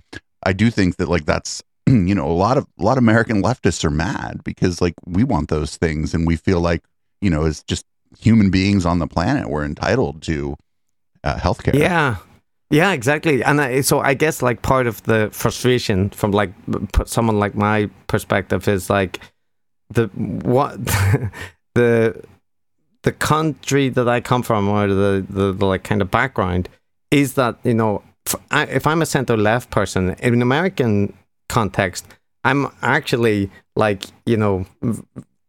i 0.44 0.52
do 0.52 0.70
think 0.70 0.96
that 0.96 1.08
like 1.08 1.24
that's 1.26 1.62
you 2.08 2.14
know 2.14 2.26
a 2.26 2.32
lot 2.32 2.56
of 2.56 2.66
a 2.78 2.82
lot 2.82 2.98
of 2.98 3.02
american 3.02 3.42
leftists 3.42 3.84
are 3.84 3.90
mad 3.90 4.42
because 4.44 4.80
like 4.80 4.94
we 5.06 5.24
want 5.24 5.48
those 5.48 5.76
things 5.76 6.14
and 6.14 6.26
we 6.26 6.36
feel 6.36 6.60
like 6.60 6.82
you 7.20 7.30
know 7.30 7.44
as 7.44 7.62
just 7.64 7.84
human 8.18 8.50
beings 8.50 8.86
on 8.86 8.98
the 8.98 9.06
planet 9.06 9.48
we're 9.48 9.64
entitled 9.64 10.22
to 10.22 10.56
uh, 11.24 11.36
healthcare 11.36 11.74
Yeah. 11.74 12.16
Yeah, 12.68 12.92
exactly. 12.92 13.44
And 13.44 13.60
I, 13.60 13.80
so 13.82 14.00
I 14.00 14.14
guess 14.14 14.42
like 14.42 14.62
part 14.62 14.88
of 14.88 15.00
the 15.04 15.28
frustration 15.32 16.10
from 16.10 16.32
like 16.32 16.52
someone 17.04 17.38
like 17.38 17.54
my 17.54 17.88
perspective 18.08 18.66
is 18.66 18.90
like 18.90 19.20
the 19.90 20.06
what 20.06 20.84
the 21.74 22.24
the 23.02 23.12
country 23.12 23.88
that 23.90 24.08
I 24.08 24.20
come 24.20 24.42
from 24.42 24.68
or 24.68 24.88
the, 24.88 25.24
the, 25.28 25.52
the 25.52 25.64
like 25.64 25.84
kind 25.84 26.02
of 26.02 26.10
background 26.10 26.68
is 27.12 27.34
that 27.34 27.56
you 27.62 27.74
know 27.74 28.02
if 28.50 28.84
I'm 28.84 29.00
a 29.00 29.06
center 29.06 29.36
left 29.36 29.70
person 29.70 30.16
in 30.18 30.34
an 30.34 30.42
American 30.42 31.16
context, 31.48 32.06
I'm 32.44 32.68
actually 32.82 33.50
like 33.74 34.04
you 34.24 34.36
know 34.36 34.66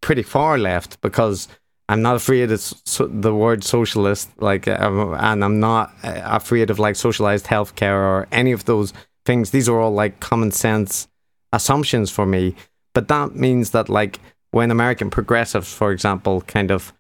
pretty 0.02 0.24
far 0.24 0.58
left 0.58 1.02
because 1.02 1.48
I'm 1.90 2.02
not 2.02 2.18
afraid 2.18 2.52
of 2.52 2.62
the 3.00 3.34
word 3.34 3.64
socialist, 3.64 4.30
like, 4.42 4.68
um, 4.68 5.16
and 5.18 5.44
I'm 5.44 5.60
not 5.60 5.94
uh, 6.04 6.22
afraid 6.26 6.70
of 6.70 6.80
like 6.80 6.98
socialized 6.98 7.46
healthcare 7.46 7.96
or 7.96 8.28
any 8.32 8.52
of 8.52 8.66
those 8.66 8.92
things. 9.26 9.52
These 9.52 9.70
are 9.70 9.80
all 9.80 9.92
like 9.92 10.20
common 10.20 10.52
sense 10.52 11.08
assumptions 11.54 12.12
for 12.12 12.26
me. 12.26 12.56
But 12.94 13.08
that 13.08 13.36
means 13.36 13.72
that 13.72 13.88
like 13.88 14.20
when 14.52 14.70
American 14.70 15.10
progressives, 15.10 15.74
for 15.74 15.92
example, 15.92 16.42
kind 16.42 16.72
of, 16.72 16.92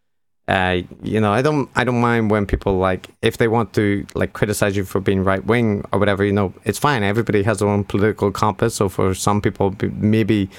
uh, 0.48 0.82
you 1.04 1.20
know, 1.20 1.32
I 1.32 1.42
don't, 1.42 1.70
I 1.76 1.84
don't 1.84 2.00
mind 2.00 2.32
when 2.32 2.46
people 2.46 2.78
like 2.78 3.10
if 3.22 3.38
they 3.38 3.48
want 3.48 3.74
to 3.74 4.06
like 4.16 4.34
criticize 4.34 4.78
you 4.78 4.86
for 4.86 5.02
being 5.02 5.24
right 5.24 5.46
wing 5.46 5.84
or 5.92 6.00
whatever. 6.00 6.24
You 6.24 6.34
know, 6.34 6.54
it's 6.64 6.80
fine. 6.80 7.04
Everybody 7.04 7.44
has 7.44 7.60
their 7.60 7.68
own 7.68 7.84
political 7.84 8.32
compass. 8.32 8.76
So 8.76 8.88
for 8.88 9.14
some 9.14 9.42
people, 9.42 9.76
maybe 9.82 10.50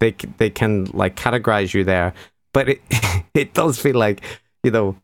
they 0.00 0.12
they 0.38 0.50
can 0.50 0.86
like 0.92 1.16
categorize 1.16 1.74
you 1.74 1.84
there 1.84 2.12
but 2.52 2.68
it 2.68 2.80
it 3.34 3.54
does 3.54 3.78
feel 3.78 3.96
like 3.96 4.22
you 4.62 4.70
know 4.70 4.96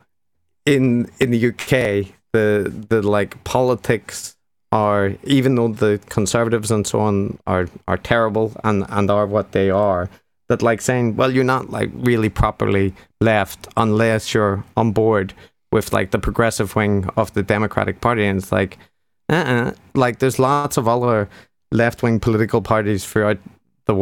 in 0.65 1.09
in 1.19 1.31
the 1.31 1.47
UK 1.47 2.13
the 2.33 2.71
the 2.89 3.01
like 3.01 3.43
politics 3.43 4.35
are 4.71 5.15
even 5.23 5.55
though 5.55 5.69
the 5.69 5.99
conservatives 6.09 6.69
and 6.69 6.85
so 6.85 6.99
on 6.99 7.37
are 7.47 7.67
are 7.87 7.97
terrible 7.97 8.53
and 8.63 8.85
and 8.89 9.09
are 9.09 9.25
what 9.25 9.51
they 9.51 9.69
are 9.69 10.09
that 10.49 10.61
like 10.61 10.81
saying 10.81 11.15
well 11.15 11.31
you're 11.31 11.43
not 11.43 11.69
like 11.69 11.89
really 11.93 12.29
properly 12.29 12.93
left 13.21 13.67
unless 13.77 14.33
you're 14.33 14.63
on 14.75 14.91
board 14.91 15.33
with 15.71 15.93
like 15.93 16.11
the 16.11 16.19
progressive 16.19 16.75
wing 16.75 17.07
of 17.15 17.33
the 17.33 17.43
Democratic 17.43 18.01
Party 18.01 18.25
and 18.25 18.39
it's 18.39 18.51
like 18.51 18.77
uh-uh. 19.29 19.71
like 19.93 20.19
there's 20.19 20.39
lots 20.39 20.77
of 20.77 20.87
other 20.87 21.29
left 21.71 22.01
wing 22.01 22.19
political 22.19 22.61
parties 22.61 23.05
throughout 23.05 23.37
the 23.85 23.93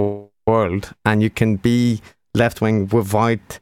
world 0.48 0.93
and 1.06 1.22
you 1.22 1.30
can 1.30 1.58
be 1.58 2.02
left 2.34 2.62
wing 2.62 2.88
without 2.88 3.60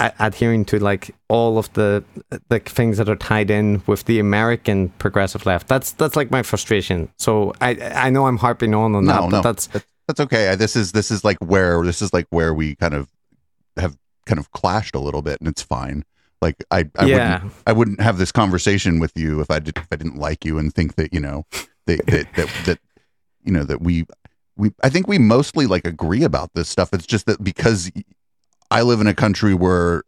a- 0.00 0.12
adhering 0.18 0.64
to 0.64 0.78
like 0.78 1.14
all 1.28 1.58
of 1.58 1.72
the 1.74 2.02
the 2.48 2.58
things 2.60 2.96
that 2.98 3.08
are 3.08 3.16
tied 3.16 3.50
in 3.50 3.82
with 3.86 4.04
the 4.04 4.18
American 4.18 4.88
progressive 4.98 5.46
left. 5.46 5.68
That's 5.68 5.92
that's 5.92 6.16
like 6.16 6.30
my 6.30 6.42
frustration. 6.42 7.10
So 7.18 7.52
I 7.60 7.76
I 7.94 8.10
know 8.10 8.26
I'm 8.26 8.38
harping 8.38 8.74
on 8.74 8.94
on 8.94 9.04
No, 9.04 9.22
that, 9.22 9.30
but 9.30 9.42
that's 9.42 9.68
that's 10.10 10.20
okay. 10.20 10.56
This 10.56 10.74
is 10.74 10.90
this 10.90 11.12
is 11.12 11.24
like 11.24 11.38
where 11.38 11.84
this 11.84 12.02
is 12.02 12.12
like 12.12 12.26
where 12.30 12.52
we 12.52 12.74
kind 12.74 12.94
of 12.94 13.08
have 13.76 13.96
kind 14.26 14.40
of 14.40 14.50
clashed 14.50 14.96
a 14.96 14.98
little 14.98 15.22
bit 15.22 15.38
and 15.40 15.48
it's 15.48 15.62
fine. 15.62 16.04
Like 16.42 16.64
i 16.70 16.88
i 16.98 17.04
yeah. 17.04 17.34
Wouldn't 17.34 17.52
i 17.66 17.72
wouldn't 17.72 18.00
have 18.00 18.18
this 18.18 18.32
conversation 18.32 18.98
with 18.98 19.12
you 19.14 19.40
if 19.40 19.50
i 19.50 19.58
did 19.58 19.76
if 19.76 19.86
i 19.92 19.96
didn't 19.96 20.16
like 20.16 20.44
you 20.44 20.58
and 20.58 20.74
think 20.74 20.96
that 20.96 21.12
you 21.12 21.20
know 21.20 21.44
that 21.86 22.04
that 22.06 22.34
that, 22.34 22.50
that 22.64 22.78
you 23.44 23.52
know 23.52 23.62
that 23.62 23.80
we 23.80 24.06
we 24.56 24.72
i 24.82 24.88
think 24.88 25.06
we 25.06 25.18
mostly 25.18 25.66
like 25.66 25.86
agree 25.86 26.24
about 26.24 26.50
this 26.54 26.68
stuff. 26.68 26.92
It's 26.92 27.06
just 27.06 27.26
that 27.26 27.44
because 27.44 27.92
i 28.70 28.82
live 28.82 29.00
in 29.00 29.06
a 29.06 29.14
country 29.14 29.54
where 29.54 30.02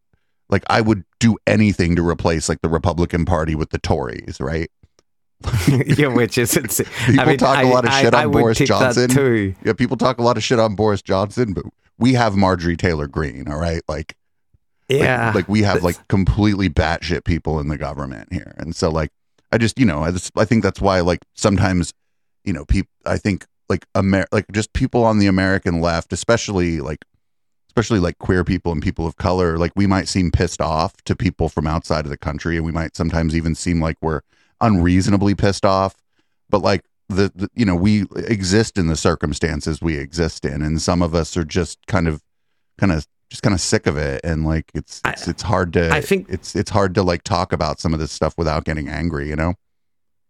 like 0.49 0.65
i 0.69 0.81
would 0.81 1.05
do 1.21 1.37
anything 1.47 1.95
to 1.95 2.07
replace 2.07 2.49
like 2.49 2.61
the 2.63 2.69
republican 2.69 3.25
party 3.25 3.55
with 3.55 3.71
the 3.71 3.79
tories 3.79 4.39
right 4.41 4.71
yeah, 5.99 6.09
which 6.09 6.38
is 6.38 6.57
it's, 6.57 6.78
people 7.07 7.20
I 7.20 7.24
mean, 7.24 7.38
talk 7.38 7.59
I, 7.59 7.62
a 7.62 7.66
lot 7.72 7.84
of 7.84 7.90
I- 7.90 8.03
shit 8.03 8.14
I 8.14 8.24
on 8.24 8.30
boris 8.32 8.59
johnson 8.59 9.09
too. 9.09 9.55
yeah, 9.64 9.72
people 9.72 9.97
talk 9.97 10.18
a 10.18 10.22
lot 10.22 10.36
of 10.36 10.43
shit 10.43 10.59
on 10.59 10.74
Boris 10.74 11.03
Johnson, 11.03 11.53
but 11.53 11.64
we 11.99 12.14
have 12.14 12.34
Marjorie 12.36 12.76
Taylor 12.76 13.07
Greene, 13.07 13.49
all 13.49 13.59
right? 13.59 13.82
Like, 13.88 14.16
like- 14.90 15.01
Yeah, 15.01 15.32
like, 15.34 15.49
we 15.49 15.62
have 15.62 15.82
like 15.82 16.09
completely 16.09 16.68
batshit 16.68 17.24
people 17.24 17.61
in 17.61 17.68
the 17.68 17.78
government 17.78 18.32
here, 18.32 18.55
and 18.59 18.74
so 18.74 18.90
like 18.90 19.11
I 19.53 19.59
just 19.59 19.78
you 19.78 19.86
know 19.86 20.03
I 20.03 20.11
just 20.11 20.36
I 20.36 20.45
think 20.45 20.62
that's 20.62 20.80
why 20.80 21.01
like 21.01 21.20
sometimes 21.34 21.93
you 22.45 22.53
know 22.53 22.64
people 22.64 22.90
I 23.07 23.18
think 23.18 23.47
like 23.68 23.86
Amer 23.97 24.26
like 24.32 24.47
just 24.53 24.72
people 24.72 25.05
on 25.05 25.18
the 25.18 25.26
American 25.26 25.80
left, 25.80 26.12
especially 26.12 26.80
like 26.80 27.05
especially 27.68 28.01
like 28.01 28.18
queer 28.18 28.45
people 28.45 28.70
and 28.72 28.82
people 28.82 29.07
of 29.07 29.16
color, 29.16 29.57
like 29.57 29.72
we 29.74 29.86
might 29.86 30.07
seem 30.09 30.30
pissed 30.30 30.61
off 30.61 30.95
to 31.05 31.16
people 31.16 31.49
from 31.49 31.66
outside 31.66 32.05
of 32.05 32.11
the 32.11 32.18
country, 32.18 32.57
and 32.57 32.66
we 32.66 32.72
might 32.72 32.95
sometimes 32.97 33.34
even 33.34 33.55
seem 33.55 33.80
like 33.80 33.97
we're 34.03 34.20
unreasonably 34.63 35.35
pissed 35.35 35.67
off, 35.67 35.97
but 36.49 36.63
like. 36.63 36.85
The, 37.09 37.31
the 37.35 37.51
you 37.55 37.67
know 37.67 37.75
we 37.75 38.07
exist 38.17 38.79
in 38.79 38.87
the 38.87 38.97
circumstances 38.97 39.83
we 39.83 39.99
exist 39.99 40.47
in 40.47 40.63
and 40.63 40.81
some 40.81 41.03
of 41.03 41.15
us 41.15 41.37
are 41.37 41.45
just 41.45 41.87
kind 41.87 42.09
of 42.09 42.23
kind 42.79 42.91
of 42.91 43.07
just 43.29 43.43
kind 43.43 43.53
of 43.53 43.61
sick 43.61 43.87
of 43.87 43.99
it 43.99 44.23
and 44.25 44.47
like 44.47 44.71
it's 44.73 45.03
it's, 45.05 45.29
it's 45.29 45.43
hard 45.43 45.75
to 45.75 45.93
I 45.93 46.01
think- 46.01 46.29
it's 46.31 46.57
it's 46.57 46.71
hard 46.71 46.95
to 46.95 47.03
like 47.03 47.23
talk 47.23 47.53
about 47.53 47.81
some 47.81 47.93
of 47.93 48.01
this 48.01 48.13
stuff 48.13 48.33
without 48.39 48.65
getting 48.65 48.89
angry 48.89 49.29
you 49.29 49.37
know 49.37 49.57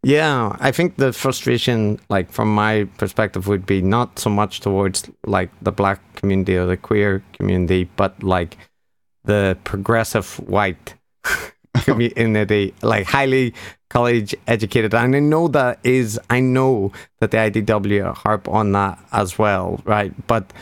Yeah, 0.03 0.57
I 0.59 0.73
think 0.73 0.97
the 0.97 1.13
frustration, 1.13 2.01
like 2.09 2.33
from 2.33 2.53
my 2.53 2.89
perspective, 2.99 3.47
would 3.47 3.65
be 3.65 3.81
not 3.81 4.19
so 4.19 4.31
much 4.31 4.59
towards 4.59 5.09
like 5.25 5.51
the 5.63 5.71
black 5.71 6.01
community 6.17 6.57
or 6.57 6.67
the 6.67 6.77
queer 6.77 7.23
community, 7.35 7.85
but 7.95 8.21
like 8.25 8.57
the 9.25 9.57
progressive 9.63 10.41
white 10.49 10.97
community, 11.85 12.75
like 12.83 13.07
highly 13.07 13.55
college 13.93 14.35
educated. 14.47 14.95
And 14.95 15.15
I 15.15 15.21
know 15.21 15.49
that 15.49 15.79
is, 15.85 16.19
I 16.31 16.41
know 16.41 16.93
that 17.21 17.31
the 17.31 17.37
IDW 17.37 18.15
harp 18.15 18.49
on 18.49 18.73
that 18.73 18.99
as 19.13 19.39
well, 19.39 19.81
right? 19.85 20.15
But, 20.27 20.53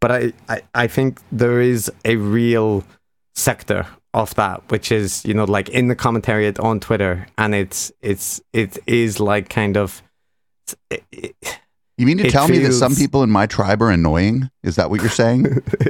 but 0.00 0.12
I, 0.12 0.32
I, 0.48 0.62
I 0.74 0.86
think 0.86 1.20
there 1.32 1.60
is 1.60 1.90
a 2.04 2.16
real 2.16 2.84
sector 3.34 3.86
of 4.12 4.32
that 4.36 4.62
which 4.70 4.92
is 4.92 5.24
you 5.24 5.34
know 5.34 5.42
like 5.42 5.68
in 5.70 5.88
the 5.88 5.96
commentary 5.96 6.56
on 6.58 6.78
twitter 6.78 7.26
and 7.36 7.52
it's 7.52 7.90
it's 8.00 8.40
it 8.52 8.78
is 8.86 9.18
like 9.18 9.48
kind 9.48 9.76
of 9.76 10.04
it, 10.88 11.02
it, 11.10 11.58
you 11.96 12.06
mean 12.06 12.18
to 12.18 12.26
It 12.26 12.30
tell 12.30 12.48
me 12.48 12.58
that 12.58 12.72
some 12.72 12.94
people 12.96 13.22
in 13.22 13.30
my 13.30 13.46
tribe 13.46 13.80
are 13.80 13.90
annoying? 13.90 14.50
Is 14.64 14.74
that 14.76 14.90
what 14.90 15.00
you're 15.00 15.10
saying? 15.10 15.46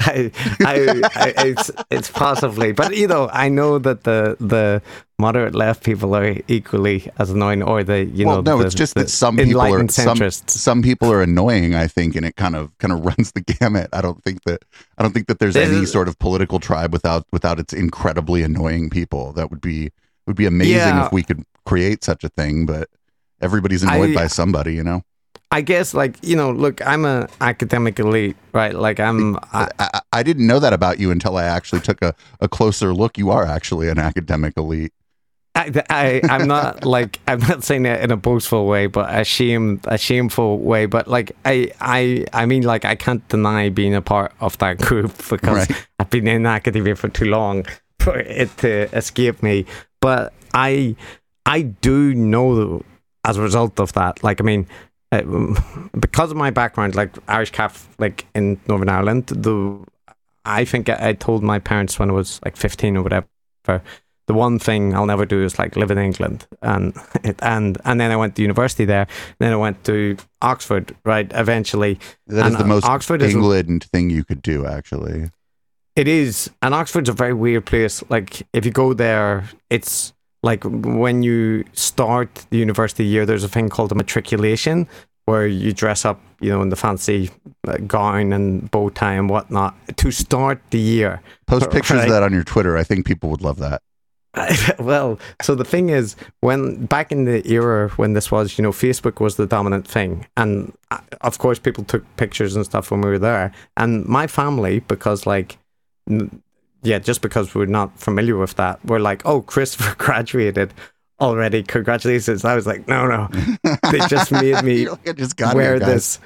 I, 0.00 0.30
I, 0.60 1.00
I, 1.14 1.34
it's 1.38 1.70
it's 1.90 2.10
possibly, 2.10 2.72
but 2.72 2.96
you 2.96 3.08
know, 3.08 3.28
I 3.32 3.48
know 3.48 3.78
that 3.78 4.04
the 4.04 4.36
the 4.38 4.80
moderate 5.18 5.54
left 5.54 5.82
people 5.82 6.14
are 6.14 6.36
equally 6.48 7.10
as 7.18 7.30
annoying, 7.30 7.62
or 7.62 7.82
the 7.82 8.04
you 8.04 8.24
know, 8.24 8.30
well 8.30 8.42
know, 8.42 8.52
no 8.52 8.58
the, 8.58 8.66
it's 8.66 8.74
just 8.74 8.94
that 8.94 9.10
some 9.10 9.36
people 9.36 9.60
are 9.60 9.88
some, 9.88 10.18
some 10.46 10.82
people 10.82 11.12
are 11.12 11.20
annoying 11.22 11.74
i 11.74 11.86
think 11.86 12.16
and 12.16 12.24
it 12.24 12.36
kind 12.36 12.56
of 12.56 12.76
kind 12.78 12.92
of 12.92 13.04
runs 13.10 13.32
the 13.32 13.40
gamut. 13.42 13.88
I 13.92 14.00
don't 14.00 14.22
think 14.24 14.44
that 14.44 14.64
i 14.98 15.02
don't 15.02 15.12
think 15.12 15.26
that 15.26 15.38
there's 15.40 15.54
This 15.54 15.68
any 15.68 15.82
is- 15.82 15.92
sort 15.92 16.08
of 16.08 16.18
political 16.18 16.60
tribe 16.60 16.92
without 16.92 17.26
without 17.32 17.58
its 17.58 17.72
incredibly 17.72 18.42
annoying 18.42 18.88
people. 18.88 19.32
That 19.32 19.50
would 19.50 19.60
be 19.60 19.90
would 20.26 20.36
be 20.36 20.46
amazing 20.46 20.76
Yeah. 20.76 21.06
if 21.06 21.12
we 21.12 21.22
could 21.22 21.44
create 21.66 22.02
such 22.04 22.24
a 22.24 22.28
thing 22.30 22.66
but 22.66 22.88
everybody's 23.42 23.82
annoyed 23.82 24.10
I- 24.12 24.14
by 24.14 24.26
somebody 24.28 24.74
you 24.74 24.82
know 24.84 25.02
I 25.52 25.62
guess 25.62 25.94
like 25.94 26.16
you 26.22 26.36
know, 26.36 26.52
look, 26.52 26.84
I'm 26.86 27.04
an 27.04 27.26
academic 27.40 27.98
elite, 27.98 28.36
right? 28.52 28.74
Like 28.74 29.00
I'm. 29.00 29.36
I, 29.52 29.68
I, 29.78 30.00
I 30.12 30.22
didn't 30.22 30.46
know 30.46 30.60
that 30.60 30.72
about 30.72 31.00
you 31.00 31.10
until 31.10 31.36
I 31.36 31.44
actually 31.44 31.80
took 31.80 32.00
a, 32.02 32.14
a 32.40 32.48
closer 32.48 32.94
look. 32.94 33.18
You 33.18 33.30
are 33.30 33.44
actually 33.44 33.88
an 33.88 33.98
academic 33.98 34.54
elite. 34.56 34.92
I, 35.56 35.82
I 35.90 36.20
I'm 36.30 36.46
not 36.46 36.84
like 36.96 37.18
I'm 37.26 37.40
not 37.40 37.64
saying 37.64 37.82
that 37.82 38.00
in 38.02 38.12
a 38.12 38.16
boastful 38.16 38.66
way, 38.68 38.86
but 38.86 39.12
a 39.12 39.24
shame 39.24 39.80
a 39.86 39.98
shameful 39.98 40.58
way. 40.60 40.86
But 40.86 41.08
like 41.08 41.32
I 41.44 41.72
I 41.80 42.26
I 42.32 42.46
mean 42.46 42.62
like 42.62 42.84
I 42.84 42.94
can't 42.94 43.26
deny 43.28 43.70
being 43.70 43.94
a 43.96 44.02
part 44.02 44.32
of 44.38 44.56
that 44.58 44.78
group 44.88 45.16
because 45.28 45.68
Right. 45.68 45.86
I've 45.98 46.10
been 46.10 46.28
in 46.28 46.46
academia 46.46 46.94
for 46.94 47.08
too 47.08 47.24
long 47.26 47.66
for 47.98 48.16
it 48.20 48.56
to 48.58 48.82
escape 48.96 49.42
me. 49.42 49.66
But 50.00 50.32
I 50.54 50.94
I 51.44 51.62
do 51.62 52.14
know 52.14 52.84
as 53.24 53.36
a 53.36 53.42
result 53.42 53.80
of 53.80 53.92
that. 53.94 54.22
Like 54.22 54.40
I 54.40 54.44
mean. 54.44 54.68
Uh, 55.12 55.22
because 55.98 56.30
of 56.30 56.36
my 56.36 56.50
background, 56.50 56.94
like 56.94 57.16
Irish 57.28 57.50
Catholic 57.50 58.26
in 58.34 58.60
Northern 58.68 58.88
Ireland, 58.88 59.26
the 59.26 59.84
I 60.44 60.64
think 60.64 60.88
I, 60.88 61.10
I 61.10 61.12
told 61.12 61.42
my 61.42 61.58
parents 61.58 61.98
when 61.98 62.10
I 62.10 62.12
was 62.12 62.40
like 62.44 62.56
fifteen 62.56 62.96
or 62.96 63.02
whatever 63.02 63.82
the 64.30 64.34
one 64.34 64.60
thing 64.60 64.94
I'll 64.94 65.06
never 65.06 65.26
do 65.26 65.42
is 65.42 65.58
like 65.58 65.74
live 65.74 65.90
in 65.90 65.98
England, 65.98 66.46
and 66.62 66.94
it, 67.24 67.36
and 67.42 67.76
and 67.84 68.00
then 68.00 68.12
I 68.12 68.16
went 68.16 68.36
to 68.36 68.42
university 68.42 68.84
there. 68.84 69.08
Then 69.40 69.52
I 69.52 69.56
went 69.56 69.82
to 69.84 70.16
Oxford, 70.40 70.94
right? 71.04 71.28
Eventually, 71.34 71.98
That 72.28 72.52
is 72.52 72.56
the 72.56 72.64
most 72.64 72.84
Oxford 72.84 73.22
England 73.22 73.84
thing 73.92 74.08
you 74.08 74.22
could 74.24 74.40
do, 74.40 74.66
actually. 74.66 75.30
it 75.96 76.06
is, 76.06 76.48
and 76.62 76.74
Oxford's 76.74 77.08
a 77.08 77.12
very 77.12 77.34
weird 77.34 77.66
place. 77.66 78.04
Like 78.08 78.46
if 78.52 78.64
you 78.64 78.70
go 78.70 78.94
there, 78.94 79.50
it's 79.68 80.12
like 80.42 80.64
when 80.64 81.22
you 81.22 81.64
start 81.72 82.46
the 82.50 82.58
university 82.58 83.04
year, 83.04 83.26
there's 83.26 83.44
a 83.44 83.48
thing 83.48 83.68
called 83.68 83.92
a 83.92 83.94
matriculation 83.94 84.88
where 85.26 85.46
you 85.46 85.72
dress 85.72 86.04
up, 86.04 86.20
you 86.40 86.48
know, 86.50 86.62
in 86.62 86.70
the 86.70 86.76
fancy 86.76 87.30
uh, 87.68 87.76
gown 87.86 88.32
and 88.32 88.70
bow 88.70 88.88
tie 88.88 89.12
and 89.14 89.28
whatnot 89.30 89.74
to 89.98 90.10
start 90.10 90.60
the 90.70 90.78
year. 90.78 91.22
Post 91.46 91.70
pictures 91.76 91.98
Right. 91.98 92.04
of 92.06 92.10
that 92.10 92.22
on 92.22 92.32
your 92.32 92.42
Twitter. 92.44 92.76
I 92.76 92.82
think 92.84 93.06
people 93.06 93.30
would 93.30 93.42
love 93.42 93.58
that. 93.58 93.82
well, 94.78 95.18
so 95.42 95.54
the 95.56 95.64
thing 95.64 95.88
is, 95.90 96.14
when 96.40 96.86
back 96.86 97.10
in 97.10 97.24
the 97.24 97.46
era 97.50 97.88
when 97.96 98.12
this 98.12 98.30
was, 98.30 98.56
you 98.56 98.62
know, 98.62 98.70
Facebook 98.70 99.20
was 99.20 99.34
the 99.36 99.46
dominant 99.46 99.86
thing, 99.88 100.24
and 100.36 100.72
uh, 100.92 100.98
of 101.20 101.38
course, 101.38 101.58
people 101.58 101.82
took 101.82 102.04
pictures 102.16 102.54
and 102.54 102.64
stuff 102.64 102.90
when 102.92 103.00
we 103.00 103.10
were 103.10 103.18
there. 103.18 103.50
And 103.76 104.06
my 104.06 104.28
family, 104.28 104.80
because 104.80 105.26
like, 105.26 105.58
yeah, 106.82 106.98
just 106.98 107.20
because 107.22 107.54
we're 107.54 107.66
not 107.66 107.98
familiar 107.98 108.36
with 108.36 108.54
that, 108.54 108.84
we're 108.84 108.98
like, 109.00 109.22
oh, 109.26 109.42
Christopher 109.42 109.94
graduated 109.98 110.72
already. 111.20 111.62
Congratulations! 111.62 112.44
I 112.44 112.54
was 112.54 112.66
like, 112.66 112.88
no, 112.88 113.06
no, 113.06 113.28
they 113.90 113.98
just 114.08 114.32
made 114.32 114.62
me 114.64 114.86
just 115.14 115.36
got 115.36 115.54
wear 115.54 115.76
here, 115.76 115.80
this. 115.80 116.20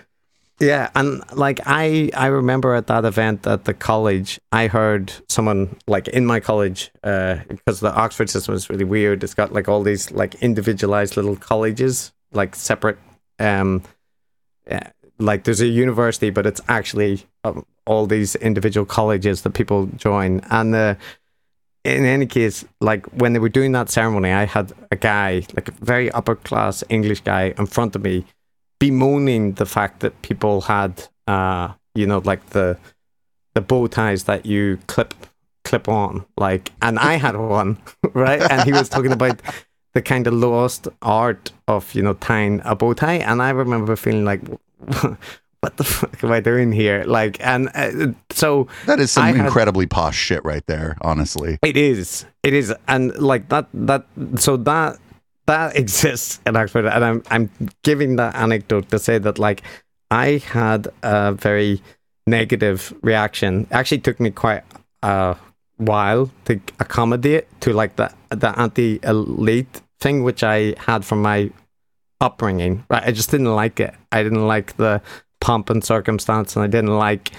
Yeah, 0.60 0.90
and 0.94 1.22
like 1.32 1.60
I, 1.66 2.10
I 2.14 2.26
remember 2.26 2.74
at 2.74 2.86
that 2.86 3.04
event 3.04 3.46
at 3.46 3.64
the 3.64 3.74
college, 3.74 4.40
I 4.52 4.68
heard 4.68 5.12
someone 5.28 5.76
like 5.88 6.06
in 6.08 6.26
my 6.26 6.38
college, 6.38 6.92
uh, 7.02 7.38
because 7.48 7.80
the 7.80 7.92
Oxford 7.92 8.30
system 8.30 8.54
is 8.54 8.70
really 8.70 8.84
weird. 8.84 9.24
It's 9.24 9.34
got 9.34 9.52
like 9.52 9.68
all 9.68 9.82
these 9.82 10.12
like 10.12 10.36
individualized 10.36 11.16
little 11.16 11.34
colleges, 11.36 12.12
like 12.32 12.54
separate, 12.54 12.98
um, 13.40 13.82
uh, 14.70 14.78
like 15.18 15.42
there's 15.42 15.60
a 15.60 15.66
university, 15.66 16.30
but 16.30 16.46
it's 16.46 16.60
actually 16.68 17.26
um, 17.42 17.66
all 17.86 18.06
these 18.06 18.34
individual 18.36 18.86
colleges 18.86 19.42
that 19.42 19.50
people 19.50 19.86
join. 19.96 20.40
And 20.50 20.74
uh, 20.74 20.94
in 21.84 22.04
any 22.04 22.26
case, 22.26 22.64
like 22.80 23.06
when 23.06 23.34
they 23.34 23.38
were 23.38 23.48
doing 23.48 23.72
that 23.72 23.90
ceremony, 23.90 24.32
I 24.32 24.46
had 24.46 24.72
a 24.90 24.96
guy, 24.96 25.42
like 25.54 25.68
a 25.68 25.72
very 25.72 26.10
upper 26.12 26.34
class 26.34 26.82
English 26.88 27.20
guy, 27.20 27.54
in 27.58 27.66
front 27.66 27.94
of 27.94 28.02
me 28.02 28.24
bemoaning 28.80 29.52
the 29.52 29.66
fact 29.66 30.00
that 30.00 30.20
people 30.22 30.60
had 30.62 31.06
uh 31.26 31.72
you 31.94 32.06
know 32.06 32.18
like 32.24 32.44
the 32.50 32.76
the 33.54 33.60
bow 33.60 33.86
ties 33.86 34.24
that 34.24 34.44
you 34.44 34.78
clip 34.86 35.14
clip 35.62 35.88
on. 35.88 36.24
Like 36.36 36.72
and 36.82 36.98
i 36.98 37.14
had 37.14 37.36
one 37.36 37.78
right? 38.14 38.42
And 38.50 38.62
he 38.62 38.72
was 38.72 38.88
talking 38.88 39.12
about 39.12 39.40
the 39.92 40.02
kind 40.02 40.26
of 40.26 40.34
lost 40.34 40.88
art 41.02 41.52
of 41.68 41.94
you 41.94 42.02
know 42.02 42.14
tying 42.14 42.60
a 42.64 42.74
bow 42.74 42.94
tie. 42.94 43.14
And 43.14 43.40
i 43.42 43.50
remember 43.50 43.96
feeling 43.96 44.24
like 44.24 44.40
what 45.64 45.76
the 45.78 45.84
fuck 45.84 46.22
am 46.22 46.30
i 46.30 46.40
doing 46.40 46.70
here 46.72 47.04
like 47.06 47.34
and 47.40 47.70
uh, 47.74 48.12
so 48.30 48.68
That 48.86 49.00
is 49.00 49.10
some 49.12 49.24
I 49.24 49.32
had- 49.32 49.46
incredibly 49.46 49.86
posh 49.86 50.16
shit 50.26 50.44
right 50.44 50.66
there, 50.66 50.96
honestly. 51.00 51.58
it 51.62 51.76
is. 51.76 52.26
It 52.42 52.52
is, 52.52 52.68
and 52.86 53.16
like 53.32 53.48
that. 53.48 53.66
That 53.72 54.02
so 54.36 54.56
that 54.70 54.98
that 55.46 55.76
exists 55.82 56.40
in 56.46 56.54
Oxford, 56.56 56.84
and 56.94 57.02
I'm 57.08 57.22
I'm 57.34 57.48
giving 57.82 58.16
that 58.20 58.34
anecdote 58.36 58.90
to 58.90 58.98
say 58.98 59.16
that 59.26 59.38
like 59.38 59.62
I 60.10 60.26
had 60.52 60.88
a 61.02 61.32
very 61.32 61.80
negative 62.26 62.92
reaction. 63.02 63.52
It 63.70 63.72
actually 63.72 64.02
took 64.06 64.20
me 64.20 64.30
quite 64.30 64.64
a 65.02 65.36
while 65.78 66.30
to 66.46 66.60
accommodate 66.80 67.44
to 67.62 67.72
like 67.72 67.96
the 67.96 68.12
the 68.30 68.50
anti 68.60 69.00
elite 69.02 69.80
thing, 70.00 70.22
which 70.28 70.42
I 70.44 70.74
had 70.78 71.04
from 71.04 71.22
my 71.22 71.50
upbringing. 72.20 72.84
Right, 72.90 73.02
I 73.08 73.12
just 73.12 73.30
didn't 73.30 73.54
like 73.54 73.80
it. 73.80 73.94
I 74.12 74.22
didn't 74.22 74.46
like 74.46 74.76
the 74.76 75.00
pomp 75.44 75.68
and 75.68 75.84
circumstance, 75.84 76.56
and 76.56 76.64
I 76.64 76.68
didn't 76.68 76.96
like 76.96 77.30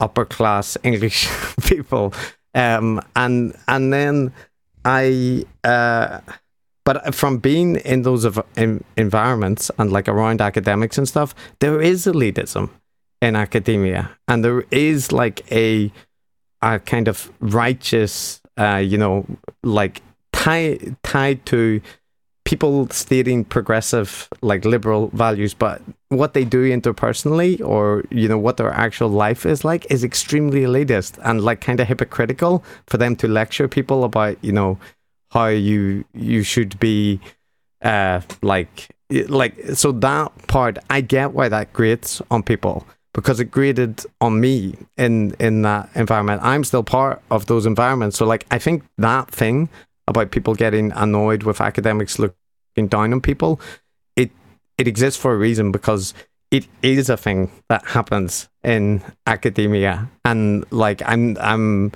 upper 0.00 0.26
class 0.26 0.76
English 0.84 1.28
people. 1.62 2.12
Um, 2.54 3.00
and 3.16 3.56
and 3.66 3.90
then 3.92 4.32
I, 4.84 5.46
uh, 5.64 6.20
but 6.84 7.14
from 7.14 7.38
being 7.38 7.76
in 7.76 8.02
those 8.02 8.26
ev- 8.26 8.44
in, 8.56 8.84
environments 8.96 9.70
and 9.78 9.90
like 9.90 10.08
around 10.08 10.42
academics 10.42 10.98
and 10.98 11.08
stuff, 11.08 11.34
there 11.60 11.80
is 11.80 12.04
elitism 12.04 12.68
in 13.22 13.34
academia, 13.34 14.10
and 14.28 14.44
there 14.44 14.64
is 14.70 15.10
like 15.10 15.50
a 15.50 15.90
a 16.60 16.80
kind 16.80 17.08
of 17.08 17.32
righteous, 17.40 18.42
uh, 18.58 18.76
you 18.76 18.98
know, 18.98 19.24
like 19.62 20.02
tied 20.32 20.96
tied 21.02 21.46
to 21.46 21.80
people 22.48 22.88
stating 22.88 23.44
progressive 23.44 24.26
like 24.40 24.64
liberal 24.64 25.08
values 25.08 25.52
but 25.52 25.82
what 26.08 26.32
they 26.32 26.46
do 26.46 26.64
interpersonally 26.64 27.60
or 27.60 28.02
you 28.10 28.26
know 28.26 28.38
what 28.38 28.56
their 28.56 28.72
actual 28.72 29.10
life 29.10 29.44
is 29.44 29.66
like 29.66 29.84
is 29.90 30.02
extremely 30.02 30.62
elitist 30.62 31.18
and 31.24 31.42
like 31.42 31.60
kind 31.60 31.78
of 31.78 31.86
hypocritical 31.86 32.64
for 32.86 32.96
them 32.96 33.14
to 33.14 33.28
lecture 33.28 33.68
people 33.68 34.02
about 34.02 34.34
you 34.40 34.50
know 34.50 34.78
how 35.30 35.44
you 35.44 36.02
you 36.14 36.42
should 36.42 36.80
be 36.80 37.20
uh 37.82 38.18
like 38.40 38.88
like 39.28 39.52
so 39.74 39.92
that 39.92 40.32
part 40.46 40.78
i 40.88 41.02
get 41.02 41.32
why 41.32 41.50
that 41.50 41.70
grates 41.74 42.22
on 42.30 42.42
people 42.42 42.86
because 43.12 43.40
it 43.40 43.50
grated 43.50 44.06
on 44.22 44.40
me 44.40 44.74
in 44.96 45.34
in 45.40 45.62
that 45.62 45.88
environment. 45.94 46.40
I'm 46.44 46.62
still 46.62 46.84
part 46.84 47.20
of 47.32 47.46
those 47.46 47.66
environments. 47.66 48.16
So 48.16 48.24
like 48.24 48.46
i 48.52 48.58
think 48.58 48.84
that 48.98 49.28
thing 49.28 49.68
about 50.06 50.30
people 50.30 50.54
getting 50.54 50.92
annoyed 50.92 51.42
with 51.42 51.60
academics 51.60 52.18
looking 52.18 52.37
down 52.86 53.12
on 53.12 53.20
people 53.20 53.60
it 54.16 54.30
it 54.76 54.86
exists 54.86 55.20
for 55.20 55.32
a 55.32 55.36
reason 55.36 55.72
because 55.72 56.14
it 56.50 56.66
is 56.82 57.10
a 57.10 57.16
thing 57.16 57.50
that 57.68 57.84
happens 57.84 58.48
in 58.64 59.02
academia. 59.26 60.08
And 60.24 60.64
like 60.70 61.02
i'm 61.04 61.36
i'm 61.40 61.92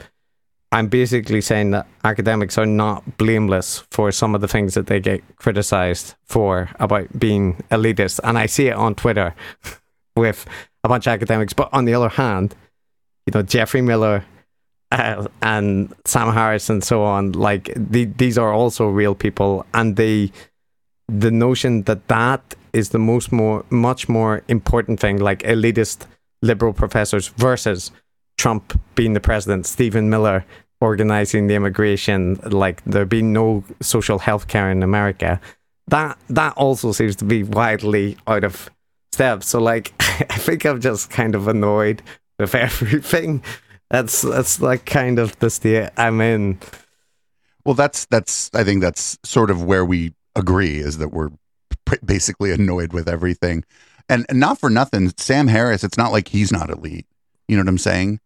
i'm 0.70 0.88
basically 0.88 1.40
saying 1.40 1.70
that 1.70 1.86
academics 2.04 2.58
are 2.58 2.66
not 2.66 3.16
blameless 3.18 3.84
for 3.90 4.12
some 4.12 4.34
of 4.34 4.40
the 4.40 4.48
things 4.48 4.74
that 4.74 4.86
they 4.86 5.00
get 5.00 5.22
criticized 5.36 6.14
for 6.24 6.70
about 6.78 7.18
being 7.18 7.62
elitist. 7.70 8.20
And 8.24 8.38
i 8.38 8.46
see 8.46 8.68
it 8.68 8.74
on 8.74 8.94
twitter 8.94 9.34
with 10.16 10.46
a 10.84 10.88
bunch 10.88 11.06
of 11.06 11.12
academics. 11.12 11.52
But 11.52 11.70
on 11.72 11.84
the 11.84 11.94
other 11.94 12.08
hand 12.08 12.54
you 13.26 13.32
know 13.34 13.42
geoffrey 13.42 13.82
miller 13.82 14.24
uh, 14.90 15.26
and 15.40 15.94
Sam 16.04 16.34
Harris 16.34 16.68
and 16.68 16.84
so 16.84 17.02
on, 17.02 17.32
like 17.32 17.72
the, 17.74 18.04
these 18.04 18.36
are 18.36 18.52
also 18.52 18.88
real 18.88 19.14
people, 19.14 19.64
and 19.72 19.96
they, 19.96 20.30
the 21.08 21.30
notion 21.30 21.82
that 21.82 22.08
that 22.08 22.54
is 22.72 22.90
the 22.90 22.98
most 22.98 23.32
more, 23.32 23.64
much 23.70 24.08
more 24.08 24.42
important 24.48 25.00
thing, 25.00 25.18
like 25.18 25.42
elitist 25.42 26.06
liberal 26.40 26.72
professors 26.72 27.28
versus 27.28 27.90
Trump 28.38 28.80
being 28.94 29.12
the 29.12 29.20
president, 29.20 29.66
Stephen 29.66 30.10
Miller 30.10 30.44
organizing 30.80 31.46
the 31.46 31.54
immigration, 31.54 32.34
like 32.44 32.82
there 32.84 33.04
being 33.04 33.32
no 33.32 33.62
social 33.80 34.18
health 34.18 34.48
care 34.48 34.70
in 34.70 34.82
America. 34.82 35.40
That 35.88 36.18
that 36.28 36.54
also 36.56 36.92
seems 36.92 37.16
to 37.16 37.24
be 37.24 37.42
widely 37.42 38.16
out 38.26 38.44
of 38.44 38.70
step. 39.12 39.44
So 39.44 39.60
like, 39.60 39.92
I 40.00 40.38
think 40.38 40.64
I'm 40.64 40.80
just 40.80 41.10
kind 41.10 41.34
of 41.34 41.46
annoyed 41.46 42.02
with 42.38 42.54
everything 42.54 43.42
that's 43.92 44.22
that's 44.22 44.60
like 44.60 44.86
kind 44.86 45.18
of 45.18 45.38
the 45.38 45.50
state 45.50 45.90
I'm 45.98 46.20
in. 46.22 46.58
Well, 47.64 47.74
that's 47.74 48.06
that's. 48.06 48.50
I 48.54 48.64
think 48.64 48.80
that's 48.80 49.18
sort 49.22 49.50
of 49.50 49.62
where 49.62 49.84
we 49.84 50.14
agree 50.34 50.78
is 50.78 50.98
that 50.98 51.08
we're 51.08 51.30
pr- 51.84 52.04
basically 52.04 52.52
annoyed 52.52 52.92
with 52.92 53.08
everything, 53.08 53.64
and, 54.08 54.26
and 54.28 54.40
not 54.40 54.58
for 54.58 54.70
nothing. 54.70 55.12
Sam 55.16 55.48
Harris. 55.48 55.84
It's 55.84 55.98
not 55.98 56.12
like 56.12 56.28
he's 56.28 56.52
not 56.52 56.70
elite. 56.70 57.06
You 57.48 57.56
know 57.56 57.62
what 57.62 57.68
I'm 57.68 57.78
saying? 57.78 58.20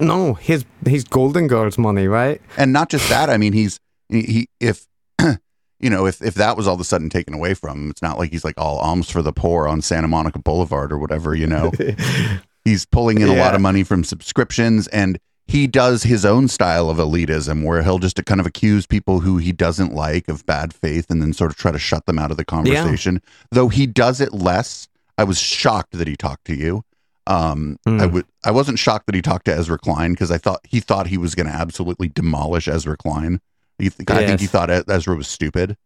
No, 0.00 0.34
his 0.34 0.64
his 0.86 1.04
Golden 1.04 1.48
Girls 1.48 1.76
money, 1.78 2.06
right? 2.06 2.40
And 2.56 2.72
not 2.72 2.88
just 2.88 3.08
that. 3.08 3.30
I 3.30 3.36
mean, 3.36 3.52
he's 3.52 3.80
he, 4.08 4.22
he 4.22 4.48
if 4.60 4.86
you 5.80 5.90
know, 5.90 6.06
if 6.06 6.22
if 6.22 6.34
that 6.34 6.56
was 6.56 6.68
all 6.68 6.74
of 6.74 6.80
a 6.80 6.84
sudden 6.84 7.10
taken 7.10 7.34
away 7.34 7.54
from 7.54 7.84
him, 7.84 7.90
it's 7.90 8.02
not 8.02 8.18
like 8.18 8.30
he's 8.30 8.44
like 8.44 8.54
all 8.58 8.78
alms 8.78 9.10
for 9.10 9.22
the 9.22 9.32
poor 9.32 9.66
on 9.66 9.82
Santa 9.82 10.08
Monica 10.08 10.38
Boulevard 10.38 10.92
or 10.92 10.98
whatever. 10.98 11.34
You 11.34 11.48
know, 11.48 11.72
he's 12.64 12.86
pulling 12.86 13.20
in 13.20 13.28
a 13.28 13.34
lot 13.34 13.54
of 13.54 13.60
money 13.60 13.82
from 13.82 14.04
subscriptions 14.04 14.86
and 14.88 15.18
he 15.48 15.66
does 15.66 16.02
his 16.04 16.24
own 16.24 16.46
style 16.46 16.90
of 16.90 16.98
elitism 16.98 17.64
where 17.64 17.82
he'll 17.82 17.98
just 17.98 18.22
kind 18.26 18.38
of 18.38 18.46
accuse 18.46 18.86
people 18.86 19.20
who 19.20 19.38
he 19.38 19.50
doesn't 19.50 19.94
like 19.94 20.28
of 20.28 20.44
bad 20.46 20.72
faith 20.74 21.10
and 21.10 21.20
then 21.22 21.32
sort 21.32 21.50
of 21.50 21.56
try 21.56 21.72
to 21.72 21.78
shut 21.78 22.04
them 22.06 22.18
out 22.18 22.30
of 22.30 22.36
the 22.36 22.44
conversation. 22.44 23.20
Though 23.50 23.68
he 23.68 23.86
does 23.86 24.20
it 24.20 24.32
less 24.32 24.86
i 25.16 25.24
was 25.24 25.40
shocked 25.40 25.92
that 25.98 26.06
he 26.06 26.14
talked 26.16 26.44
to 26.44 26.54
you. 26.54 26.84
Um 27.26 27.78
Hmm. 27.86 28.00
i 28.00 28.06
would 28.06 28.26
i 28.44 28.50
wasn't 28.50 28.78
shocked 28.78 29.06
that 29.06 29.14
he 29.14 29.22
talked 29.22 29.46
to 29.46 29.54
ezra 29.54 29.78
klein 29.78 30.12
because 30.12 30.30
i 30.30 30.38
thought 30.38 30.60
he 30.64 30.80
thought 30.80 31.06
he 31.08 31.18
was 31.18 31.34
going 31.34 31.46
to 31.46 31.52
absolutely 31.52 32.08
demolish 32.08 32.68
ezra 32.68 32.96
klein. 32.96 33.40
He, 33.78 33.86
i 34.08 34.26
think 34.26 34.40
he 34.40 34.46
thought 34.46 34.70
ezra 34.70 35.16
was 35.16 35.28
stupid 35.28 35.76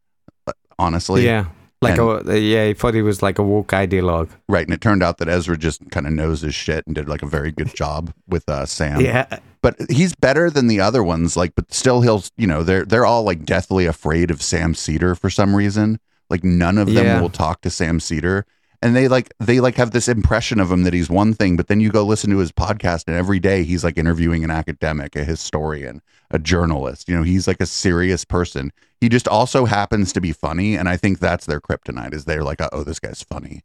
uh, 0.46 0.52
honestly. 0.78 1.24
Yeah, 1.24 1.46
like 1.82 1.98
and- 1.98 2.28
a 2.30 2.38
yeah. 2.40 2.66
He 2.68 2.74
thought 2.74 2.94
he 2.94 3.02
was 3.02 3.22
like 3.22 3.38
a 3.38 3.42
woke 3.42 3.68
ideologue. 3.68 4.30
right 4.48 4.64
and 4.66 4.72
it 4.72 4.80
turned 4.80 5.02
out 5.02 5.18
that 5.18 5.28
ezra 5.28 5.56
just 5.58 5.90
kind 5.90 6.06
of 6.06 6.12
knows 6.12 6.40
his 6.40 6.54
shit 6.54 6.86
and 6.86 6.94
did 6.94 7.08
like 7.08 7.22
a 7.22 7.26
very 7.26 7.50
good 7.52 7.74
job 7.74 8.12
with 8.28 8.48
uh 8.48 8.64
sam 8.66 9.00
Yeah, 9.00 9.26
but 9.62 9.76
he's 9.90 10.14
better 10.14 10.48
than 10.50 10.66
the 10.68 10.80
other 10.80 11.02
ones 11.02 11.36
like 11.36 11.54
but 11.54 11.72
still 11.72 12.00
he'll 12.02 12.22
you 12.36 12.46
know 12.46 12.62
they're 12.62 12.84
they're 12.84 13.06
all 13.06 13.24
like 13.24 13.44
deathly 13.44 13.86
afraid 13.86 14.30
of 14.30 14.40
sam 14.42 14.74
seder 14.74 15.14
for 15.14 15.28
some 15.30 15.54
reason 15.56 15.98
like 16.30 16.44
none 16.44 16.78
of 16.78 16.86
them 16.86 17.04
Yeah. 17.04 17.20
will 17.20 17.28
talk 17.30 17.60
to 17.62 17.70
sam 17.70 18.00
seder 18.00 18.46
and 18.82 18.94
they 18.96 19.08
like 19.08 19.32
they 19.40 19.60
like 19.60 19.76
have 19.76 19.92
this 19.92 20.08
impression 20.08 20.58
of 20.60 20.70
him 20.70 20.82
that 20.82 20.92
he's 20.92 21.08
one 21.08 21.32
thing 21.34 21.56
but 21.56 21.68
then 21.68 21.80
you 21.80 21.90
go 21.90 22.04
listen 22.04 22.30
to 22.30 22.38
his 22.38 22.52
podcast 22.52 23.04
and 23.06 23.16
every 23.16 23.38
day 23.40 23.62
he's 23.64 23.84
like 23.84 23.96
interviewing 23.96 24.42
an 24.44 24.50
academic 24.50 25.14
a 25.16 25.24
historian 25.24 26.02
a 26.30 26.38
journalist. 26.38 27.08
You 27.08 27.16
know 27.16 27.22
he's 27.22 27.46
like 27.46 27.60
a 27.60 27.66
serious 27.66 28.24
person. 28.24 28.72
He 29.00 29.08
just 29.08 29.28
also 29.28 29.64
happens 29.66 30.12
to 30.14 30.20
be 30.20 30.32
funny 30.32 30.76
and 30.76 30.88
i 30.88 30.96
think 30.96 31.18
that's 31.18 31.46
their 31.46 31.60
kryptonite 31.60 32.12
is 32.14 32.24
they're 32.24 32.44
like 32.44 32.60
oh 32.72 32.84
this 32.84 32.98
guy's 32.98 33.22
funny. 33.22 33.62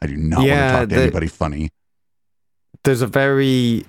I 0.00 0.06
do 0.06 0.16
not 0.16 0.42
Yeah, 0.44 0.54
want 0.54 0.68
to 0.68 0.72
talk 0.80 0.88
to 0.90 0.94
the- 0.96 1.02
anybody 1.02 1.26
funny. 1.28 1.70
There's 2.84 3.02
a 3.02 3.06
very 3.06 3.84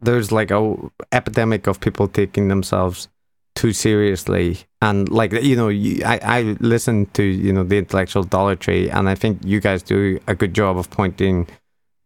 there's 0.00 0.30
like 0.30 0.50
a 0.50 0.76
epidemic 1.12 1.66
of 1.66 1.80
people 1.80 2.06
taking 2.08 2.48
themselves 2.48 3.08
too 3.56 3.72
seriously. 3.72 4.58
And 4.80 5.08
like 5.08 5.32
you 5.32 5.56
know 5.56 5.68
you, 5.68 6.04
I, 6.04 6.20
I 6.22 6.40
listen 6.60 7.06
to 7.14 7.22
you 7.24 7.52
know 7.52 7.64
the 7.64 7.78
intellectual 7.78 8.22
dollar 8.22 8.54
tree 8.54 8.88
and 8.88 9.08
i 9.08 9.16
think 9.16 9.40
you 9.44 9.58
guys 9.58 9.82
do 9.82 10.20
a 10.28 10.34
good 10.34 10.54
job 10.54 10.78
of 10.78 10.90
pointing 10.90 11.48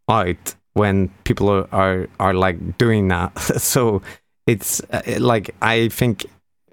out 0.09 0.55
when 0.72 1.09
people 1.24 1.51
are 1.51 1.68
are, 1.72 2.09
are 2.18 2.34
like 2.34 2.78
doing 2.78 3.09
that. 3.09 3.32
So 3.61 4.01
it's 4.46 4.80
uh, 4.90 5.03
like 5.18 5.55
i 5.61 5.88
think 5.88 6.26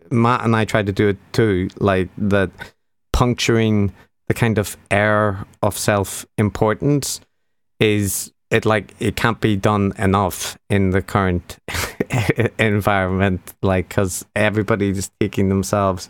matt 0.10 0.44
and 0.44 0.56
i 0.56 0.66
try 0.66 0.82
to 0.82 0.92
do 0.92 1.10
it 1.10 1.18
too 1.34 1.70
like 1.80 2.10
that 2.18 2.50
puncturing 3.12 3.94
the 4.28 4.34
kind 4.34 4.58
of 4.58 4.78
air 4.90 5.46
of 5.62 5.78
self-importance 5.78 7.22
is 7.80 8.32
it 8.50 8.66
like 8.66 8.96
it 9.00 9.16
can't 9.16 9.42
be 9.42 9.56
done 9.56 9.94
enough 9.98 10.58
in 10.70 10.92
the 10.92 11.02
current 11.02 11.58
environment 12.60 13.54
like 13.62 13.90
because 13.90 14.26
everybody's 14.36 15.12
taking 15.20 15.50
themselves 15.50 16.10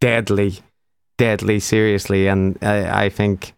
deadly 0.00 0.58
deadly 1.18 1.60
seriously 1.60 2.26
and 2.26 2.58
i, 2.62 3.04
I 3.04 3.08
think 3.08 3.54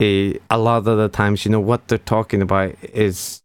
eh, 0.00 0.34
a 0.50 0.58
lot 0.58 0.86
of 0.86 0.98
the 0.98 1.08
times 1.08 1.44
you 1.44 1.50
know 1.50 1.60
what 1.60 1.88
they're 1.88 1.98
talking 1.98 2.42
about 2.42 2.74
is 2.82 3.42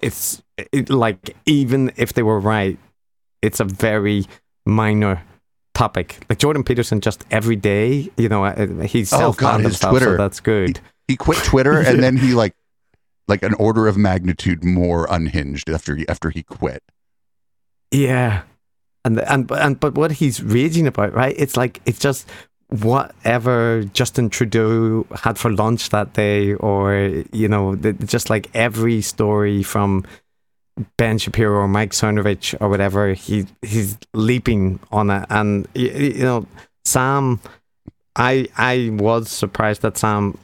it's 0.00 0.42
it, 0.72 0.90
like 0.90 1.36
even 1.46 1.92
if 1.96 2.12
they 2.12 2.22
were 2.22 2.40
right 2.40 2.78
it's 3.42 3.60
a 3.60 3.64
very 3.64 4.26
minor 4.66 5.22
topic 5.74 6.24
like 6.28 6.38
jordan 6.38 6.64
peterson 6.64 7.00
just 7.00 7.24
every 7.30 7.56
day 7.56 8.08
you 8.16 8.28
know 8.28 8.44
uh, 8.44 8.66
he's 8.82 9.12
Oh, 9.12 9.18
self 9.18 9.36
God, 9.36 9.60
his 9.60 9.74
himself 9.74 9.94
so 9.94 9.98
Twitter. 9.98 10.16
that's 10.16 10.40
good 10.40 10.80
he 11.06 11.16
quit 11.16 11.38
Twitter 11.44 11.80
and 11.80 12.02
then 12.02 12.16
he 12.16 12.34
like 12.34 12.54
like 13.28 13.42
an 13.42 13.54
order 13.54 13.86
of 13.86 13.96
magnitude 13.96 14.64
more 14.64 15.06
unhinged 15.10 15.68
after 15.70 15.94
he, 15.94 16.08
after 16.08 16.30
he 16.30 16.42
quit. 16.42 16.82
Yeah, 17.90 18.42
and 19.04 19.18
and 19.20 19.50
and 19.50 19.80
but 19.80 19.94
what 19.94 20.12
he's 20.12 20.42
raging 20.42 20.86
about, 20.86 21.14
right? 21.14 21.34
It's 21.38 21.56
like 21.56 21.80
it's 21.86 21.98
just 21.98 22.28
whatever 22.68 23.84
Justin 23.94 24.28
Trudeau 24.28 25.06
had 25.22 25.38
for 25.38 25.50
lunch 25.50 25.88
that 25.90 26.12
day, 26.12 26.54
or 26.54 27.24
you 27.32 27.48
know, 27.48 27.76
the, 27.76 27.92
just 27.94 28.28
like 28.28 28.50
every 28.54 29.00
story 29.00 29.62
from 29.62 30.04
Ben 30.96 31.18
Shapiro 31.18 31.60
or 31.60 31.68
Mike 31.68 31.92
Cernovich 31.92 32.54
or 32.60 32.68
whatever, 32.68 33.14
he 33.14 33.46
he's 33.62 33.96
leaping 34.14 34.80
on 34.92 35.10
it, 35.10 35.26
and 35.30 35.66
y- 35.74 35.90
y- 35.94 36.00
you 36.16 36.24
know, 36.24 36.46
Sam. 36.84 37.40
I 38.16 38.48
I 38.56 38.90
was 38.92 39.30
surprised 39.30 39.82
that 39.82 39.96
Sam 39.96 40.36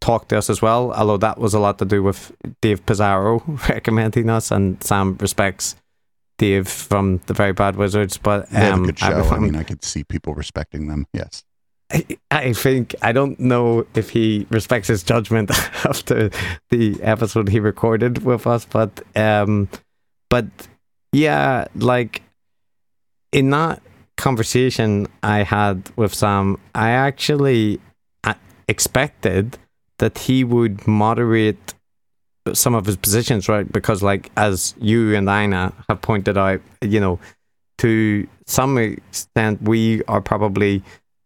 talked 0.00 0.30
to 0.30 0.38
us 0.38 0.50
as 0.50 0.60
well, 0.60 0.92
although 0.92 1.16
that 1.18 1.38
was 1.38 1.54
a 1.54 1.60
lot 1.60 1.78
to 1.78 1.84
do 1.84 2.02
with 2.02 2.32
Dave 2.60 2.84
Pizarro 2.84 3.42
recommending 3.68 4.28
us, 4.28 4.50
and 4.50 4.82
Sam 4.82 5.16
respects 5.20 5.76
Dave 6.38 6.68
from 6.68 7.20
the 7.26 7.34
Very 7.34 7.52
Bad 7.52 7.76
Wizards. 7.76 8.18
But 8.18 8.52
um, 8.54 8.84
a 8.84 8.86
good 8.86 9.02
I, 9.02 9.10
show. 9.10 9.22
I, 9.22 9.36
I, 9.36 9.38
mean, 9.38 9.56
I 9.56 9.62
could 9.62 9.84
see 9.84 10.04
people 10.04 10.34
respecting 10.34 10.88
them. 10.88 11.06
Yes. 11.12 11.44
I 12.32 12.52
think 12.52 12.96
I 13.00 13.12
don't 13.12 13.38
know 13.38 13.86
if 13.94 14.10
he 14.10 14.46
respects 14.50 14.88
his 14.88 15.04
judgment 15.04 15.50
after 15.84 16.30
the 16.70 17.00
episode 17.00 17.48
he 17.48 17.60
recorded 17.60 18.24
with 18.24 18.44
us, 18.46 18.64
but 18.64 19.02
um, 19.14 19.68
but 20.28 20.46
yeah, 21.12 21.66
like 21.76 22.22
in 23.30 23.50
that 23.50 23.82
conversation 24.16 25.06
I 25.22 25.44
had 25.44 25.90
with 25.94 26.12
Sam, 26.12 26.58
I 26.74 26.90
actually 26.90 27.80
uh, 28.24 28.34
expected 28.66 29.56
that 29.98 30.18
he 30.18 30.42
would 30.42 30.88
moderate 30.88 31.74
some 32.54 32.74
of 32.74 32.86
his 32.86 32.96
positions, 32.96 33.48
right? 33.48 33.70
Because, 33.70 34.02
like, 34.02 34.30
as 34.36 34.74
you 34.80 35.14
and 35.14 35.28
Ina 35.28 35.72
have 35.88 36.00
pointed 36.02 36.36
out, 36.36 36.60
you 36.82 37.00
know, 37.00 37.18
to 37.78 38.26
some 38.46 38.78
extent, 38.78 39.62
we 39.62 40.02
are 40.04 40.20
probably 40.20 40.82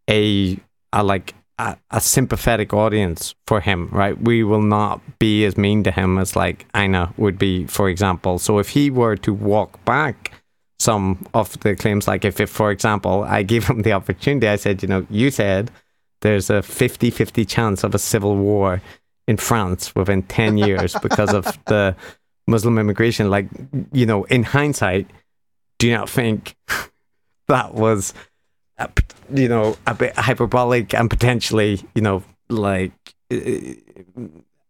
a, 0.08 0.58
a 0.92 1.04
like 1.04 1.34
a, 1.60 1.76
a 1.90 2.00
sympathetic 2.00 2.72
audience 2.72 3.34
for 3.46 3.60
him, 3.60 3.88
right? 3.92 4.20
We 4.20 4.42
will 4.42 4.62
not 4.62 5.00
be 5.18 5.44
as 5.44 5.56
mean 5.56 5.84
to 5.84 5.90
him 5.90 6.18
as 6.18 6.34
like 6.34 6.66
Ina 6.76 7.12
would 7.16 7.38
be, 7.38 7.66
for 7.66 7.88
example. 7.88 8.38
So 8.38 8.58
if 8.58 8.70
he 8.70 8.90
were 8.90 9.16
to 9.16 9.34
walk 9.34 9.84
back 9.84 10.32
some 10.78 11.26
of 11.34 11.60
the 11.60 11.76
claims, 11.76 12.08
like 12.08 12.24
if, 12.24 12.40
if 12.40 12.50
for 12.50 12.70
example, 12.70 13.24
I 13.24 13.42
gave 13.52 13.66
him 13.66 13.82
the 13.82 13.92
opportunity, 13.92 14.48
I 14.48 14.56
said, 14.56 14.82
you 14.82 14.88
know, 14.88 15.06
you 15.10 15.30
said 15.30 15.70
there's 16.22 16.50
a 16.50 16.60
50-50 16.60 17.46
chance 17.46 17.84
of 17.84 17.94
a 17.94 17.98
civil 17.98 18.36
war 18.36 18.80
in 19.26 19.36
France 19.36 19.94
within 19.94 20.22
10 20.24 20.58
years 20.58 20.94
because 21.02 21.32
of 21.32 21.44
the 21.66 21.94
Muslim 22.46 22.78
immigration. 22.78 23.30
Like, 23.30 23.48
you 23.92 24.06
know, 24.06 24.24
in 24.24 24.42
hindsight, 24.42 25.06
do 25.78 25.88
you 25.88 25.94
not 25.94 26.10
think 26.10 26.56
that 27.48 27.74
was, 27.74 28.12
you 29.32 29.48
know, 29.48 29.76
a 29.86 29.94
bit 29.94 30.16
hyperbolic 30.16 30.94
and 30.94 31.08
potentially, 31.08 31.80
you 31.94 32.02
know, 32.02 32.22
like 32.48 32.92
uh, 33.32 33.74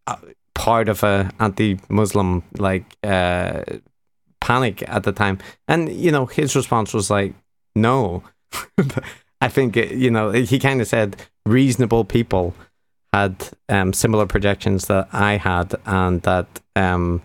uh, 0.07 0.16
part 0.55 0.88
of 0.88 1.03
a 1.03 1.30
anti-Muslim 1.40 2.42
like 2.59 2.84
uh, 3.03 3.62
panic 4.40 4.86
at 4.88 5.05
the 5.05 5.12
time? 5.12 5.38
And 5.66 5.92
you 5.92 6.11
know, 6.11 6.26
his 6.26 6.55
response 6.55 6.94
was 6.94 7.11
like, 7.11 7.34
no. 7.74 8.22
I 9.42 9.48
think 9.48 9.76
you 9.76 10.11
know 10.11 10.32
he 10.32 10.59
kind 10.59 10.82
of 10.82 10.86
said 10.86 11.16
reasonable 11.46 12.05
people 12.05 12.55
had 13.13 13.49
um, 13.69 13.93
similar 13.93 14.27
projections 14.27 14.87
that 14.87 15.09
I 15.13 15.37
had, 15.37 15.75
and 15.87 16.23
that 16.23 16.61
um, 16.77 17.23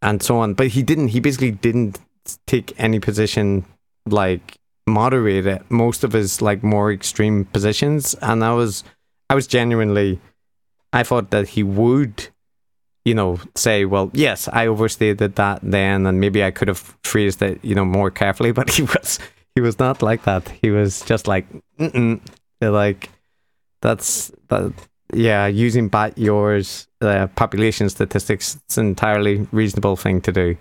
and 0.00 0.22
so 0.22 0.38
on. 0.38 0.54
But 0.54 0.68
he 0.68 0.82
didn't. 0.82 1.08
He 1.08 1.20
basically 1.20 1.50
didn't 1.50 2.00
take 2.46 2.72
any 2.78 2.98
position 2.98 3.64
like 4.06 4.58
moderate 4.86 5.46
it. 5.46 5.70
Most 5.70 6.04
of 6.04 6.12
his 6.12 6.40
like 6.40 6.62
more 6.62 6.92
extreme 6.92 7.44
positions, 7.46 8.14
and 8.22 8.44
I 8.44 8.54
was 8.54 8.84
I 9.28 9.34
was 9.34 9.46
genuinely 9.46 10.20
I 10.92 11.02
thought 11.02 11.30
that 11.30 11.48
he 11.50 11.62
would. 11.62 12.28
You 13.04 13.14
know, 13.14 13.40
say, 13.56 13.84
well, 13.84 14.12
yes, 14.14 14.46
I 14.52 14.68
overstated 14.68 15.34
that 15.34 15.58
then, 15.60 16.06
and 16.06 16.20
maybe 16.20 16.44
I 16.44 16.52
could 16.52 16.68
have 16.68 16.96
phrased 17.02 17.42
it, 17.42 17.58
you 17.64 17.74
know, 17.74 17.84
more 17.84 18.12
carefully. 18.12 18.52
But 18.60 18.70
he 18.70 18.82
was, 18.82 19.18
he 19.56 19.60
was 19.60 19.80
not 19.80 20.02
like 20.02 20.22
that. 20.22 20.48
He 20.48 20.70
was 20.70 21.02
just 21.02 21.26
like, 21.26 21.48
like, 22.60 23.10
that's 23.80 24.30
that 24.46 24.72
yeah 25.12 25.46
using 25.46 25.88
bat 25.88 26.16
yours 26.16 26.88
uh, 27.00 27.26
population 27.28 27.88
statistics 27.88 28.56
it's 28.56 28.78
an 28.78 28.86
entirely 28.86 29.46
reasonable 29.52 29.96
thing 29.96 30.20
to 30.20 30.32
do 30.32 30.56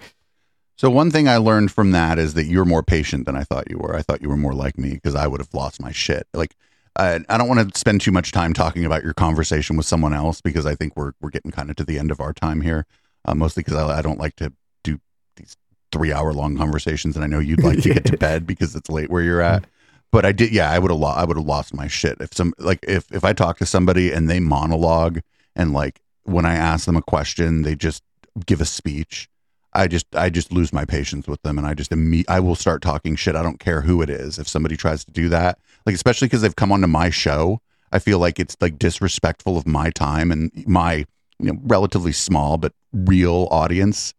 So 0.77 0.89
one 0.89 1.11
thing 1.11 1.27
I 1.27 1.37
learned 1.37 1.71
from 1.71 1.91
that 1.91 2.17
is 2.17 2.33
that 2.33 2.45
you're 2.45 2.65
more 2.65 2.81
patient 2.81 3.27
than 3.27 3.35
I 3.35 3.43
thought 3.43 3.69
you 3.69 3.77
were. 3.77 3.95
I 3.95 4.01
thought 4.01 4.21
you 4.23 4.29
were 4.29 4.37
more 4.37 4.55
like 4.55 4.79
me 4.79 4.93
because 4.93 5.13
I 5.13 5.27
would 5.27 5.39
have 5.39 5.53
lost 5.53 5.79
my 5.79 5.91
shit. 5.91 6.25
Like 6.33 6.55
I, 6.95 7.19
I 7.29 7.37
don't 7.37 7.47
want 7.47 7.71
to 7.71 7.79
spend 7.79 8.01
too 8.01 8.11
much 8.11 8.31
time 8.31 8.53
talking 8.53 8.83
about 8.83 9.03
your 9.03 9.13
conversation 9.13 9.77
with 9.77 9.85
someone 9.85 10.13
else 10.13 10.41
because 10.41 10.65
I 10.65 10.73
think 10.75 10.97
we're 10.97 11.11
we're 11.21 11.29
getting 11.29 11.51
kind 11.51 11.69
of 11.69 11.75
to 11.77 11.83
the 11.83 11.99
end 11.99 12.09
of 12.11 12.19
our 12.19 12.33
time 12.33 12.61
here. 12.61 12.85
Uh, 13.25 13.35
mostly 13.35 13.61
because 13.63 13.77
I, 13.77 13.99
I 13.99 14.01
don't 14.01 14.19
like 14.19 14.35
to 14.37 14.51
do 14.83 14.99
these 15.35 15.55
three 15.91 16.11
hour 16.11 16.33
long 16.33 16.57
conversations, 16.57 17.15
and 17.15 17.23
I 17.23 17.27
know 17.27 17.39
you'd 17.39 17.63
like 17.63 17.81
to 17.83 17.93
get 17.93 18.05
to 18.05 18.17
bed 18.27 18.47
because 18.47 18.75
it's 18.75 18.89
late 18.89 19.11
where 19.11 19.21
you're 19.21 19.41
at. 19.41 19.65
But 20.11 20.25
I 20.25 20.31
did. 20.31 20.51
Yeah, 20.51 20.69
I 20.71 20.79
would 20.79 20.91
have. 20.91 20.99
Lo- 20.99 21.09
I 21.09 21.23
would 21.23 21.37
have 21.37 21.45
lost 21.45 21.73
my 21.73 21.87
shit 21.87 22.17
if 22.19 22.33
some 22.33 22.53
like 22.57 22.79
if 22.87 23.11
if 23.11 23.23
I 23.23 23.33
talk 23.33 23.57
to 23.59 23.65
somebody 23.65 24.11
and 24.11 24.29
they 24.29 24.39
monologue 24.39 25.19
and 25.55 25.73
like 25.73 26.01
when 26.23 26.45
I 26.45 26.55
ask 26.55 26.85
them 26.85 26.95
a 26.97 27.01
question, 27.01 27.61
they 27.63 27.75
just 27.75 28.03
give 28.45 28.61
a 28.61 28.65
speech. 28.65 29.27
I 29.73 29.87
just 29.87 30.05
I 30.15 30.29
just 30.29 30.51
lose 30.51 30.73
my 30.73 30.83
patience 30.85 31.27
with 31.27 31.41
them, 31.43 31.57
and 31.57 31.65
I 31.65 31.73
just 31.73 31.91
imme- 31.91 32.25
I 32.27 32.39
will 32.41 32.55
start 32.55 32.81
talking 32.81 33.15
shit. 33.15 33.35
I 33.35 33.43
don't 33.43 33.59
care 33.59 33.81
who 33.81 34.01
it 34.01 34.09
is. 34.09 34.37
If 34.37 34.47
somebody 34.47 34.75
tries 34.75 35.05
to 35.05 35.11
do 35.11 35.29
that, 35.29 35.59
like 35.85 35.95
especially 35.95 36.27
because 36.27 36.41
they've 36.41 36.55
come 36.55 36.71
onto 36.73 36.87
my 36.87 37.09
show, 37.09 37.61
I 37.91 37.99
feel 37.99 38.19
like 38.19 38.39
it's 38.39 38.57
like 38.59 38.77
disrespectful 38.77 39.57
of 39.57 39.65
my 39.65 39.89
time 39.91 40.29
and 40.31 40.51
my 40.67 41.05
you 41.39 41.53
know 41.53 41.59
relatively 41.63 42.11
small 42.11 42.57
but 42.57 42.73
real 42.93 43.47
audience. 43.49 44.13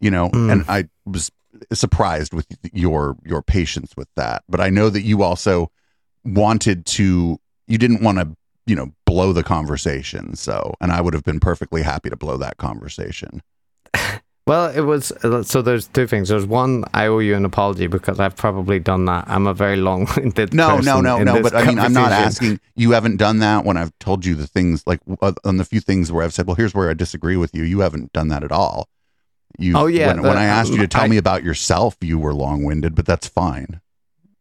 You 0.00 0.10
know, 0.10 0.30
Mm. 0.30 0.52
and 0.52 0.64
I 0.68 0.88
was 1.04 1.30
surprised 1.72 2.32
with 2.32 2.46
your 2.72 3.16
your 3.24 3.42
patience 3.42 3.94
with 3.96 4.08
that. 4.16 4.42
But 4.48 4.60
I 4.60 4.70
know 4.70 4.90
that 4.90 5.02
you 5.02 5.22
also 5.22 5.70
wanted 6.24 6.86
to. 6.86 7.38
You 7.66 7.78
didn't 7.78 8.02
want 8.02 8.18
to 8.18 8.36
you 8.66 8.76
know 8.76 8.92
blow 9.06 9.32
the 9.32 9.42
conversation. 9.42 10.36
So, 10.36 10.74
and 10.80 10.92
I 10.92 11.00
would 11.00 11.14
have 11.14 11.24
been 11.24 11.40
perfectly 11.40 11.82
happy 11.82 12.10
to 12.10 12.16
blow 12.16 12.36
that 12.38 12.56
conversation. 12.56 13.42
Well, 14.48 14.70
it 14.70 14.80
was 14.80 15.12
uh, 15.12 15.42
so. 15.42 15.60
There's 15.60 15.88
two 15.88 16.06
things. 16.06 16.30
There's 16.30 16.46
one. 16.46 16.84
I 16.94 17.08
owe 17.08 17.18
you 17.18 17.36
an 17.36 17.44
apology 17.44 17.86
because 17.86 18.18
I've 18.18 18.34
probably 18.34 18.78
done 18.78 19.04
that. 19.04 19.26
I'm 19.28 19.46
a 19.46 19.52
very 19.52 19.76
long-winded. 19.76 20.54
No, 20.54 20.78
no, 20.78 21.02
no, 21.02 21.22
no. 21.22 21.42
But 21.42 21.54
I 21.54 21.66
mean, 21.66 21.78
I'm 21.78 21.92
not 21.92 22.12
asking. 22.12 22.58
You 22.74 22.92
haven't 22.92 23.18
done 23.18 23.40
that 23.40 23.66
when 23.66 23.76
I've 23.76 23.92
told 23.98 24.24
you 24.24 24.34
the 24.34 24.46
things 24.46 24.84
like 24.86 25.00
uh, 25.20 25.34
on 25.44 25.58
the 25.58 25.66
few 25.66 25.80
things 25.80 26.10
where 26.10 26.24
I've 26.24 26.32
said, 26.32 26.46
"Well, 26.46 26.56
here's 26.56 26.72
where 26.72 26.88
I 26.88 26.94
disagree 26.94 27.36
with 27.36 27.54
you." 27.54 27.62
You 27.62 27.80
haven't 27.80 28.14
done 28.14 28.28
that 28.28 28.42
at 28.42 28.50
all. 28.50 28.88
You. 29.58 29.76
Oh, 29.76 29.86
yeah, 29.86 30.08
When, 30.14 30.22
when 30.22 30.36
I 30.36 30.44
asked 30.44 30.70
you 30.70 30.78
to 30.78 30.86
tell 30.88 31.02
I- 31.04 31.08
me 31.08 31.16
about 31.16 31.42
yourself, 31.42 31.96
you 32.00 32.18
were 32.18 32.32
long-winded, 32.34 32.94
but 32.94 33.06
that's 33.06 33.26
fine. 33.28 33.80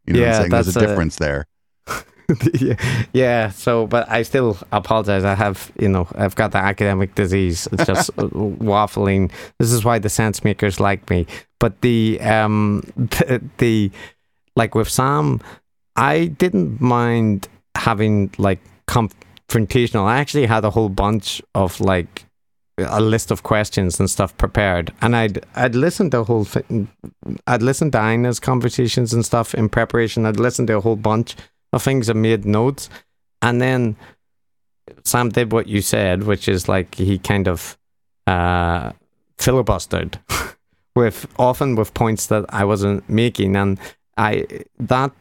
You 0.05 0.13
know 0.13 0.19
what 0.19 0.25
Yeah, 0.25 0.27
I'm 0.29 0.33
saying? 0.41 0.49
There's 0.51 0.67
a 0.67 0.71
that's 0.71 0.83
a- 0.83 0.87
difference 0.87 1.15
there. 1.17 1.47
yeah, 2.59 2.75
yeah. 3.13 3.49
So, 3.49 3.87
but 3.87 4.09
I 4.09 4.21
still 4.23 4.57
apologize. 4.71 5.23
I 5.23 5.33
have, 5.33 5.71
you 5.79 5.87
know, 5.89 6.07
I've 6.15 6.35
got 6.35 6.51
the 6.51 6.57
academic 6.59 7.15
disease. 7.15 7.67
It's 7.71 7.85
just 7.85 8.15
waffling. 8.17 9.31
This 9.59 9.71
is 9.71 9.83
why 9.83 9.99
the 9.99 10.09
sense 10.09 10.43
makers 10.43 10.79
like 10.79 11.09
me. 11.09 11.25
But 11.59 11.81
the, 11.81 12.19
um, 12.21 12.83
the, 12.97 13.41
the, 13.57 13.91
like 14.55 14.75
with 14.75 14.89
Sam, 14.89 15.41
I 15.95 16.25
didn't 16.27 16.79
mind 16.79 17.47
having 17.75 18.31
like 18.37 18.59
confrontational. 18.87 20.03
I 20.03 20.19
actually 20.19 20.45
had 20.45 20.63
a 20.65 20.69
whole 20.69 20.89
bunch 20.89 21.41
of 21.55 21.79
like 21.81 22.25
a 22.77 23.01
list 23.01 23.31
of 23.31 23.43
questions 23.43 23.99
and 23.99 24.09
stuff 24.09 24.37
prepared, 24.37 24.93
and 25.01 25.15
I'd 25.15 25.43
I'd 25.55 25.75
listened 25.75 26.11
to 26.11 26.23
whole 26.23 26.45
thing. 26.45 26.89
I'd 27.47 27.63
listened 27.63 27.93
to 27.93 28.11
Ina's 28.11 28.39
conversations 28.39 29.13
and 29.13 29.25
stuff 29.25 29.55
in 29.55 29.69
preparation. 29.69 30.25
I'd 30.25 30.39
listened 30.39 30.67
to 30.67 30.77
a 30.77 30.81
whole 30.81 30.95
bunch 30.95 31.35
of 31.73 31.83
things 31.83 32.09
and 32.09 32.21
made 32.21 32.45
notes. 32.45 32.89
And 33.41 33.61
then 33.61 33.95
Sam 35.03 35.29
did 35.29 35.51
what 35.51 35.67
you 35.67 35.81
said, 35.81 36.23
which 36.23 36.47
is 36.47 36.67
like 36.67 36.95
he 36.95 37.17
kind 37.17 37.47
of 37.47 37.77
uh, 38.25 38.91
filibustered 39.37 40.19
with 40.95 41.27
often 41.37 41.75
with 41.75 41.93
points 41.93 42.27
that 42.27 42.45
I 42.49 42.63
wasn't 42.65 43.07
making. 43.09 43.55
And 43.55 43.79
I 44.17 44.45
that 44.79 45.13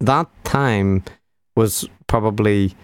that 0.00 0.28
time 0.44 1.04
was 1.56 1.88
probably 2.06 2.74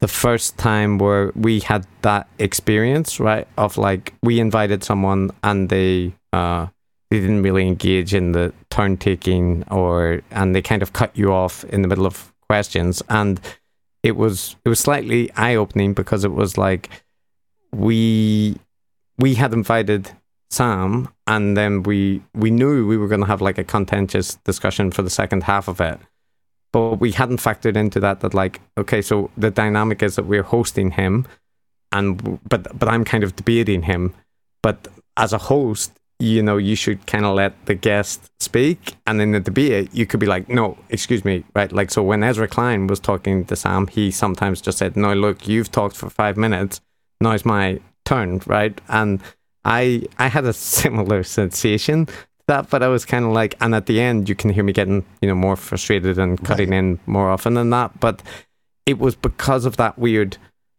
the 0.00 0.08
first 0.08 0.56
time 0.56 0.98
where 0.98 1.30
we 1.34 1.60
had 1.60 1.86
that 2.02 2.26
experience, 2.38 3.20
right? 3.20 3.46
Of 3.56 3.76
like 3.76 4.14
we 4.22 4.40
invited 4.40 4.82
someone 4.82 5.30
and 5.42 5.68
they 5.68 6.14
uh 6.32 6.66
they 7.10 7.20
didn't 7.20 7.42
really 7.42 7.66
engage 7.66 8.14
in 8.14 8.32
the 8.32 8.52
turn 8.70 8.96
taking 8.96 9.64
or 9.70 10.22
and 10.30 10.54
they 10.54 10.62
kind 10.62 10.82
of 10.82 10.92
cut 10.92 11.16
you 11.16 11.32
off 11.32 11.64
in 11.64 11.82
the 11.82 11.88
middle 11.88 12.06
of 12.06 12.32
questions 12.48 13.02
and 13.08 13.40
it 14.02 14.16
was 14.16 14.56
it 14.64 14.68
was 14.68 14.80
slightly 14.80 15.30
eye 15.32 15.54
opening 15.54 15.92
because 15.92 16.24
it 16.24 16.32
was 16.32 16.56
like 16.56 16.88
we 17.72 18.56
we 19.18 19.34
had 19.34 19.52
invited 19.52 20.12
Sam 20.50 21.08
and 21.26 21.56
then 21.56 21.82
we 21.82 22.22
we 22.34 22.50
knew 22.50 22.86
we 22.86 22.96
were 22.96 23.08
going 23.08 23.20
to 23.20 23.26
have 23.26 23.42
like 23.42 23.58
a 23.58 23.64
contentious 23.64 24.36
discussion 24.44 24.90
for 24.90 25.02
the 25.02 25.10
second 25.10 25.42
half 25.42 25.68
of 25.68 25.80
it 25.80 26.00
but 26.72 26.96
we 26.96 27.12
hadn't 27.12 27.38
factored 27.38 27.76
into 27.76 28.00
that 28.00 28.20
that 28.20 28.34
like 28.34 28.60
okay 28.78 29.02
so 29.02 29.30
the 29.36 29.50
dynamic 29.50 30.02
is 30.02 30.16
that 30.16 30.26
we're 30.26 30.42
hosting 30.42 30.92
him 30.92 31.26
and 31.92 32.40
but 32.48 32.78
but 32.78 32.88
I'm 32.88 33.04
kind 33.04 33.24
of 33.24 33.36
debating 33.36 33.82
him. 33.82 34.14
But 34.62 34.88
as 35.16 35.32
a 35.32 35.38
host 35.38 35.92
you 36.18 36.42
know 36.42 36.58
you 36.58 36.76
should 36.76 37.06
kind 37.06 37.24
of 37.24 37.34
let 37.34 37.64
the 37.66 37.74
guest 37.74 38.30
speak 38.40 38.94
and 39.06 39.22
in 39.22 39.32
the 39.32 39.40
debate 39.40 39.88
you 39.92 40.04
could 40.04 40.20
be 40.20 40.26
like 40.26 40.48
no 40.48 40.76
excuse 40.90 41.24
me 41.24 41.44
right? 41.54 41.72
Like 41.72 41.90
so 41.90 42.02
when 42.02 42.22
Ezra 42.22 42.46
Klein 42.46 42.86
was 42.86 43.00
talking 43.00 43.44
to 43.46 43.56
Sam 43.56 43.86
he 43.86 44.10
sometimes 44.10 44.60
just 44.60 44.78
said 44.78 44.96
no 44.96 45.14
look 45.14 45.48
you've 45.48 45.72
talked 45.72 45.96
for 45.96 46.10
5 46.10 46.36
minutes. 46.36 46.80
Now 47.20 47.32
it's 47.32 47.44
my 47.44 47.80
turn 48.04 48.40
right? 48.46 48.78
And 48.88 49.20
I 49.64 50.06
I 50.18 50.28
had 50.28 50.44
a 50.44 50.52
similar 50.74 51.22
sensation 51.22 52.06
that 52.50 52.68
but 52.68 52.82
I 52.82 52.88
was 52.88 53.04
kind 53.04 53.24
of 53.24 53.32
like 53.32 53.54
and 53.60 53.74
at 53.74 53.86
the 53.86 54.00
end 54.00 54.28
you 54.28 54.34
can 54.34 54.50
hear 54.50 54.64
me 54.64 54.72
getting 54.72 55.04
you 55.22 55.28
know 55.28 55.34
more 55.34 55.56
frustrated 55.56 56.18
and 56.18 56.42
cutting 56.44 56.72
in 56.72 56.98
more 57.06 57.30
often 57.30 57.54
than 57.54 57.70
that 57.70 57.98
but 58.00 58.22
it 58.86 58.98
was 58.98 59.14
because 59.14 59.64
of 59.64 59.76
that 59.76 59.98
weird 59.98 60.36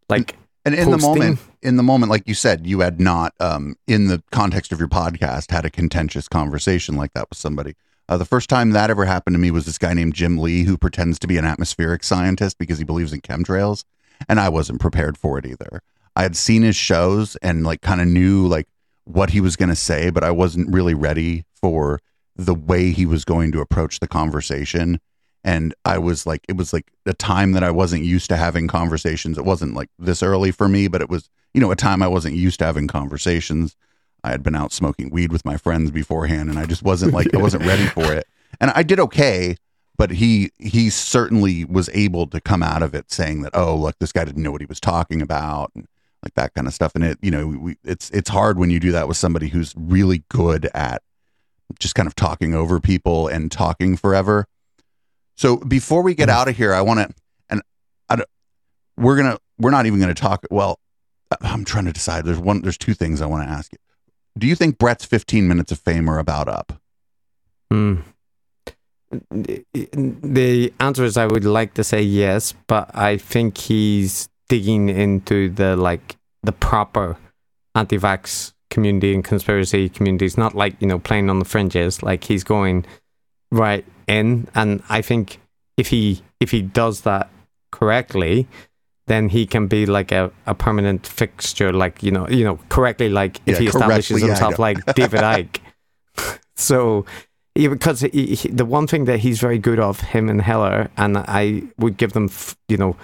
like 0.09 0.35
And 0.65 0.75
in 0.75 0.91
the 0.91 0.97
moment, 0.97 1.39
in 1.63 1.75
the 1.77 1.83
moment, 1.83 2.11
like 2.11 2.27
you 2.27 2.35
said, 2.35 2.67
you 2.67 2.81
had 2.81 2.99
not, 2.99 3.33
um, 3.39 3.75
in 3.87 4.07
the 4.07 4.21
context 4.31 4.71
of 4.71 4.79
your 4.79 4.89
podcast, 4.89 5.49
had 5.49 5.65
a 5.65 5.71
contentious 5.71 6.27
conversation 6.27 6.95
like 6.95 7.13
that 7.13 7.29
with 7.29 7.39
somebody. 7.39 7.73
Uh, 8.07 8.17
the 8.17 8.25
first 8.25 8.49
time 8.49 8.71
that 8.71 8.89
ever 8.89 9.05
happened 9.05 9.33
to 9.33 9.39
me 9.39 9.51
was 9.51 9.65
this 9.65 9.77
guy 9.77 9.93
named 9.93 10.13
Jim 10.13 10.37
Lee 10.37 10.63
who 10.63 10.77
pretends 10.77 11.17
to 11.19 11.27
be 11.27 11.37
an 11.37 11.45
atmospheric 11.45 12.03
scientist 12.03 12.57
because 12.59 12.77
he 12.77 12.83
believes 12.83 13.13
in 13.13 13.21
chemtrails, 13.21 13.83
and 14.27 14.39
I 14.39 14.49
wasn't 14.49 14.81
prepared 14.81 15.17
for 15.17 15.39
it 15.39 15.45
either. 15.45 15.81
I 16.15 16.23
had 16.23 16.35
seen 16.35 16.61
his 16.61 16.75
shows 16.75 17.37
and 17.37 17.63
like 17.63 17.81
kind 17.81 18.01
of 18.01 18.07
knew 18.07 18.45
like 18.45 18.67
what 19.05 19.31
he 19.31 19.41
was 19.41 19.55
going 19.55 19.69
to 19.69 19.75
say, 19.75 20.09
but 20.09 20.23
I 20.23 20.31
wasn't 20.31 20.73
really 20.73 20.93
ready 20.93 21.45
for 21.53 21.99
the 22.35 22.55
way 22.55 22.91
he 22.91 23.05
was 23.05 23.25
going 23.25 23.51
to 23.51 23.61
approach 23.61 23.99
the 23.99 24.07
conversation 24.07 24.99
and 25.43 25.73
I 25.85 25.97
was 25.97 26.25
like, 26.25 26.45
it 26.47 26.55
was 26.55 26.71
like 26.71 26.91
a 27.05 27.13
time 27.13 27.53
that 27.53 27.63
I 27.63 27.71
wasn't 27.71 28.03
used 28.03 28.29
to 28.29 28.37
having 28.37 28.67
conversations. 28.67 29.37
It 29.37 29.45
wasn't 29.45 29.73
like 29.73 29.89
this 29.97 30.21
early 30.21 30.51
for 30.51 30.67
me, 30.67 30.87
but 30.87 31.01
it 31.01 31.09
was, 31.09 31.29
you 31.53 31.61
know, 31.61 31.71
a 31.71 31.75
time 31.75 32.03
I 32.03 32.07
wasn't 32.07 32.35
used 32.35 32.59
to 32.59 32.65
having 32.65 32.87
conversations. 32.87 33.75
I 34.23 34.29
had 34.29 34.43
been 34.43 34.55
out 34.55 34.71
smoking 34.71 35.09
weed 35.09 35.31
with 35.31 35.43
my 35.43 35.57
friends 35.57 35.89
beforehand, 35.89 36.49
and 36.49 36.59
I 36.59 36.65
just 36.67 36.83
wasn't 36.83 37.13
like 37.13 37.33
I 37.33 37.37
wasn't 37.41 37.65
ready 37.65 37.87
for 37.87 38.13
it. 38.13 38.27
And 38.59 38.69
I 38.71 38.83
did 38.83 38.99
okay, 38.99 39.55
but 39.97 40.11
he 40.11 40.51
he 40.59 40.91
certainly 40.91 41.65
was 41.65 41.89
able 41.93 42.27
to 42.27 42.39
come 42.39 42.61
out 42.61 42.83
of 42.83 42.93
it 42.93 43.11
saying 43.11 43.41
that, 43.41 43.55
oh, 43.55 43.75
look, 43.75 43.97
this 43.97 44.11
guy 44.11 44.23
didn't 44.25 44.43
know 44.43 44.51
what 44.51 44.61
he 44.61 44.67
was 44.67 44.79
talking 44.79 45.23
about, 45.23 45.71
and 45.75 45.87
like 46.23 46.33
that 46.35 46.53
kind 46.53 46.67
of 46.67 46.73
stuff. 46.73 46.93
And 46.95 47.03
it, 47.03 47.17
you 47.21 47.31
know, 47.31 47.47
we, 47.47 47.77
it's 47.83 48.09
it's 48.11 48.29
hard 48.29 48.57
when 48.57 48.69
you 48.69 48.79
do 48.79 48.91
that 48.91 49.07
with 49.07 49.17
somebody 49.17 49.47
who's 49.47 49.73
really 49.75 50.23
good 50.29 50.69
at 50.73 51.01
just 51.79 51.95
kind 51.95 52.07
of 52.07 52.15
talking 52.15 52.53
over 52.53 52.79
people 52.79 53.27
and 53.27 53.51
talking 53.51 53.97
forever. 53.97 54.47
So 55.35 55.57
before 55.57 56.03
we 56.03 56.13
get 56.13 56.29
out 56.29 56.47
of 56.47 56.55
here, 56.57 56.73
I 56.73 56.81
want 56.81 56.99
to, 56.99 57.15
and 57.49 57.61
I 58.09 58.17
don't, 58.17 58.29
we're 58.97 59.17
gonna, 59.17 59.39
we're 59.57 59.71
not 59.71 59.85
even 59.85 59.99
gonna 59.99 60.13
talk. 60.13 60.45
Well, 60.51 60.79
I'm 61.41 61.65
trying 61.65 61.85
to 61.85 61.93
decide. 61.93 62.25
There's 62.25 62.39
one, 62.39 62.61
there's 62.61 62.77
two 62.77 62.93
things 62.93 63.21
I 63.21 63.25
want 63.25 63.47
to 63.47 63.49
ask 63.49 63.71
you. 63.71 63.79
Do 64.37 64.47
you 64.47 64.55
think 64.55 64.77
Bret's 64.77 65.05
15 65.05 65.47
minutes 65.47 65.71
of 65.71 65.79
fame 65.79 66.09
are 66.09 66.19
about 66.19 66.47
up? 66.47 66.81
Hmm. 67.69 68.01
The 69.29 70.73
answer 70.79 71.03
is 71.03 71.17
I 71.17 71.25
would 71.25 71.43
like 71.43 71.73
to 71.73 71.83
say 71.83 72.01
yes, 72.01 72.53
but 72.67 72.95
I 72.95 73.17
think 73.17 73.57
he's 73.57 74.29
digging 74.51 74.89
into 74.89 75.49
the 75.49 75.77
like 75.77 76.17
the 76.43 76.51
proper 76.51 77.15
anti-vax 77.73 78.51
community 78.69 79.13
and 79.13 79.23
conspiracy 79.23 79.87
communities, 79.87 80.37
not 80.37 80.53
like 80.53 80.75
you 80.81 80.87
know 80.87 80.99
playing 80.99 81.29
on 81.29 81.39
the 81.39 81.45
fringes. 81.45 82.03
Like 82.03 82.25
he's 82.25 82.43
going 82.43 82.85
right 83.49 83.85
in, 84.07 84.49
and 84.53 84.83
I 84.89 85.01
think 85.01 85.39
if 85.77 85.87
he 85.87 86.21
if 86.41 86.51
he 86.51 86.61
does 86.61 87.01
that 87.01 87.29
correctly, 87.71 88.45
then 89.07 89.29
he 89.29 89.45
can 89.45 89.67
be 89.67 89.85
like 89.85 90.11
a, 90.11 90.31
a 90.45 90.53
permanent 90.53 91.07
fixture. 91.07 91.71
Like 91.71 92.03
you 92.03 92.11
know 92.11 92.27
you 92.27 92.43
know 92.43 92.59
correctly. 92.67 93.07
Like 93.07 93.37
if 93.45 93.53
Yeah, 93.55 93.59
he 93.59 93.67
establishes 93.67 94.21
himself 94.21 94.59
like 94.59 94.83
David 94.95 95.21
Icke. 95.39 95.59
so 96.57 97.05
yeah, 97.55 97.69
because 97.69 98.01
he, 98.01 98.35
he, 98.35 98.49
the 98.49 98.65
one 98.65 98.85
thing 98.87 99.05
that 99.05 99.19
he's 99.19 99.39
very 99.39 99.59
good 99.59 99.79
of 99.79 99.99
him 100.01 100.27
and 100.29 100.41
Heather, 100.41 100.89
and 100.97 101.17
I 101.17 101.63
would 101.77 101.97
give 101.97 102.13
them, 102.13 102.25
f- 102.25 102.55
you 102.69 102.77
know, 102.77 102.95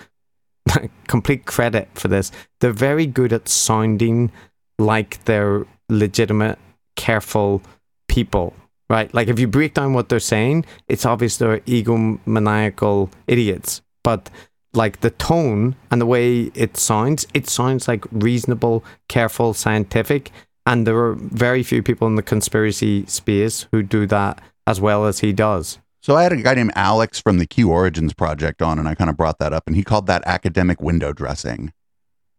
complete 1.07 1.45
credit 1.45 1.89
for 1.93 2.07
this. 2.07 2.31
They're 2.59 2.71
very 2.71 3.05
good 3.05 3.33
at 3.33 3.47
sounding 3.47 4.31
like 4.79 5.23
they're 5.25 5.65
legitimate, 5.89 6.59
careful 6.95 7.61
people, 8.07 8.53
right? 8.89 9.13
Like 9.13 9.27
if 9.27 9.39
you 9.39 9.47
break 9.47 9.73
down 9.73 9.93
what 9.93 10.09
they're 10.09 10.19
saying, 10.19 10.65
it's 10.87 11.05
obvious 11.05 11.37
they're 11.37 11.59
egomaniacal 11.61 13.11
idiots, 13.27 13.81
but 14.03 14.29
like 14.73 15.01
the 15.01 15.09
tone 15.11 15.75
and 15.89 15.99
the 15.99 16.05
way 16.05 16.51
it 16.53 16.77
sounds, 16.77 17.25
it 17.33 17.47
sounds 17.47 17.87
like 17.87 18.05
reasonable, 18.11 18.83
careful, 19.07 19.53
scientific. 19.53 20.31
And 20.65 20.85
there 20.85 20.97
are 20.97 21.15
very 21.15 21.63
few 21.63 21.81
people 21.81 22.07
in 22.07 22.15
the 22.15 22.23
conspiracy 22.23 23.05
space 23.05 23.67
who 23.71 23.81
do 23.81 24.05
that 24.07 24.41
as 24.67 24.81
well 24.81 25.05
as 25.05 25.19
he 25.19 25.31
does. 25.31 25.79
So 26.01 26.15
I 26.15 26.23
had 26.23 26.31
a 26.31 26.37
guy 26.37 26.53
named 26.53 26.71
Alex 26.75 27.19
from 27.19 27.37
the 27.37 27.45
Q 27.45 27.71
Origins 27.71 28.13
project 28.13 28.61
on, 28.61 28.79
and 28.79 28.87
I 28.87 28.95
kind 28.95 29.09
of 29.09 29.17
brought 29.17 29.39
that 29.39 29.53
up, 29.53 29.63
and 29.67 29.75
he 29.75 29.83
called 29.83 30.07
that 30.07 30.23
academic 30.25 30.81
window 30.81 31.11
dressing. 31.13 31.73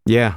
Yeah, 0.06 0.36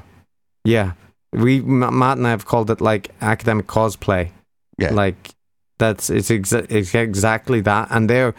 yeah. 0.63 0.93
We 1.31 1.61
Matt 1.61 2.17
and 2.17 2.27
I 2.27 2.31
have 2.31 2.45
called 2.45 2.69
it 2.69 2.81
like 2.81 3.11
academic 3.21 3.67
cosplay. 3.67 4.31
Yeah. 4.77 4.93
like 4.93 5.35
that's 5.77 6.09
it's, 6.09 6.29
exa- 6.29 6.67
it's 6.69 6.93
exactly 6.95 7.61
that, 7.61 7.87
and 7.91 8.09
they're 8.09 8.33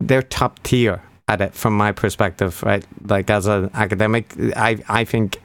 they're 0.00 0.22
top 0.22 0.62
tier 0.62 1.02
at 1.26 1.40
it 1.40 1.54
from 1.54 1.76
my 1.76 1.92
perspective, 1.92 2.62
right? 2.62 2.84
Like 3.06 3.30
as 3.30 3.46
an 3.46 3.70
academic, 3.74 4.34
I 4.56 4.78
I 4.88 5.04
think 5.04 5.40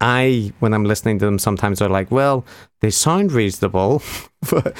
I 0.00 0.52
when 0.58 0.74
I'm 0.74 0.84
listening 0.84 1.18
to 1.20 1.24
them 1.24 1.38
sometimes 1.38 1.80
are 1.80 1.88
like, 1.88 2.10
well, 2.10 2.44
they 2.80 2.90
sound 2.90 3.32
reasonable, 3.32 4.02
but 4.50 4.76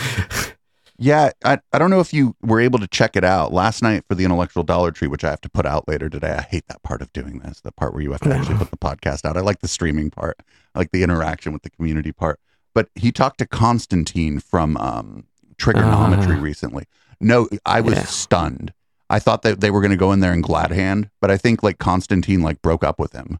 Yeah, 1.02 1.30
I, 1.44 1.58
I 1.72 1.78
don't 1.78 1.90
know 1.90 1.98
if 1.98 2.14
you 2.14 2.36
were 2.42 2.60
able 2.60 2.78
to 2.78 2.86
check 2.86 3.16
it 3.16 3.24
out 3.24 3.52
last 3.52 3.82
night 3.82 4.04
for 4.08 4.14
the 4.14 4.24
intellectual 4.24 4.62
Dollar 4.62 4.92
Tree, 4.92 5.08
which 5.08 5.24
I 5.24 5.30
have 5.30 5.40
to 5.40 5.48
put 5.48 5.66
out 5.66 5.88
later 5.88 6.08
today. 6.08 6.30
I 6.38 6.42
hate 6.42 6.68
that 6.68 6.82
part 6.84 7.02
of 7.02 7.12
doing 7.12 7.40
this, 7.40 7.60
the 7.60 7.72
part 7.72 7.92
where 7.92 8.02
you 8.02 8.12
have 8.12 8.20
to 8.20 8.32
actually 8.32 8.56
put 8.58 8.70
the 8.70 8.76
podcast 8.76 9.24
out. 9.24 9.36
I 9.36 9.40
like 9.40 9.60
the 9.62 9.68
streaming 9.68 10.10
part, 10.10 10.38
I 10.74 10.78
like 10.78 10.92
the 10.92 11.02
interaction 11.02 11.52
with 11.52 11.62
the 11.62 11.70
community 11.70 12.12
part. 12.12 12.38
But 12.72 12.88
he 12.94 13.10
talked 13.10 13.38
to 13.38 13.46
Konstantin 13.46 14.38
from 14.38 14.76
um, 14.76 15.24
Trigonometry 15.58 16.36
Ah. 16.38 16.40
recently. 16.40 16.84
No, 17.20 17.48
I 17.66 17.80
was 17.80 17.94
Yeah. 17.94 18.04
stunned. 18.04 18.72
I 19.10 19.18
thought 19.18 19.42
that 19.42 19.60
they 19.60 19.70
were 19.72 19.80
going 19.80 19.90
to 19.90 19.96
go 19.96 20.12
in 20.12 20.20
there 20.20 20.32
in 20.32 20.40
glad 20.40 20.70
hand, 20.70 21.10
but 21.20 21.30
I 21.32 21.36
think 21.36 21.62
like 21.64 21.78
Konstantin 21.78 22.42
like 22.42 22.62
broke 22.62 22.84
up 22.84 22.98
with 23.00 23.12
him. 23.12 23.38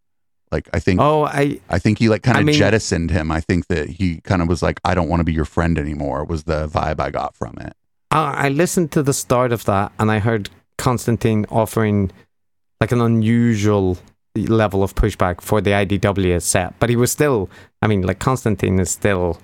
Like 0.53 0.69
I 0.75 0.79
think 0.79 1.01
oh, 1.01 1.25
I 1.25 1.61
I 1.71 1.79
think 1.79 1.99
he 1.99 2.09
like 2.09 2.23
kind 2.23 2.37
I 2.37 2.41
of 2.41 2.47
mean- 2.47 2.55
jettisoned 2.55 3.11
him. 3.11 3.33
I 3.33 3.41
think 3.41 3.67
that 3.69 3.89
he 3.89 4.21
kind 4.21 4.43
of 4.43 4.49
was 4.49 4.63
like, 4.63 4.81
I 4.85 4.95
don't 4.95 5.09
want 5.09 5.21
to 5.21 5.25
be 5.25 5.33
your 5.33 5.45
friend 5.47 5.79
anymore. 5.79 6.25
Was 6.25 6.45
the 6.45 6.69
vibe 6.69 7.01
I 7.01 7.11
got 7.11 7.35
from 7.35 7.57
it. 7.59 7.75
I 8.11 8.47
I 8.47 8.49
listened 8.51 8.93
to 8.93 9.03
the 9.03 9.13
start 9.15 9.51
of 9.53 9.65
that 9.65 9.91
and 9.99 10.11
I 10.11 10.19
heard 10.19 10.51
Konstantin 10.79 11.47
offering 11.51 12.11
like 12.81 12.93
an 12.93 13.01
unusual 13.01 13.97
level 14.37 14.83
of 14.83 14.95
pushback 14.95 15.41
for 15.41 15.61
the 15.61 15.71
IDW 15.71 16.41
set, 16.43 16.79
but 16.81 16.89
he 16.91 16.97
was 16.97 17.13
still, 17.13 17.49
I 17.83 17.87
mean, 17.87 18.03
like 18.03 18.19
Konstantin 18.19 18.81
is 18.81 18.91
still 18.91 19.39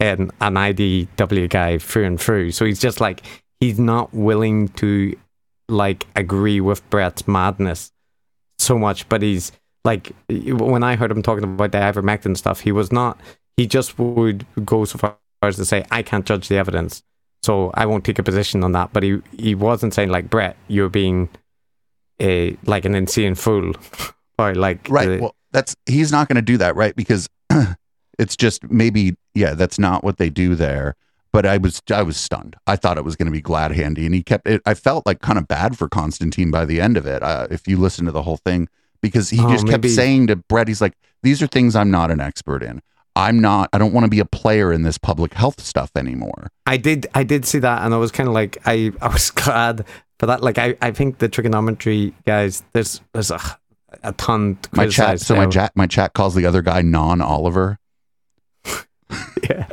an, 0.00 0.30
an 0.40 0.54
IDW 0.54 1.50
guy 1.50 1.78
through 1.78 2.04
and 2.06 2.20
through. 2.20 2.52
So 2.52 2.64
he's 2.64 2.80
just 2.80 3.00
like, 3.00 3.22
he's 3.60 3.78
not 3.78 4.14
willing 4.14 4.68
to 4.68 5.16
like 5.68 6.06
agree 6.14 6.60
with 6.60 6.88
Bret's 6.88 7.26
madness 7.28 7.92
so 8.58 8.78
much, 8.78 9.08
but 9.08 9.22
he's 9.22 9.52
like, 9.86 10.12
when 10.28 10.82
I 10.82 10.96
heard 10.96 11.10
him 11.10 11.22
talking 11.22 11.44
about 11.44 11.72
the 11.72 11.78
ivermectin 11.78 12.36
stuff, 12.36 12.60
he 12.60 12.72
was 12.72 12.92
not, 12.92 13.18
he 13.56 13.66
just 13.66 13.98
would 13.98 14.44
go 14.64 14.84
so 14.84 14.98
far 14.98 15.16
as 15.40 15.56
to 15.56 15.64
say, 15.64 15.84
I 15.90 16.02
can't 16.02 16.26
judge 16.26 16.48
the 16.48 16.58
evidence 16.58 17.02
so 17.46 17.70
I 17.74 17.86
won't 17.86 18.04
take 18.04 18.18
a 18.18 18.24
position 18.24 18.64
on 18.64 18.72
that. 18.72 18.92
But 18.92 19.04
he 19.04 19.20
he 19.38 19.54
wasn't 19.54 19.94
saying 19.94 20.08
like 20.08 20.28
Bret, 20.28 20.56
you're 20.66 20.88
being 20.88 21.28
a 22.20 22.56
like 22.64 22.84
an 22.84 22.96
insane 22.96 23.36
fool, 23.36 23.72
or 24.38 24.54
like 24.54 24.88
Right. 24.90 25.08
uh, 25.08 25.18
well, 25.20 25.36
that's 25.52 25.76
he's 25.86 26.10
not 26.10 26.26
going 26.26 26.36
to 26.36 26.42
do 26.42 26.56
that, 26.58 26.74
right? 26.74 26.96
Because 26.96 27.28
it's 28.18 28.36
just 28.36 28.68
maybe 28.68 29.14
yeah, 29.34 29.54
that's 29.54 29.78
not 29.78 30.02
what 30.02 30.18
they 30.18 30.28
do 30.28 30.56
there. 30.56 30.96
But 31.32 31.46
I 31.46 31.58
was 31.58 31.80
I 31.88 32.02
was 32.02 32.16
stunned. 32.16 32.56
I 32.66 32.74
thought 32.74 32.98
it 32.98 33.04
was 33.04 33.14
going 33.14 33.26
to 33.26 33.32
be 33.32 33.42
glad 33.42 33.70
handy, 33.70 34.06
and 34.06 34.14
he 34.14 34.24
kept 34.24 34.48
it. 34.48 34.60
I 34.66 34.74
felt 34.74 35.06
like 35.06 35.20
kind 35.20 35.38
of 35.38 35.46
bad 35.46 35.78
for 35.78 35.88
Konstantin 35.88 36.50
by 36.50 36.64
the 36.64 36.80
end 36.80 36.96
of 36.96 37.06
it. 37.06 37.22
Uh, 37.22 37.46
if 37.48 37.68
you 37.68 37.76
listen 37.76 38.06
to 38.06 38.12
the 38.12 38.22
whole 38.22 38.38
thing, 38.38 38.68
because 39.06 39.30
he 39.30 39.40
Oh, 39.40 39.48
just 39.50 39.66
kept 39.66 39.82
maybe- 39.84 39.88
saying 39.94 40.26
to 40.28 40.36
Bret, 40.36 40.68
he's 40.68 40.80
like, 40.80 40.94
"These 41.22 41.42
are 41.42 41.46
things 41.46 41.74
I'm 41.76 41.90
not 41.90 42.10
an 42.10 42.20
expert 42.20 42.62
in. 42.62 42.80
I'm 43.14 43.40
not. 43.40 43.70
I 43.72 43.78
don't 43.78 43.92
want 43.94 44.04
to 44.04 44.10
be 44.10 44.20
a 44.20 44.24
player 44.26 44.72
in 44.72 44.82
this 44.82 44.98
public 44.98 45.34
health 45.34 45.60
stuff 45.62 45.90
anymore." 45.96 46.48
I 46.66 46.76
did 46.76 47.06
I 47.14 47.22
did 47.24 47.44
see 47.46 47.58
that, 47.60 47.82
and 47.84 47.94
I 47.94 47.96
was 47.96 48.10
kind 48.12 48.28
of 48.28 48.34
like 48.34 48.58
I 48.66 48.92
I 49.00 49.08
was 49.08 49.30
glad 49.42 49.84
for 50.18 50.26
that. 50.26 50.42
Like 50.42 50.58
I 50.58 50.76
I 50.82 50.90
think 50.90 51.18
the 51.18 51.28
Triggernometry 51.28 52.12
guys, 52.26 52.62
there's 52.72 53.00
there's 53.12 53.30
a, 53.30 53.40
a 54.02 54.12
ton 54.12 54.56
to 54.62 54.68
My 54.72 54.86
chat. 54.88 55.20
So 55.20 55.34
my 55.36 55.46
chat. 55.46 55.72
My 55.74 55.86
chat 55.86 56.12
calls 56.12 56.34
the 56.34 56.46
other 56.46 56.62
guy 56.62 56.82
non 56.82 57.20
Oliver. 57.20 57.78
yeah, 59.48 59.66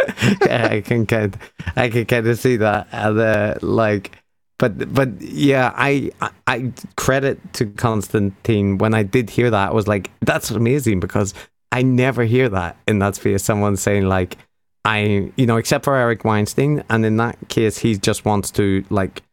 yeah, 0.46 0.68
I 0.72 0.82
can 0.82 1.06
kind, 1.06 1.36
I 1.76 1.90
can 1.90 2.06
kind 2.06 2.28
of 2.28 2.38
see 2.38 2.58
that, 2.58 2.88
and 2.92 3.20
uh, 3.20 3.56
like, 3.62 4.12
but 4.60 4.94
but 4.94 5.22
yeah, 5.22 5.74
I, 5.76 6.12
I 6.22 6.30
I 6.48 6.72
credit 6.96 7.40
to 7.54 7.66
Konstantin 7.66 8.78
when 8.78 8.94
I 8.94 9.04
did 9.04 9.30
hear 9.30 9.50
that, 9.50 9.70
I 9.70 9.74
was 9.74 9.88
like, 9.88 10.12
that's 10.22 10.52
amazing 10.52 11.00
because 11.00 11.34
I 11.72 11.82
never 11.82 12.24
hear 12.24 12.50
that 12.50 12.78
in 12.88 13.00
that 13.00 13.16
space. 13.16 13.44
Someone 13.44 13.78
saying 13.78 14.08
like, 14.08 14.38
I, 14.86 15.32
you 15.36 15.46
know, 15.46 15.58
except 15.58 15.86
for 15.86 15.96
Eric 15.96 16.24
Weinstein, 16.24 16.84
and 16.90 17.06
in 17.06 17.18
that 17.18 17.38
case, 17.50 17.80
he 17.80 17.98
just 17.98 18.26
wants 18.26 18.52
to 18.52 18.86
like 18.90 19.24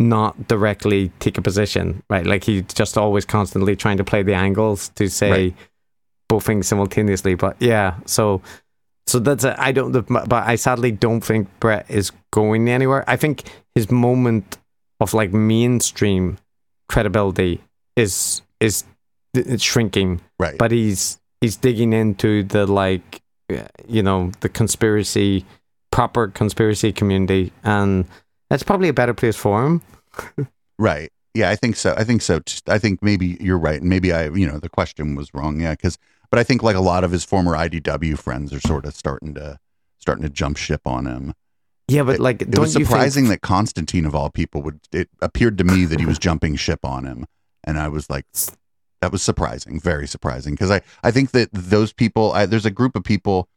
not 0.00 0.48
directly 0.48 1.12
take 1.20 1.38
a 1.38 1.42
position, 1.42 2.02
right? 2.10 2.26
Like 2.26 2.42
he's 2.44 2.62
just 2.74 2.98
always 2.98 3.24
constantly 3.24 3.76
trying 3.76 3.98
to 3.98 4.04
play 4.04 4.22
the 4.24 4.34
angles 4.34 4.88
to 4.96 5.08
say 5.08 5.30
Right. 5.30 5.54
both 6.28 6.44
things 6.44 6.66
simultaneously. 6.66 7.36
But 7.36 7.56
yeah, 7.60 7.94
so 8.06 8.42
so 9.06 9.18
that's 9.20 9.44
a, 9.44 9.54
I 9.62 9.70
don't, 9.70 9.92
but 10.08 10.32
I 10.32 10.56
sadly 10.56 10.90
don't 10.90 11.20
think 11.20 11.48
Bret 11.60 11.86
is 11.88 12.10
going 12.32 12.68
anywhere. 12.68 13.04
I 13.06 13.16
think 13.16 13.44
his 13.74 13.90
moment 13.90 14.56
of 15.00 15.14
like 15.14 15.32
mainstream 15.32 16.38
credibility 16.88 17.60
is 17.96 18.42
is 18.60 18.84
it's 19.34 19.62
shrinking, 19.62 20.20
Right. 20.38 20.56
but 20.58 20.70
he's 20.70 21.20
he's 21.40 21.56
digging 21.56 21.92
into 21.92 22.42
the 22.44 22.66
like 22.66 23.20
you 23.88 24.02
know 24.02 24.30
the 24.40 24.48
conspiracy 24.48 25.44
proper 25.90 26.28
conspiracy 26.28 26.92
community 26.92 27.52
and 27.62 28.04
that's 28.50 28.62
probably 28.62 28.88
a 28.88 28.92
better 28.92 29.14
place 29.14 29.36
for 29.36 29.64
him 29.64 29.82
Right. 30.78 31.10
Yeah, 31.34 31.50
I 31.50 31.56
think 31.56 31.76
so. 31.76 31.94
I 31.96 32.04
think 32.04 32.22
so. 32.22 32.40
I 32.68 32.78
think 32.78 33.02
maybe 33.02 33.36
you're 33.40 33.58
right. 33.58 33.80
And 33.80 33.88
maybe 33.90 34.12
I, 34.12 34.28
you 34.28 34.46
know, 34.46 34.58
the 34.58 34.68
question 34.68 35.16
was 35.16 35.34
wrong. 35.34 35.60
Yeah, 35.60 35.72
because, 35.72 35.98
but 36.30 36.38
I 36.38 36.44
think 36.44 36.62
like 36.62 36.76
a 36.76 36.80
lot 36.80 37.02
of 37.04 37.10
his 37.10 37.24
former 37.24 37.52
IDW 37.56 38.16
friends 38.18 38.52
are 38.52 38.60
sort 38.60 38.84
of 38.84 38.94
starting 38.94 39.34
to 39.34 39.58
starting 39.98 40.22
to 40.22 40.28
jump 40.30 40.56
ship 40.56 40.82
on 40.86 41.06
him. 41.06 41.34
Yeah 41.88 42.02
but 42.02 42.18
like 42.20 42.40
It 42.42 42.50
don't 42.50 42.62
was 42.62 42.72
surprising 42.72 43.24
think 43.24 43.40
that 43.42 43.46
Konstantin 43.46 44.06
of 44.06 44.14
all 44.14 44.30
people 44.30 44.62
would. 44.62 44.80
It 44.92 45.08
appeared 45.20 45.58
to 45.58 45.64
me 45.64 45.84
that 45.86 46.00
he 46.00 46.06
was 46.06 46.18
jumping 46.18 46.56
ship 46.56 46.84
on 46.84 47.04
him, 47.04 47.26
and 47.62 47.78
I 47.78 47.88
was 47.88 48.08
like, 48.08 48.24
that 49.02 49.12
was 49.12 49.22
surprising, 49.22 49.78
very 49.80 50.06
surprising. 50.06 50.54
Because 50.54 50.70
I, 50.70 50.80
I 51.02 51.10
think 51.10 51.32
that 51.32 51.50
those 51.52 51.92
people, 51.92 52.32
I, 52.32 52.46
there's 52.46 52.64
a 52.64 52.70
group 52.70 52.96
of 52.96 53.04
people 53.04 53.48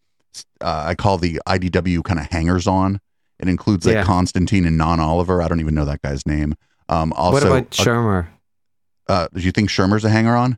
uh, 0.61 0.83
I 0.87 0.95
call 0.95 1.17
the 1.17 1.39
IDW 1.47 2.03
kind 2.03 2.19
of 2.19 2.25
hangers 2.27 2.67
on. 2.67 2.99
It 3.39 3.47
includes 3.47 3.85
like 3.85 3.95
Yeah. 3.95 4.03
Konstantin 4.03 4.65
and 4.65 4.77
Non 4.77 4.99
Oliver. 4.99 5.41
I 5.41 5.47
don't 5.47 5.59
even 5.61 5.73
know 5.75 5.85
that 5.85 6.01
guy's 6.01 6.25
name. 6.25 6.55
Um, 6.89 7.13
also, 7.13 7.49
what 7.49 7.59
about 7.59 7.69
Shermer 7.71 8.27
uh, 9.07 9.27
do 9.33 9.39
you 9.39 9.51
think 9.51 9.69
Shermer's 9.69 10.03
a 10.03 10.09
hanger 10.09 10.35
on? 10.35 10.57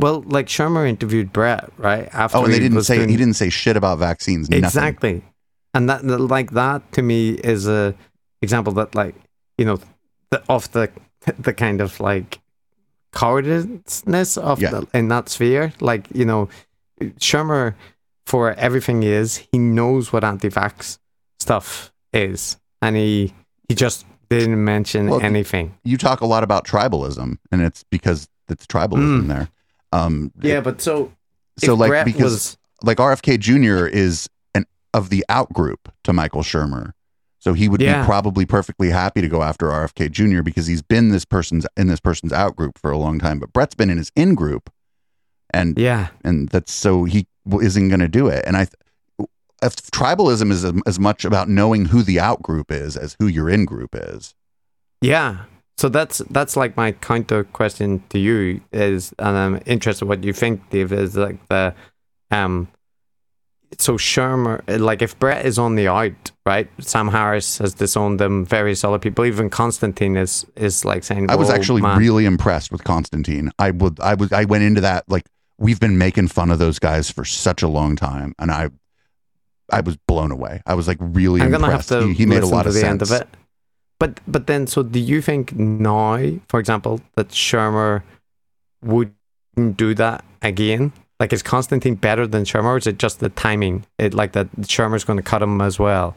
well 0.00 0.22
like 0.26 0.46
Shermer 0.46 0.88
interviewed 0.88 1.32
Bret 1.32 1.70
right 1.76 2.08
after 2.12 2.38
Oh, 2.38 2.44
and 2.44 2.52
they 2.52 2.58
didn't 2.58 2.82
say 2.82 2.96
doing- 2.96 3.08
he 3.08 3.16
didn't 3.16 3.34
say 3.34 3.48
shit 3.50 3.76
about 3.76 3.98
vaccines. 3.98 4.48
Nothing. 4.50 4.64
exactly 4.64 5.24
and 5.74 5.88
that 5.88 6.02
that- 6.06 6.18
like 6.20 6.50
that 6.52 6.80
to 6.92 7.02
me 7.02 7.30
is 7.30 7.66
a 7.66 7.94
example 8.42 8.72
that 8.74 8.94
like 8.94 9.14
you 9.58 9.64
know 9.64 9.78
the, 10.30 10.42
of 10.48 10.70
the 10.72 10.90
the 11.38 11.52
kind 11.52 11.80
of 11.80 11.98
like 12.00 12.40
cowardice 13.12 14.36
of 14.38 14.60
Yeah. 14.60 14.70
the, 14.70 14.86
in 14.94 15.08
that 15.08 15.28
sphere 15.28 15.72
like 15.80 16.08
you 16.14 16.24
know 16.24 16.48
Shermer 17.18 17.74
for 18.26 18.52
everything 18.54 19.02
he 19.02 19.08
is 19.08 19.36
he 19.52 19.58
knows 19.58 20.12
what 20.12 20.24
anti-vax 20.24 20.98
stuff 21.38 21.92
is 22.12 22.56
and 22.82 22.96
he 22.96 23.32
he 23.68 23.74
just 23.74 24.06
didn't 24.28 24.62
mention 24.64 25.08
Well, 25.10 25.20
anything 25.20 25.74
You 25.84 25.96
talk 25.98 26.20
a 26.20 26.26
lot 26.26 26.42
about 26.42 26.66
tribalism, 26.66 27.36
and 27.52 27.62
it's 27.62 27.84
because 27.90 28.26
it's 28.48 28.66
tribalism 28.66 29.22
Mm. 29.24 29.28
there. 29.28 29.48
Um, 29.92 30.32
yeah 30.40 30.60
but 30.60 30.80
so 30.80 31.12
so 31.58 31.74
like 31.74 31.90
Bret 31.90 32.06
because 32.06 32.22
was 32.32 32.58
like 32.82 32.98
RFK 32.98 33.38
Jr. 33.38 33.86
is 33.86 34.26
an 34.26 34.33
of 34.94 35.10
the 35.10 35.24
out 35.28 35.52
group 35.52 35.92
to 36.04 36.12
Michael 36.14 36.42
Shermer. 36.42 36.92
So 37.38 37.52
he 37.52 37.68
would 37.68 37.82
Yeah. 37.82 38.00
be 38.00 38.06
probably 38.06 38.46
perfectly 38.46 38.88
happy 38.88 39.20
to 39.20 39.28
go 39.28 39.42
after 39.42 39.70
RFK 39.70 40.08
Jr. 40.10 40.40
because 40.42 40.66
he's 40.66 40.80
been 40.80 41.10
this 41.10 41.26
person's 41.26 41.66
in 41.76 41.88
this 41.88 42.00
person's 42.00 42.32
out 42.32 42.56
group 42.56 42.78
for 42.78 42.90
a 42.90 42.96
long 42.96 43.18
time. 43.18 43.38
But 43.38 43.52
Bret's 43.52 43.74
been 43.74 43.90
in 43.90 43.98
his 43.98 44.10
in 44.16 44.34
group, 44.34 44.70
and 45.52 45.78
yeah 45.78 46.08
and 46.24 46.48
that's 46.48 46.72
so 46.72 47.04
he 47.04 47.26
isn't 47.60 47.88
going 47.88 48.00
to 48.00 48.08
do 48.08 48.28
it. 48.28 48.42
And 48.46 48.56
I, 48.56 48.66
if 49.62 49.76
tribalism 49.76 50.50
is 50.50 50.64
as, 50.64 50.72
as 50.86 50.98
much 50.98 51.24
about 51.26 51.48
knowing 51.50 51.86
who 51.86 52.02
the 52.02 52.18
out 52.18 52.42
group 52.42 52.72
is 52.72 52.96
as 52.96 53.16
who 53.18 53.26
your 53.26 53.50
in 53.50 53.66
group 53.66 53.90
is. 53.94 54.34
Yeah. 55.02 55.44
So 55.76 55.88
that's 55.88 56.18
that's 56.30 56.56
like 56.56 56.76
my 56.76 56.92
counter 56.92 57.44
question 57.44 58.02
to 58.10 58.18
you 58.18 58.60
is, 58.72 59.12
and 59.18 59.36
I'm 59.36 59.60
interested 59.66 60.06
what 60.06 60.24
you 60.24 60.32
think, 60.32 60.70
Dave. 60.70 60.92
Is 60.92 61.16
like 61.16 61.46
the, 61.48 61.74
um, 62.30 62.68
so 63.78 63.94
Shermer, 63.94 64.62
like 64.80 65.02
if 65.02 65.18
Bret 65.18 65.44
is 65.44 65.58
on 65.58 65.74
the 65.74 65.88
out, 65.88 66.30
right? 66.46 66.68
Sam 66.80 67.08
Harris 67.08 67.58
has 67.58 67.74
disowned 67.74 68.20
them. 68.20 68.44
Various 68.44 68.84
other 68.84 68.98
people, 68.98 69.24
even 69.24 69.50
Konstantin 69.50 70.16
is 70.16 70.46
is 70.56 70.84
like 70.84 71.04
saying. 71.04 71.30
I 71.30 71.36
was 71.36 71.50
oh, 71.50 71.54
actually 71.54 71.82
man." 71.82 71.98
really 71.98 72.24
impressed 72.26 72.72
with 72.72 72.84
Konstantin. 72.84 73.50
I 73.58 73.70
would, 73.70 74.00
I 74.00 74.14
was, 74.14 74.32
I 74.32 74.44
went 74.44 74.64
into 74.64 74.80
that 74.82 75.04
like 75.08 75.24
we've 75.58 75.80
been 75.80 75.98
making 75.98 76.28
fun 76.28 76.50
of 76.50 76.58
those 76.58 76.78
guys 76.78 77.10
for 77.10 77.24
such 77.24 77.62
a 77.62 77.68
long 77.68 77.96
time, 77.96 78.34
and 78.38 78.50
I, 78.50 78.70
I 79.70 79.80
was 79.80 79.96
blown 79.96 80.30
away. 80.30 80.62
I 80.66 80.74
was 80.74 80.88
like 80.88 80.98
really 81.00 81.40
I'm 81.40 81.50
gonna 81.50 81.66
have 81.66 81.80
impressed. 81.80 81.88
to 81.90 82.08
he, 82.08 82.14
he 82.14 82.26
made 82.26 82.42
a 82.42 82.46
lot 82.46 82.62
to 82.62 82.68
of 82.68 82.74
the 82.74 82.80
sense. 82.80 82.90
end 82.90 83.02
of 83.02 83.10
it. 83.12 83.28
but 83.98 84.20
but 84.26 84.46
then 84.46 84.66
so 84.66 84.82
do 84.82 84.98
you 84.98 85.22
think 85.22 85.54
now, 85.54 86.18
for 86.48 86.60
example, 86.60 87.00
that 87.14 87.28
Shermer 87.28 88.02
would 88.82 89.14
do 89.76 89.94
that 89.94 90.24
again? 90.42 90.92
Like 91.20 91.32
is 91.32 91.42
Konstantin 91.42 91.94
better 91.94 92.26
than 92.26 92.44
Shermer, 92.44 92.64
or 92.64 92.76
is 92.76 92.86
it 92.86 92.98
just 92.98 93.20
the 93.20 93.28
timing? 93.28 93.86
It 93.98 94.14
like 94.14 94.32
that 94.32 94.48
the 94.52 94.66
Shermer's 94.66 95.04
going 95.04 95.16
to 95.18 95.22
cut 95.22 95.42
him 95.42 95.60
as 95.60 95.78
well. 95.78 96.16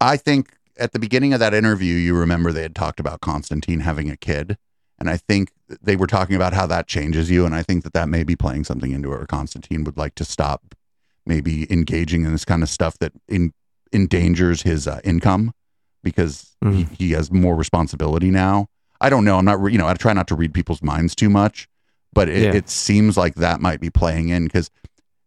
I 0.00 0.16
think 0.16 0.54
at 0.78 0.92
the 0.92 0.98
beginning 0.98 1.34
of 1.34 1.40
that 1.40 1.52
interview, 1.52 1.94
you 1.94 2.16
remember 2.16 2.50
they 2.52 2.62
had 2.62 2.74
talked 2.74 3.00
about 3.00 3.20
Konstantin 3.20 3.80
having 3.80 4.08
a 4.10 4.16
kid. 4.16 4.56
And 4.98 5.08
I 5.10 5.16
think 5.16 5.50
they 5.82 5.96
were 5.96 6.06
talking 6.06 6.36
about 6.36 6.52
how 6.52 6.66
that 6.66 6.86
changes 6.86 7.30
you. 7.30 7.44
And 7.46 7.54
I 7.54 7.62
think 7.62 7.84
that 7.84 7.92
that 7.94 8.08
may 8.08 8.22
be 8.22 8.36
playing 8.36 8.64
something 8.64 8.92
into 8.92 9.12
it. 9.12 9.22
Or 9.22 9.26
Konstantin 9.26 9.84
would 9.84 9.96
like 9.96 10.14
to 10.16 10.24
stop 10.24 10.74
maybe 11.26 11.70
engaging 11.72 12.24
in 12.24 12.32
this 12.32 12.44
kind 12.44 12.62
of 12.62 12.68
stuff 12.68 12.98
that 12.98 13.12
in, 13.28 13.52
endangers 13.92 14.62
his 14.62 14.86
uh, 14.86 15.00
income 15.04 15.52
because 16.02 16.56
Mhm. 16.64 16.74
he, 16.74 17.06
he 17.06 17.10
has 17.12 17.30
more 17.30 17.54
responsibility 17.56 18.30
now. 18.30 18.66
I 19.00 19.08
don't 19.10 19.24
know. 19.24 19.36
I'm 19.38 19.44
not, 19.44 19.60
re- 19.60 19.72
you 19.72 19.78
know, 19.78 19.86
I 19.86 19.94
try 19.94 20.12
not 20.12 20.28
to 20.28 20.34
read 20.34 20.52
people's 20.54 20.82
minds 20.82 21.14
too 21.14 21.30
much, 21.30 21.68
but 22.12 22.28
it, 22.28 22.42
Yeah. 22.42 22.54
it 22.54 22.68
seems 22.68 23.16
like 23.16 23.36
that 23.36 23.60
might 23.60 23.80
be 23.80 23.90
playing 23.90 24.28
in 24.30 24.44
because 24.44 24.70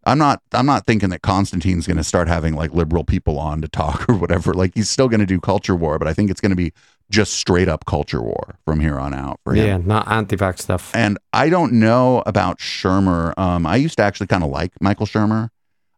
I'm 0.05 0.17
not, 0.17 0.41
I'm 0.51 0.65
not 0.65 0.85
thinking 0.85 1.09
that 1.09 1.21
Konstantin's 1.21 1.87
going 1.87 1.95
to 1.97 2.03
start 2.03 2.27
having 2.27 2.55
like 2.55 2.73
liberal 2.73 3.05
people 3.05 3.39
on 3.39 3.61
to 3.61 3.67
talk 3.69 4.05
or 4.09 4.15
whatever. 4.15 4.53
Like 4.53 4.71
he's 4.75 4.89
still 4.89 5.07
going 5.07 5.21
to 5.21 5.25
do 5.25 5.39
culture 5.39 5.75
war, 5.75 5.97
but 5.97 6.07
I 6.07 6.13
think 6.13 6.29
it's 6.29 6.41
going 6.41 6.49
to 6.51 6.55
be 6.57 6.73
just 7.09 7.33
straight 7.33 7.67
up 7.69 7.85
culture 7.85 8.21
war 8.21 8.55
from 8.65 8.79
here 8.79 8.97
on 8.99 9.13
out 9.13 9.39
for 9.43 9.53
him. 9.53 9.65
Yeah, 9.65 9.77
not 9.77 10.09
anti-vax 10.11 10.59
stuff. 10.59 10.91
And 10.95 11.17
I 11.31 11.49
don't 11.49 11.73
know 11.73 12.21
about 12.25 12.59
Shermer. 12.59 13.33
Um, 13.37 13.65
I 13.65 13.75
used 13.77 13.97
to 13.97 14.03
actually 14.03 14.27
kind 14.27 14.43
of 14.43 14.49
like 14.49 14.71
Michael 14.81 15.05
Shermer. 15.05 15.49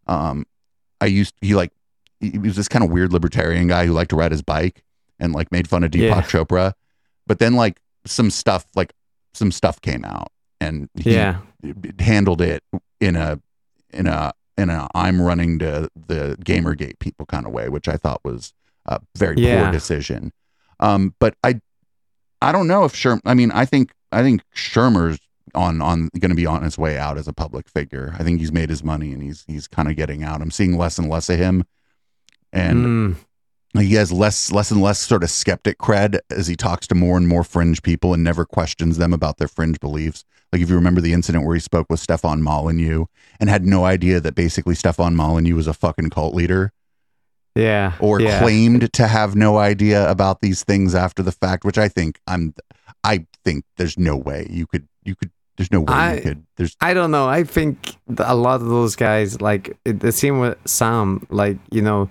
Um, 0.07 0.45
I 1.01 1.05
used 1.07 1.33
he 1.41 1.55
like 1.55 1.71
he 2.19 2.38
was 2.38 2.55
this 2.55 2.67
kind 2.67 2.83
of 2.83 2.91
weird 2.91 3.11
libertarian 3.11 3.67
guy 3.67 3.86
who 3.86 3.93
liked 3.93 4.09
to 4.11 4.15
ride 4.15 4.31
his 4.31 4.41
bike 4.41 4.83
and 5.19 5.33
like 5.33 5.51
made 5.51 5.67
fun 5.67 5.83
of 5.83 5.91
Deepak 5.91 6.01
Yeah. 6.01 6.21
Chopra. 6.21 6.73
But 7.27 7.39
then 7.39 7.53
like 7.53 7.79
some 8.05 8.29
stuff 8.29 8.65
like 8.75 8.93
some 9.33 9.51
stuff 9.51 9.81
came 9.81 10.05
out 10.05 10.31
and 10.62 10.89
he 10.95 11.16
Yeah, 11.16 11.38
handled 11.99 12.41
it 12.41 12.64
in 12.99 13.16
a 13.16 13.39
in 13.93 14.08
a 14.08 14.34
in 14.58 14.70
a 14.70 14.88
I'm 14.95 15.22
running 15.22 15.60
to 15.60 15.89
the 15.95 16.38
Gamergate 16.43 16.99
people 16.99 17.26
kind 17.26 17.45
of 17.45 17.51
way, 17.51 17.70
which 17.70 17.88
I 17.88 17.97
thought 17.97 18.22
was 18.24 18.53
a 18.86 18.99
very 19.16 19.36
Yeah. 19.38 19.64
poor 19.64 19.72
decision. 19.72 20.32
Um, 20.80 21.14
but 21.20 21.36
I 21.43 21.60
I 22.41 22.51
don't 22.51 22.68
know 22.68 22.86
if 22.86 22.93
Sherm. 22.93 23.20
I 23.26 23.34
mean, 23.34 23.51
I 23.51 23.66
think 23.66 23.91
I 24.12 24.22
think 24.22 24.41
Shermer's 24.56 25.20
on 25.53 25.82
on 25.82 26.10
going 26.20 26.30
to 26.30 26.36
be 26.36 26.45
on 26.45 26.64
his 26.64 26.78
way 26.78 26.97
out 26.97 27.18
as 27.18 27.28
a 27.28 27.34
public 27.34 27.70
figure. 27.70 28.14
I 28.20 28.24
think 28.24 28.39
he's 28.39 28.51
made 28.51 28.70
his 28.70 28.84
money 28.84 29.14
and 29.14 29.24
he's 29.24 29.43
he's 29.47 29.68
kind 29.68 29.89
of 29.89 29.95
getting 29.95 30.24
out. 30.24 30.41
I'm 30.41 30.51
seeing 30.51 30.78
less 30.78 30.97
and 30.97 31.10
less 31.10 31.30
of 31.30 31.39
him, 31.39 31.64
and 32.51 33.16
Mm, 33.76 33.82
he 33.82 33.93
has 33.95 34.12
less 34.12 34.51
less 34.51 34.72
and 34.72 34.82
less 34.82 34.99
sort 34.99 35.24
of 35.24 35.30
skeptic 35.30 35.78
cred 35.80 36.20
as 36.30 36.47
he 36.47 36.56
talks 36.56 36.88
to 36.88 36.95
more 36.95 37.18
and 37.18 37.28
more 37.28 37.43
fringe 37.43 37.82
people 37.84 38.14
and 38.14 38.24
never 38.24 38.45
questions 38.45 38.97
them 38.97 39.14
about 39.14 39.38
their 39.38 39.47
fringe 39.47 39.80
beliefs. 39.80 40.24
Like 40.56 40.62
if 40.62 40.70
you 40.70 40.76
remember 40.76 41.01
the 41.01 41.12
incident 41.12 41.45
where 41.45 41.53
he 41.53 41.60
spoke 41.60 41.88
with 41.89 41.99
Stefan 41.99 42.41
Molyneux 42.41 43.08
and 43.41 43.49
had 43.49 43.66
no 43.66 43.84
idea 43.84 44.22
that 44.22 44.36
basically 44.36 44.74
Stefan 44.74 45.14
Molyneux 45.14 45.53
was 45.53 45.68
a 45.68 45.74
fucking 45.74 46.12
cult 46.12 46.34
leader 46.34 46.72
yeah, 47.56 47.91
or 47.99 48.22
yeah. 48.22 48.39
claimed 48.39 48.93
to 48.93 49.06
have 49.06 49.36
no 49.36 49.58
idea 49.58 50.10
about 50.10 50.39
these 50.39 50.64
things 50.64 50.95
after 50.95 51.22
the 51.22 51.34
fact, 51.34 51.66
which 51.66 51.78
I 51.78 51.89
think 51.89 52.22
I'm 52.26 52.53
I 53.03 53.28
think 53.43 53.66
there's 53.76 53.99
no 53.99 54.16
way 54.16 54.47
you 54.49 54.66
could 54.66 54.88
you 55.03 55.14
could 55.14 55.30
there's 55.58 55.74
no 55.74 55.82
way 55.82 55.93
I- 55.93 56.14
you 56.16 56.22
could 56.22 56.45
there's 56.56 56.78
I 56.80 56.93
don't 56.93 57.12
know. 57.12 57.28
I 57.28 57.43
think 57.43 57.97
a 58.18 58.34
lot 58.34 58.62
of 58.62 58.68
those 58.68 58.95
guys, 58.95 59.41
like 59.41 59.78
the 59.84 60.14
same 60.14 60.39
with 60.39 60.58
Sam, 60.64 61.28
like 61.30 61.58
you 61.70 61.82
know, 61.82 62.10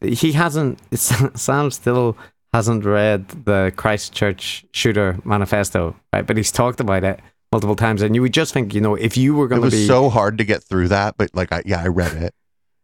he 0.00 0.30
hasn't. 0.30 0.78
Sam 0.96 1.72
still 1.72 2.16
hasn't 2.52 2.84
read 2.84 3.26
the 3.44 3.72
Christchurch 3.74 4.66
shooter 4.70 5.18
manifesto, 5.24 5.96
right? 6.12 6.24
But 6.24 6.36
he's 6.36 6.52
talked 6.52 6.78
about 6.78 7.02
it 7.02 7.18
multiple 7.56 7.76
times, 7.76 8.02
and 8.02 8.14
you 8.14 8.20
would 8.20 8.34
just 8.34 8.52
think, 8.52 8.74
you 8.74 8.80
know, 8.82 8.94
if 8.94 9.16
you 9.16 9.34
were 9.34 9.48
going 9.48 9.62
to 9.62 9.66
was 9.66 9.74
be 9.74 9.86
so 9.86 10.10
hard 10.10 10.36
to 10.38 10.44
get 10.44 10.62
through 10.62 10.88
that, 10.88 11.16
but 11.16 11.30
like 11.34 11.52
I 11.52 11.62
yeah, 11.64 11.80
I 11.82 11.88
read 11.88 12.12
it. 12.12 12.34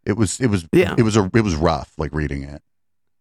It 0.07 0.17
was 0.17 0.41
it 0.41 0.49
was 0.49 0.67
Yeah. 0.73 0.95
it 0.97 1.03
was 1.03 1.17
a 1.17 1.31
it 1.35 1.43
was 1.43 1.55
rough 1.57 1.93
like 1.99 2.13
reading 2.15 2.43
it. 2.43 2.63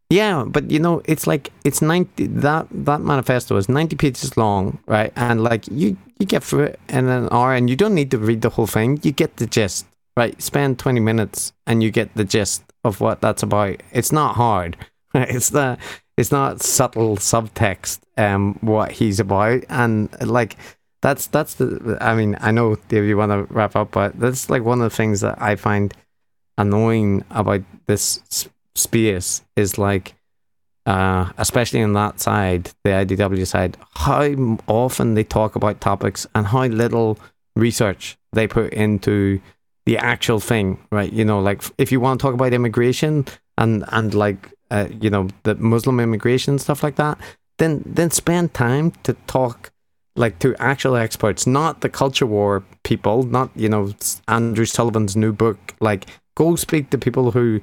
Yeah, 0.10 0.45
but 0.47 0.72
you 0.72 0.80
know, 0.80 1.02
it's 1.06 1.28
like 1.28 1.52
it's 1.66 1.82
ninety 1.82 2.28
that 2.28 2.68
that 2.72 3.02
manifesto 3.02 3.58
is 3.58 3.68
ninety 3.70 3.95
pages 3.97 4.36
long, 4.38 4.80
right? 4.88 5.12
And 5.16 5.43
like 5.43 5.68
you 5.68 5.97
you 6.20 6.26
get 6.26 6.43
through 6.43 6.64
it 6.64 6.80
in 6.89 7.08
an 7.10 7.28
hour, 7.32 7.54
and 7.54 7.70
you 7.70 7.76
don't 7.76 7.95
need 7.95 8.12
to 8.12 8.18
read 8.18 8.41
the 8.41 8.49
whole 8.49 8.68
thing. 8.68 8.99
You 9.04 9.12
get 9.12 9.38
the 9.38 9.45
gist, 9.47 9.86
right? 10.16 10.41
Spend 10.41 10.80
twenty 10.80 10.99
minutes, 11.02 11.54
and 11.68 11.84
you 11.84 11.91
get 11.91 12.14
the 12.16 12.24
gist 12.26 12.64
of 12.84 12.99
what 13.02 13.22
that's 13.22 13.43
about. 13.43 13.84
It's 13.91 14.12
not 14.12 14.36
hard. 14.36 14.78
Right? 15.14 15.30
It's 15.30 15.52
not 15.52 15.78
it's 16.16 16.32
not 16.32 16.62
subtle 16.62 17.18
subtext. 17.18 17.99
Um, 18.18 18.58
what 18.62 18.91
he's 18.93 19.20
about, 19.20 19.64
and 19.68 20.08
like 20.26 20.56
that's 21.02 21.28
that's 21.28 21.56
the. 21.56 21.97
I 21.99 22.16
mean, 22.16 22.38
I 22.39 22.52
know 22.52 22.76
Dave, 22.88 23.06
you 23.06 23.18
want 23.18 23.32
to 23.32 23.54
wrap 23.54 23.76
up, 23.76 23.91
but 23.91 24.20
that's 24.20 24.49
like 24.49 24.64
one 24.64 24.82
of 24.82 24.89
the 24.89 24.95
things 24.95 25.22
that 25.22 25.41
I 25.41 25.56
find 25.56 25.93
annoying 26.58 27.26
about 27.32 27.62
this 27.88 28.49
space 28.76 29.41
is 29.56 29.78
like 29.78 30.16
uh 30.86 31.30
especially 31.38 31.82
on 31.82 31.93
that 31.93 32.20
side 32.20 32.72
the 32.84 32.89
idw 32.89 33.45
side 33.45 33.78
how 33.95 34.58
often 34.68 35.14
they 35.14 35.24
talk 35.24 35.56
about 35.56 35.80
topics 35.80 36.26
and 36.34 36.47
how 36.47 36.66
little 36.66 37.20
research 37.56 38.18
they 38.34 38.47
put 38.47 38.74
into 38.74 39.39
the 39.86 39.97
actual 39.97 40.39
thing 40.39 40.80
right 40.91 41.14
you 41.14 41.24
know 41.24 41.39
like 41.39 41.62
if 41.78 41.91
you 41.91 41.99
want 41.99 42.20
to 42.20 42.24
talk 42.24 42.34
about 42.34 42.54
immigration 42.54 43.26
and 43.58 43.84
and 43.89 44.14
like 44.14 44.52
uh, 44.72 44.88
you 44.99 45.10
know 45.10 45.28
the 45.43 45.54
muslim 45.56 45.99
immigration 45.99 46.58
stuff 46.58 46.82
like 46.82 46.95
that 46.95 47.18
then 47.58 47.84
then 47.86 48.10
spend 48.10 48.54
time 48.54 48.91
to 49.04 49.14
talk 49.28 49.72
like 50.16 50.39
to 50.39 50.55
actual 50.57 50.95
experts 50.95 51.47
not 51.47 51.82
the 51.82 51.89
culture 51.89 52.26
war 52.26 52.64
people 52.84 53.24
not 53.24 53.49
you 53.55 53.70
know 53.70 53.93
andrew 54.28 54.66
sullivan's 54.66 55.16
new 55.16 55.32
book 55.32 55.74
like 55.80 56.05
go 56.36 56.55
speak 56.55 56.89
to 56.89 56.97
people 56.97 57.32
who 57.32 57.62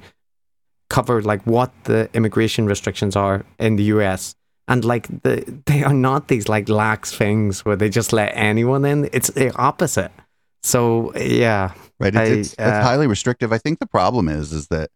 cover 0.89 1.21
like 1.21 1.41
what 1.45 1.71
the 1.85 2.09
immigration 2.13 2.65
restrictions 2.65 3.15
are 3.15 3.45
in 3.59 3.75
the 3.75 3.83
US. 3.83 4.35
And 4.67 4.83
like 4.83 5.07
the 5.23 5.61
they 5.65 5.83
are 5.83 5.93
not 5.93 6.27
these 6.27 6.49
like 6.49 6.67
lax 6.69 7.15
things 7.15 7.63
where 7.65 7.75
they 7.75 7.89
just 7.89 8.11
let 8.13 8.31
anyone 8.35 8.85
in. 8.85 9.09
It's 9.13 9.29
the 9.29 9.55
opposite. 9.55 10.11
So 10.63 11.15
yeah. 11.15 11.73
Right. 11.99 12.15
It's, 12.15 12.17
I, 12.17 12.23
it's, 12.25 12.53
it's 12.53 12.59
uh, 12.59 12.83
highly 12.83 13.07
restrictive. 13.07 13.51
I 13.53 13.57
think 13.57 13.79
the 13.79 13.87
problem 13.87 14.29
is, 14.29 14.53
is 14.53 14.67
that, 14.67 14.89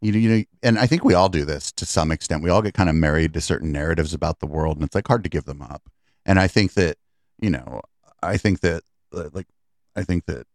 you 0.00 0.12
know, 0.12 0.18
you 0.18 0.28
know, 0.28 0.44
and 0.62 0.78
I 0.78 0.86
think 0.86 1.04
we 1.04 1.14
all 1.14 1.28
do 1.28 1.44
this 1.44 1.72
to 1.72 1.86
some 1.86 2.10
extent. 2.10 2.42
We 2.42 2.50
all 2.50 2.62
get 2.62 2.74
kind 2.74 2.88
of 2.88 2.94
married 2.94 3.34
to 3.34 3.40
certain 3.40 3.72
narratives 3.72 4.14
about 4.14 4.40
the 4.40 4.46
world 4.46 4.76
and 4.76 4.84
it's 4.84 4.94
like 4.94 5.08
hard 5.08 5.22
to 5.24 5.30
give 5.30 5.44
them 5.44 5.62
up. 5.62 5.82
And 6.30 6.38
I 6.38 6.46
think 6.46 6.74
that, 6.74 6.96
you 7.42 7.50
know, 7.50 7.80
I 8.22 8.36
think 8.36 8.60
that, 8.60 8.82
uh, 9.12 9.30
like, 9.32 9.46
I 9.96 10.04
think 10.04 10.26
that 10.26 10.46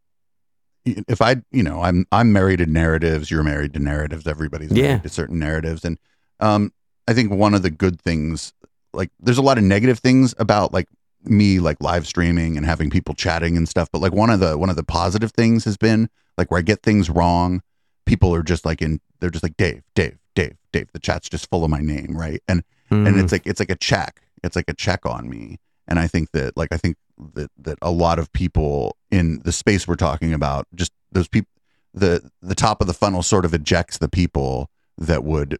if 0.85 1.21
I, 1.21 1.37
you 1.51 1.63
know, 1.63 1.81
I'm, 1.81 2.05
I'm 2.11 2.31
married 2.31 2.59
to 2.59 2.65
narratives, 2.65 3.29
you're 3.29 3.43
married 3.43 3.73
to 3.73 3.79
narratives, 3.79 4.25
everybody's 4.27 4.71
married 4.71 4.85
Yeah. 4.85 4.97
to 4.99 5.09
certain 5.09 5.37
narratives. 5.39 5.83
And, 5.83 5.97
um, 6.39 6.71
I 7.07 7.13
think 7.13 7.31
one 7.31 7.53
of 7.53 7.61
the 7.61 7.69
good 7.71 7.99
things, 7.99 8.53
like, 8.93 9.09
there's 9.19 9.37
a 9.37 9.41
lot 9.41 9.57
of 9.57 9.63
negative 9.65 9.99
things 9.99 10.33
about 10.37 10.73
like 10.73 10.87
me 11.23 11.59
like 11.59 11.77
live 11.81 12.05
streaming 12.07 12.55
and 12.55 12.65
having 12.65 12.89
people 12.91 13.15
chatting 13.15 13.57
and 13.57 13.67
stuff 13.67 13.89
but 13.91 13.99
like 13.99 14.13
one 14.13 14.29
of 14.29 14.39
the 14.39 14.55
one 14.59 14.69
of 14.69 14.75
the 14.75 14.83
positive 14.83 15.31
things 15.31 15.65
has 15.65 15.75
been 15.75 16.07
like 16.37 16.51
where 16.51 16.59
i 16.59 16.61
get 16.61 16.83
things 16.83 17.09
wrong 17.09 17.63
people 18.05 18.31
are 18.35 18.43
just 18.43 18.63
like 18.63 18.79
in 18.79 19.01
they're 19.19 19.31
just 19.31 19.41
like 19.43 19.57
dave 19.57 19.81
dave 19.95 20.19
dave 20.35 20.55
dave 20.71 20.87
the 20.93 20.99
chat's 20.99 21.27
just 21.27 21.49
full 21.49 21.63
of 21.63 21.71
my 21.71 21.79
name 21.79 22.15
right 22.15 22.41
and 22.47 22.63
and 22.91 23.07
Mm. 23.07 23.23
it's 23.23 23.31
like 23.31 23.47
it's 23.47 23.59
like 23.59 23.71
a 23.71 23.75
check 23.75 24.21
it's 24.43 24.55
like 24.55 24.65
a 24.69 24.73
check 24.75 25.03
on 25.07 25.27
me 25.27 25.57
and 25.87 25.99
i 25.99 26.07
think 26.07 26.31
that 26.31 26.55
like 26.57 26.69
i 26.71 26.77
think 26.77 26.97
that 27.33 27.49
that 27.57 27.77
a 27.81 27.91
lot 27.91 28.19
of 28.19 28.31
people 28.33 28.95
in 29.11 29.39
the 29.43 29.51
space 29.51 29.87
we're 29.87 29.95
talking 29.95 30.33
about 30.33 30.67
just 30.75 30.91
those 31.11 31.27
people 31.27 31.49
the 31.93 32.29
the 32.41 32.55
top 32.55 32.81
of 32.81 32.87
the 32.87 32.93
funnel 32.93 33.23
sort 33.23 33.45
of 33.45 33.53
ejects 33.53 33.97
the 33.97 34.09
people 34.09 34.69
that 34.97 35.23
would 35.23 35.57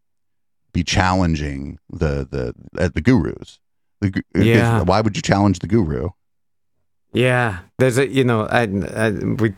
be 0.74 0.84
challenging 0.84 1.80
the 1.90 2.28
the 2.30 2.54
uh, 2.78 2.90
the 2.94 3.02
gurus. 3.02 3.60
The, 4.02 4.22
Yeah. 4.36 4.82
why 4.82 5.00
would 5.00 5.16
you 5.16 5.22
challenge 5.22 5.60
the 5.60 5.68
guru? 5.68 6.10
Yeah, 7.14 7.60
there's 7.80 7.98
a 7.98 8.06
you 8.08 8.26
know, 8.26 8.46
I, 8.46 8.64
I, 8.64 9.12
we 9.12 9.54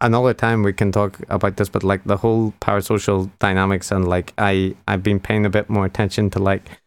another 0.00 0.32
time 0.32 0.62
we 0.62 0.72
can 0.72 0.90
talk 0.92 1.20
about 1.28 1.58
this, 1.58 1.68
but 1.68 1.84
like 1.84 2.04
the 2.04 2.16
whole 2.16 2.54
parasocial 2.62 3.30
dynamics 3.38 3.92
and 3.92 4.08
like 4.08 4.32
I 4.38 4.74
I've 4.88 5.02
been 5.02 5.20
paying 5.20 5.44
a 5.44 5.50
bit 5.50 5.68
more 5.68 5.84
attention 5.84 6.30
to 6.30 6.38
like 6.38 6.79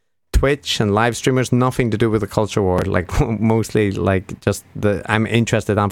Twitch 0.43 0.81
and 0.81 0.93
live 0.93 1.15
streamers, 1.15 1.53
nothing 1.53 1.89
to 1.89 1.97
do 1.97 2.09
with 2.09 2.19
the 2.19 2.27
culture 2.27 2.61
war, 2.61 2.79
like 2.79 3.09
mostly 3.39 3.91
like 3.91 4.41
just 4.41 4.65
the 4.75 5.01
I'm 5.09 5.25
interested 5.25 5.77
on 5.77 5.91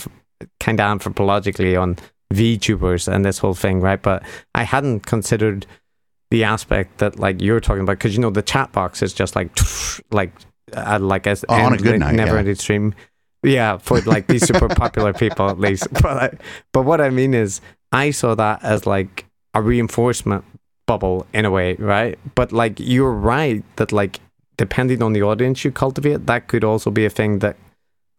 kind 0.59 0.77
of 0.77 0.99
anthropologically 0.99 1.81
on 1.81 1.95
VTubers 2.33 3.07
and 3.07 3.23
this 3.23 3.37
whole 3.37 3.53
thing, 3.53 3.79
right? 3.79 4.01
But 4.01 4.23
I 4.53 4.63
hadn't 4.63 5.05
considered 5.05 5.65
the 6.31 6.43
aspect 6.43 6.97
that 6.97 7.17
like 7.17 7.41
you're 7.41 7.61
talking 7.61 7.83
about 7.83 7.93
because 7.93 8.13
you 8.13 8.19
know 8.19 8.29
the 8.29 8.41
chat 8.41 8.73
box 8.73 9.01
is 9.01 9.13
just 9.13 9.37
like 9.37 9.57
like 10.11 10.33
uh, 10.75 10.99
like 10.99 11.27
as 11.27 11.45
Oh, 11.47 11.55
on 11.55 11.71
a 11.71 11.77
good 11.77 12.01
night, 12.01 12.15
never 12.15 12.33
yeah. 12.33 12.39
ending 12.39 12.55
stream. 12.55 12.93
Yeah, 13.43 13.77
for 13.77 14.01
like 14.01 14.27
these 14.27 14.45
super 14.45 14.67
popular 14.83 15.13
people 15.13 15.49
at 15.49 15.61
least. 15.61 15.87
But 16.01 16.05
I, 16.05 16.37
but 16.73 16.81
what 16.81 16.99
I 16.99 17.09
mean 17.09 17.33
is, 17.33 17.61
I 17.93 18.11
saw 18.11 18.35
that 18.35 18.61
as 18.65 18.85
like 18.85 19.27
a 19.53 19.61
reinforcement 19.61 20.43
bubble 20.87 21.25
in 21.31 21.45
a 21.45 21.51
way, 21.51 21.75
right? 21.75 22.19
But 22.35 22.51
like 22.51 22.81
you're 22.81 23.13
right 23.13 23.63
that 23.77 23.93
like 23.93 24.19
depending 24.61 25.01
on 25.01 25.11
the 25.11 25.23
audience 25.23 25.65
you 25.65 25.71
cultivate, 25.71 26.27
that 26.27 26.47
could 26.47 26.63
also 26.63 26.91
be 26.91 27.03
a 27.03 27.09
thing 27.09 27.39
that 27.39 27.57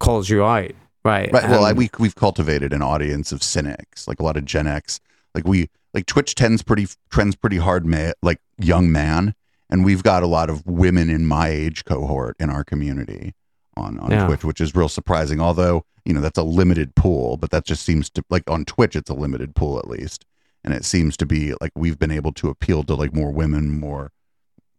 calls 0.01 0.29
you 0.29 0.43
out, 0.43 0.73
right? 1.05 1.33
Right. 1.33 1.49
Well, 1.49 1.65
I, 1.65 1.73
we 1.73 1.89
we've 2.01 2.17
cultivated 2.17 2.73
an 2.73 2.83
audience 2.83 3.31
of 3.31 3.45
cynics, 3.45 4.09
like 4.09 4.19
a 4.19 4.25
lot 4.25 4.37
of 4.37 4.45
Gen 4.45 4.67
X. 4.67 4.99
Like 5.37 5.47
we 5.47 5.71
like 5.95 6.07
Twitch 6.07 6.35
tends 6.35 6.61
pretty 6.61 6.89
trends 7.11 7.37
pretty 7.37 7.59
hard, 7.59 7.87
ma- 7.87 8.11
like 8.23 8.41
young 8.59 8.91
man, 8.91 9.37
and 9.71 9.85
we've 9.85 10.03
got 10.03 10.25
a 10.25 10.27
lot 10.27 10.51
of 10.51 10.67
women 10.67 11.09
in 11.11 11.27
my 11.27 11.47
age 11.49 11.85
cohort 11.85 12.35
in 12.41 12.51
our 12.51 12.65
community 12.65 13.35
on 13.77 14.01
on 14.01 14.11
Yeah. 14.11 14.27
Twitch, 14.27 14.43
which 14.43 14.61
is 14.61 14.75
real 14.75 14.89
surprising. 14.89 15.41
Although 15.41 15.85
you 16.05 16.13
know 16.13 16.21
that's 16.21 16.39
a 16.39 16.43
limited 16.43 16.97
pool, 16.97 17.37
but 17.37 17.51
that 17.53 17.65
just 17.65 17.85
seems 17.85 18.11
to 18.11 18.25
like 18.31 18.51
on 18.51 18.65
Twitch 18.65 18.97
it's 18.97 19.11
a 19.11 19.15
limited 19.15 19.55
pool 19.55 19.79
at 19.79 19.87
least, 19.87 20.25
and 20.65 20.75
it 20.75 20.85
seems 20.85 21.17
to 21.19 21.25
be 21.25 21.55
like 21.61 21.71
we've 21.77 22.01
been 22.01 22.11
able 22.11 22.33
to 22.33 22.49
appeal 22.49 22.83
to 22.83 22.97
like 22.97 23.15
more 23.15 23.31
women, 23.31 23.79
more 23.79 24.11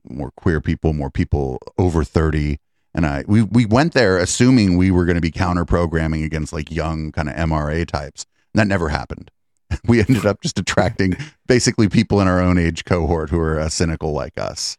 more 0.10 0.32
queer 0.32 0.62
people, 0.62 0.94
more 0.94 1.10
people 1.12 1.60
over 1.78 2.04
thirty 2.04 2.60
and 2.96 3.06
I 3.06 3.24
we 3.28 3.42
we 3.42 3.66
went 3.66 3.94
there 3.94 4.18
assuming 4.18 4.78
we 4.78 4.92
were 4.92 5.06
going 5.06 5.16
to 5.16 5.22
be 5.22 5.32
counter 5.32 5.66
programming 5.66 6.24
against 6.24 6.54
like 6.54 6.72
young 6.72 7.12
kind 7.12 7.30
of 7.30 7.36
MRA 7.36 7.88
types. 7.88 8.26
That 8.54 8.68
never 8.68 8.90
happened. 8.90 9.32
We 9.88 10.02
ended 10.02 10.26
up 10.28 10.42
just 10.42 10.60
attracting 10.60 11.18
basically 11.48 11.90
people 11.90 12.22
in 12.22 12.28
our 12.28 12.40
own 12.40 12.60
age 12.60 12.86
cohort 12.86 13.32
who 13.32 13.40
are 13.40 13.60
uh, 13.60 13.70
cynical 13.70 14.12
like 14.12 14.38
us. 14.38 14.78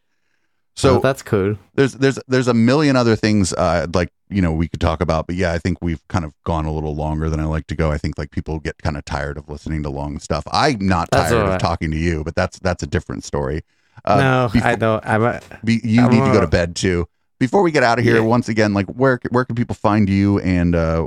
So 0.76 0.98
Oh, 0.98 1.00
that's 1.00 1.22
cool. 1.22 1.56
there's 1.74 1.94
there's 1.94 2.18
there's 2.28 2.46
a 2.46 2.54
million 2.54 2.94
other 2.94 3.16
things 3.16 3.52
uh, 3.52 3.88
like 3.92 4.10
you 4.28 4.40
know 4.40 4.52
we 4.52 4.68
could 4.68 4.80
talk 4.80 5.00
about, 5.00 5.26
but 5.26 5.34
yeah, 5.34 5.52
I 5.52 5.58
think 5.58 5.78
we've 5.82 6.06
kind 6.08 6.24
of 6.24 6.32
gone 6.44 6.64
a 6.64 6.72
little 6.72 6.94
longer 6.94 7.28
than 7.28 7.40
I 7.40 7.44
like 7.44 7.66
to 7.68 7.74
go. 7.76 7.90
I 7.90 7.98
think 7.98 8.16
like 8.18 8.30
people 8.30 8.60
get 8.60 8.78
kind 8.78 8.96
of 8.96 9.04
tired 9.04 9.36
of 9.36 9.48
listening 9.48 9.82
to 9.82 9.90
long 9.90 10.20
stuff. 10.20 10.44
I'm 10.52 10.86
not 10.86 11.08
That's 11.10 11.30
tired 11.30 11.46
all 11.46 11.52
of 11.54 11.58
talking 11.58 11.90
to 11.90 11.96
you, 11.96 12.22
but 12.22 12.36
that's 12.36 12.60
that's 12.60 12.84
a 12.84 12.86
different 12.86 13.24
story. 13.24 13.62
Uh, 14.04 14.16
no, 14.20 14.48
before- 14.52 14.68
I 14.68 14.74
don't. 14.74 15.06
I'm 15.06 15.22
a, 15.22 15.40
be, 15.64 15.80
you 15.84 16.02
I'm 16.02 16.10
need 16.10 16.20
to 16.24 16.32
go 16.32 16.40
to 16.40 16.46
bed 16.46 16.76
too. 16.76 17.06
Before 17.40 17.62
we 17.62 17.70
get 17.72 17.82
out 17.82 17.98
of 17.98 18.04
here, 18.04 18.16
Yeah. 18.16 18.22
once 18.22 18.48
again, 18.48 18.74
like 18.74 18.86
where 18.86 19.18
where 19.30 19.44
can 19.44 19.54
people 19.56 19.74
find 19.74 20.08
you 20.08 20.38
and 20.40 20.74
uh, 20.74 21.06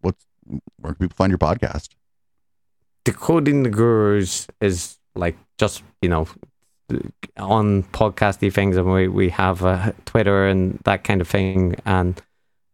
what's 0.00 0.24
where 0.80 0.94
can 0.94 1.06
people 1.08 1.16
find 1.16 1.30
your 1.30 1.38
podcast? 1.38 1.90
decoding 3.04 3.62
the 3.62 3.70
gurus 3.70 4.46
is 4.60 4.98
like 5.14 5.36
just 5.58 5.82
you 6.02 6.08
know 6.08 6.28
on 7.38 7.82
podcasty 7.84 8.52
things 8.52 8.76
and 8.76 8.92
we, 8.92 9.08
we 9.08 9.28
have 9.30 9.64
uh, 9.64 9.92
twitter 10.04 10.46
and 10.46 10.78
that 10.84 11.02
kind 11.04 11.20
of 11.20 11.28
thing 11.28 11.74
and 11.86 12.20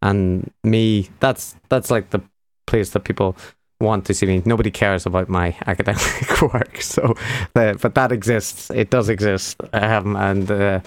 and 0.01 0.51
me 0.63 1.07
that's 1.19 1.55
that's 1.69 1.89
like 1.89 2.09
the 2.09 2.21
place 2.65 2.89
that 2.89 3.01
people 3.01 3.37
want 3.79 4.05
to 4.05 4.13
see 4.13 4.25
me 4.25 4.41
nobody 4.45 4.71
cares 4.71 5.05
about 5.05 5.29
my 5.29 5.55
academic 5.67 6.41
work 6.53 6.81
so 6.81 7.13
uh, 7.55 7.73
but 7.73 7.95
that 7.95 8.11
exists 8.11 8.69
it 8.71 8.89
does 8.89 9.09
exist 9.09 9.61
um, 9.73 10.15
and 10.15 10.49
uh, 10.49 10.79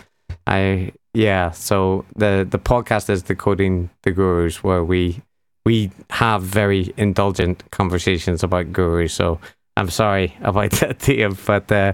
i 0.47 0.93
yeah 1.15 1.51
so 1.51 2.05
the 2.17 2.47
the 2.51 2.59
podcast 2.59 3.09
is 3.09 3.23
decoding 3.23 3.91
the 4.03 4.11
gurus 4.11 4.63
where 4.65 4.85
we 4.85 5.23
we 5.65 5.91
have 6.11 6.43
very 6.43 6.93
indulgent 6.97 7.71
conversations 7.71 8.43
about 8.43 8.73
gurus. 8.73 9.13
So 9.13 9.41
I'm 9.77 9.91
sorry 9.91 10.37
about 10.43 10.71
that, 10.81 10.99
Dave, 11.01 11.45
but 11.47 11.71
uh, 11.71 11.93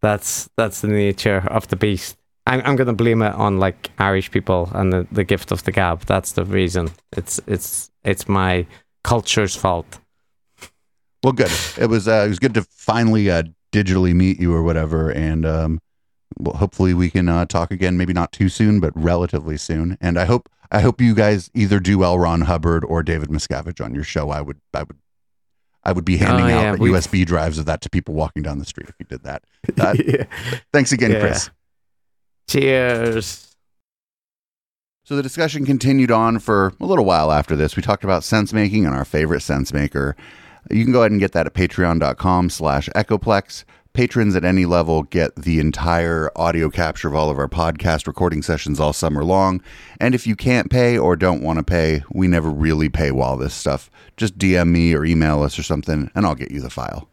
that's 0.00 0.48
that's 0.56 0.80
the 0.80 0.88
nature 0.88 1.44
of 1.48 1.68
the 1.68 1.76
beast. 1.76 2.16
I'm 2.46 2.62
I'm 2.64 2.76
gonna 2.76 2.92
blame 2.92 3.22
it 3.22 3.34
on 3.34 3.58
like 3.58 3.90
Irish 3.98 4.30
people 4.30 4.70
and 4.74 4.92
the, 4.92 5.06
the 5.12 5.24
gift 5.24 5.52
of 5.52 5.62
the 5.64 5.72
gab. 5.72 6.06
That's 6.06 6.32
the 6.32 6.44
reason. 6.44 6.90
It's 7.16 7.40
it's 7.46 7.90
it's 8.04 8.28
my 8.28 8.66
culture's 9.04 9.54
fault. 9.54 9.98
Well, 11.22 11.32
good. 11.32 11.50
It 11.78 11.86
was 11.88 12.08
uh, 12.08 12.24
it 12.26 12.28
was 12.28 12.38
good 12.38 12.54
to 12.54 12.62
finally 12.62 13.30
uh, 13.30 13.44
digitally 13.72 14.14
meet 14.14 14.40
you 14.40 14.52
or 14.54 14.62
whatever, 14.62 15.10
and 15.10 15.46
um, 15.46 15.80
well, 16.38 16.56
hopefully 16.56 16.94
we 16.94 17.10
can 17.10 17.28
uh, 17.28 17.44
talk 17.46 17.70
again. 17.70 17.96
Maybe 17.96 18.12
not 18.12 18.32
too 18.32 18.48
soon, 18.48 18.80
but 18.80 18.92
relatively 18.96 19.56
soon. 19.56 19.96
And 20.00 20.18
I 20.18 20.24
hope 20.24 20.48
I 20.72 20.80
hope 20.80 21.00
you 21.00 21.14
guys 21.14 21.50
either 21.54 21.78
do 21.78 22.02
L. 22.02 22.18
Ron 22.18 22.42
Hubbard 22.42 22.84
or 22.84 23.02
David 23.02 23.28
Miscavige 23.28 23.84
on 23.84 23.94
your 23.94 24.04
show. 24.04 24.30
I 24.30 24.40
would 24.40 24.60
I 24.74 24.82
would 24.82 24.96
I 25.84 25.92
would 25.92 26.04
be 26.04 26.16
handing 26.16 26.46
Oh, 26.46 26.48
yeah, 26.48 26.72
out 26.72 26.78
we- 26.80 26.90
USB 26.90 27.24
drives 27.24 27.58
of 27.58 27.66
that 27.66 27.80
to 27.82 27.90
people 27.90 28.14
walking 28.14 28.42
down 28.42 28.58
the 28.58 28.64
street 28.64 28.88
if 28.88 28.94
you 28.98 29.06
did 29.06 29.22
that. 29.24 29.44
Uh, 29.80 29.94
Yeah. 30.04 30.24
Thanks 30.72 30.90
again, 30.92 31.12
Yeah. 31.12 31.20
Chris. 31.20 31.50
Cheers. 32.48 33.48
So 35.04 35.16
the 35.16 35.22
discussion 35.22 35.66
continued 35.66 36.10
on 36.10 36.38
for 36.38 36.72
a 36.80 36.86
little 36.86 37.04
while 37.04 37.32
after 37.32 37.56
this. 37.56 37.76
We 37.76 37.82
talked 37.82 38.04
about 38.04 38.22
sense 38.24 38.52
making 38.52 38.86
and 38.86 38.94
our 38.94 39.04
favorite 39.04 39.40
sense 39.42 39.72
maker. 39.72 40.16
You 40.70 40.84
can 40.84 40.92
go 40.92 41.00
ahead 41.00 41.12
and 41.12 41.20
get 41.20 41.32
that 41.32 41.46
at 41.46 41.54
patreon.com 41.54 42.50
slash 42.50 42.88
echoplex. 42.90 43.64
Patrons 43.94 44.34
at 44.34 44.44
any 44.44 44.64
level 44.64 45.02
get 45.02 45.36
the 45.36 45.60
entire 45.60 46.30
audio 46.34 46.70
capture 46.70 47.08
of 47.08 47.14
all 47.14 47.28
of 47.28 47.38
our 47.38 47.48
podcast 47.48 48.06
recording 48.06 48.40
sessions 48.40 48.80
all 48.80 48.94
summer 48.94 49.22
long. 49.22 49.60
And 50.00 50.14
if 50.14 50.26
you 50.26 50.34
can't 50.34 50.70
pay 50.70 50.96
or 50.96 51.14
don't 51.14 51.42
want 51.42 51.58
to 51.58 51.62
pay, 51.62 52.02
we 52.10 52.26
never 52.26 52.48
really 52.48 52.88
pay 52.88 53.10
while 53.10 53.36
this 53.36 53.52
stuff. 53.52 53.90
Just 54.16 54.38
DM 54.38 54.68
me 54.68 54.94
or 54.94 55.04
email 55.04 55.42
us 55.42 55.58
or 55.58 55.62
something, 55.62 56.10
and 56.14 56.24
I'll 56.24 56.34
get 56.34 56.50
you 56.50 56.60
the 56.60 56.70
file. 56.70 57.08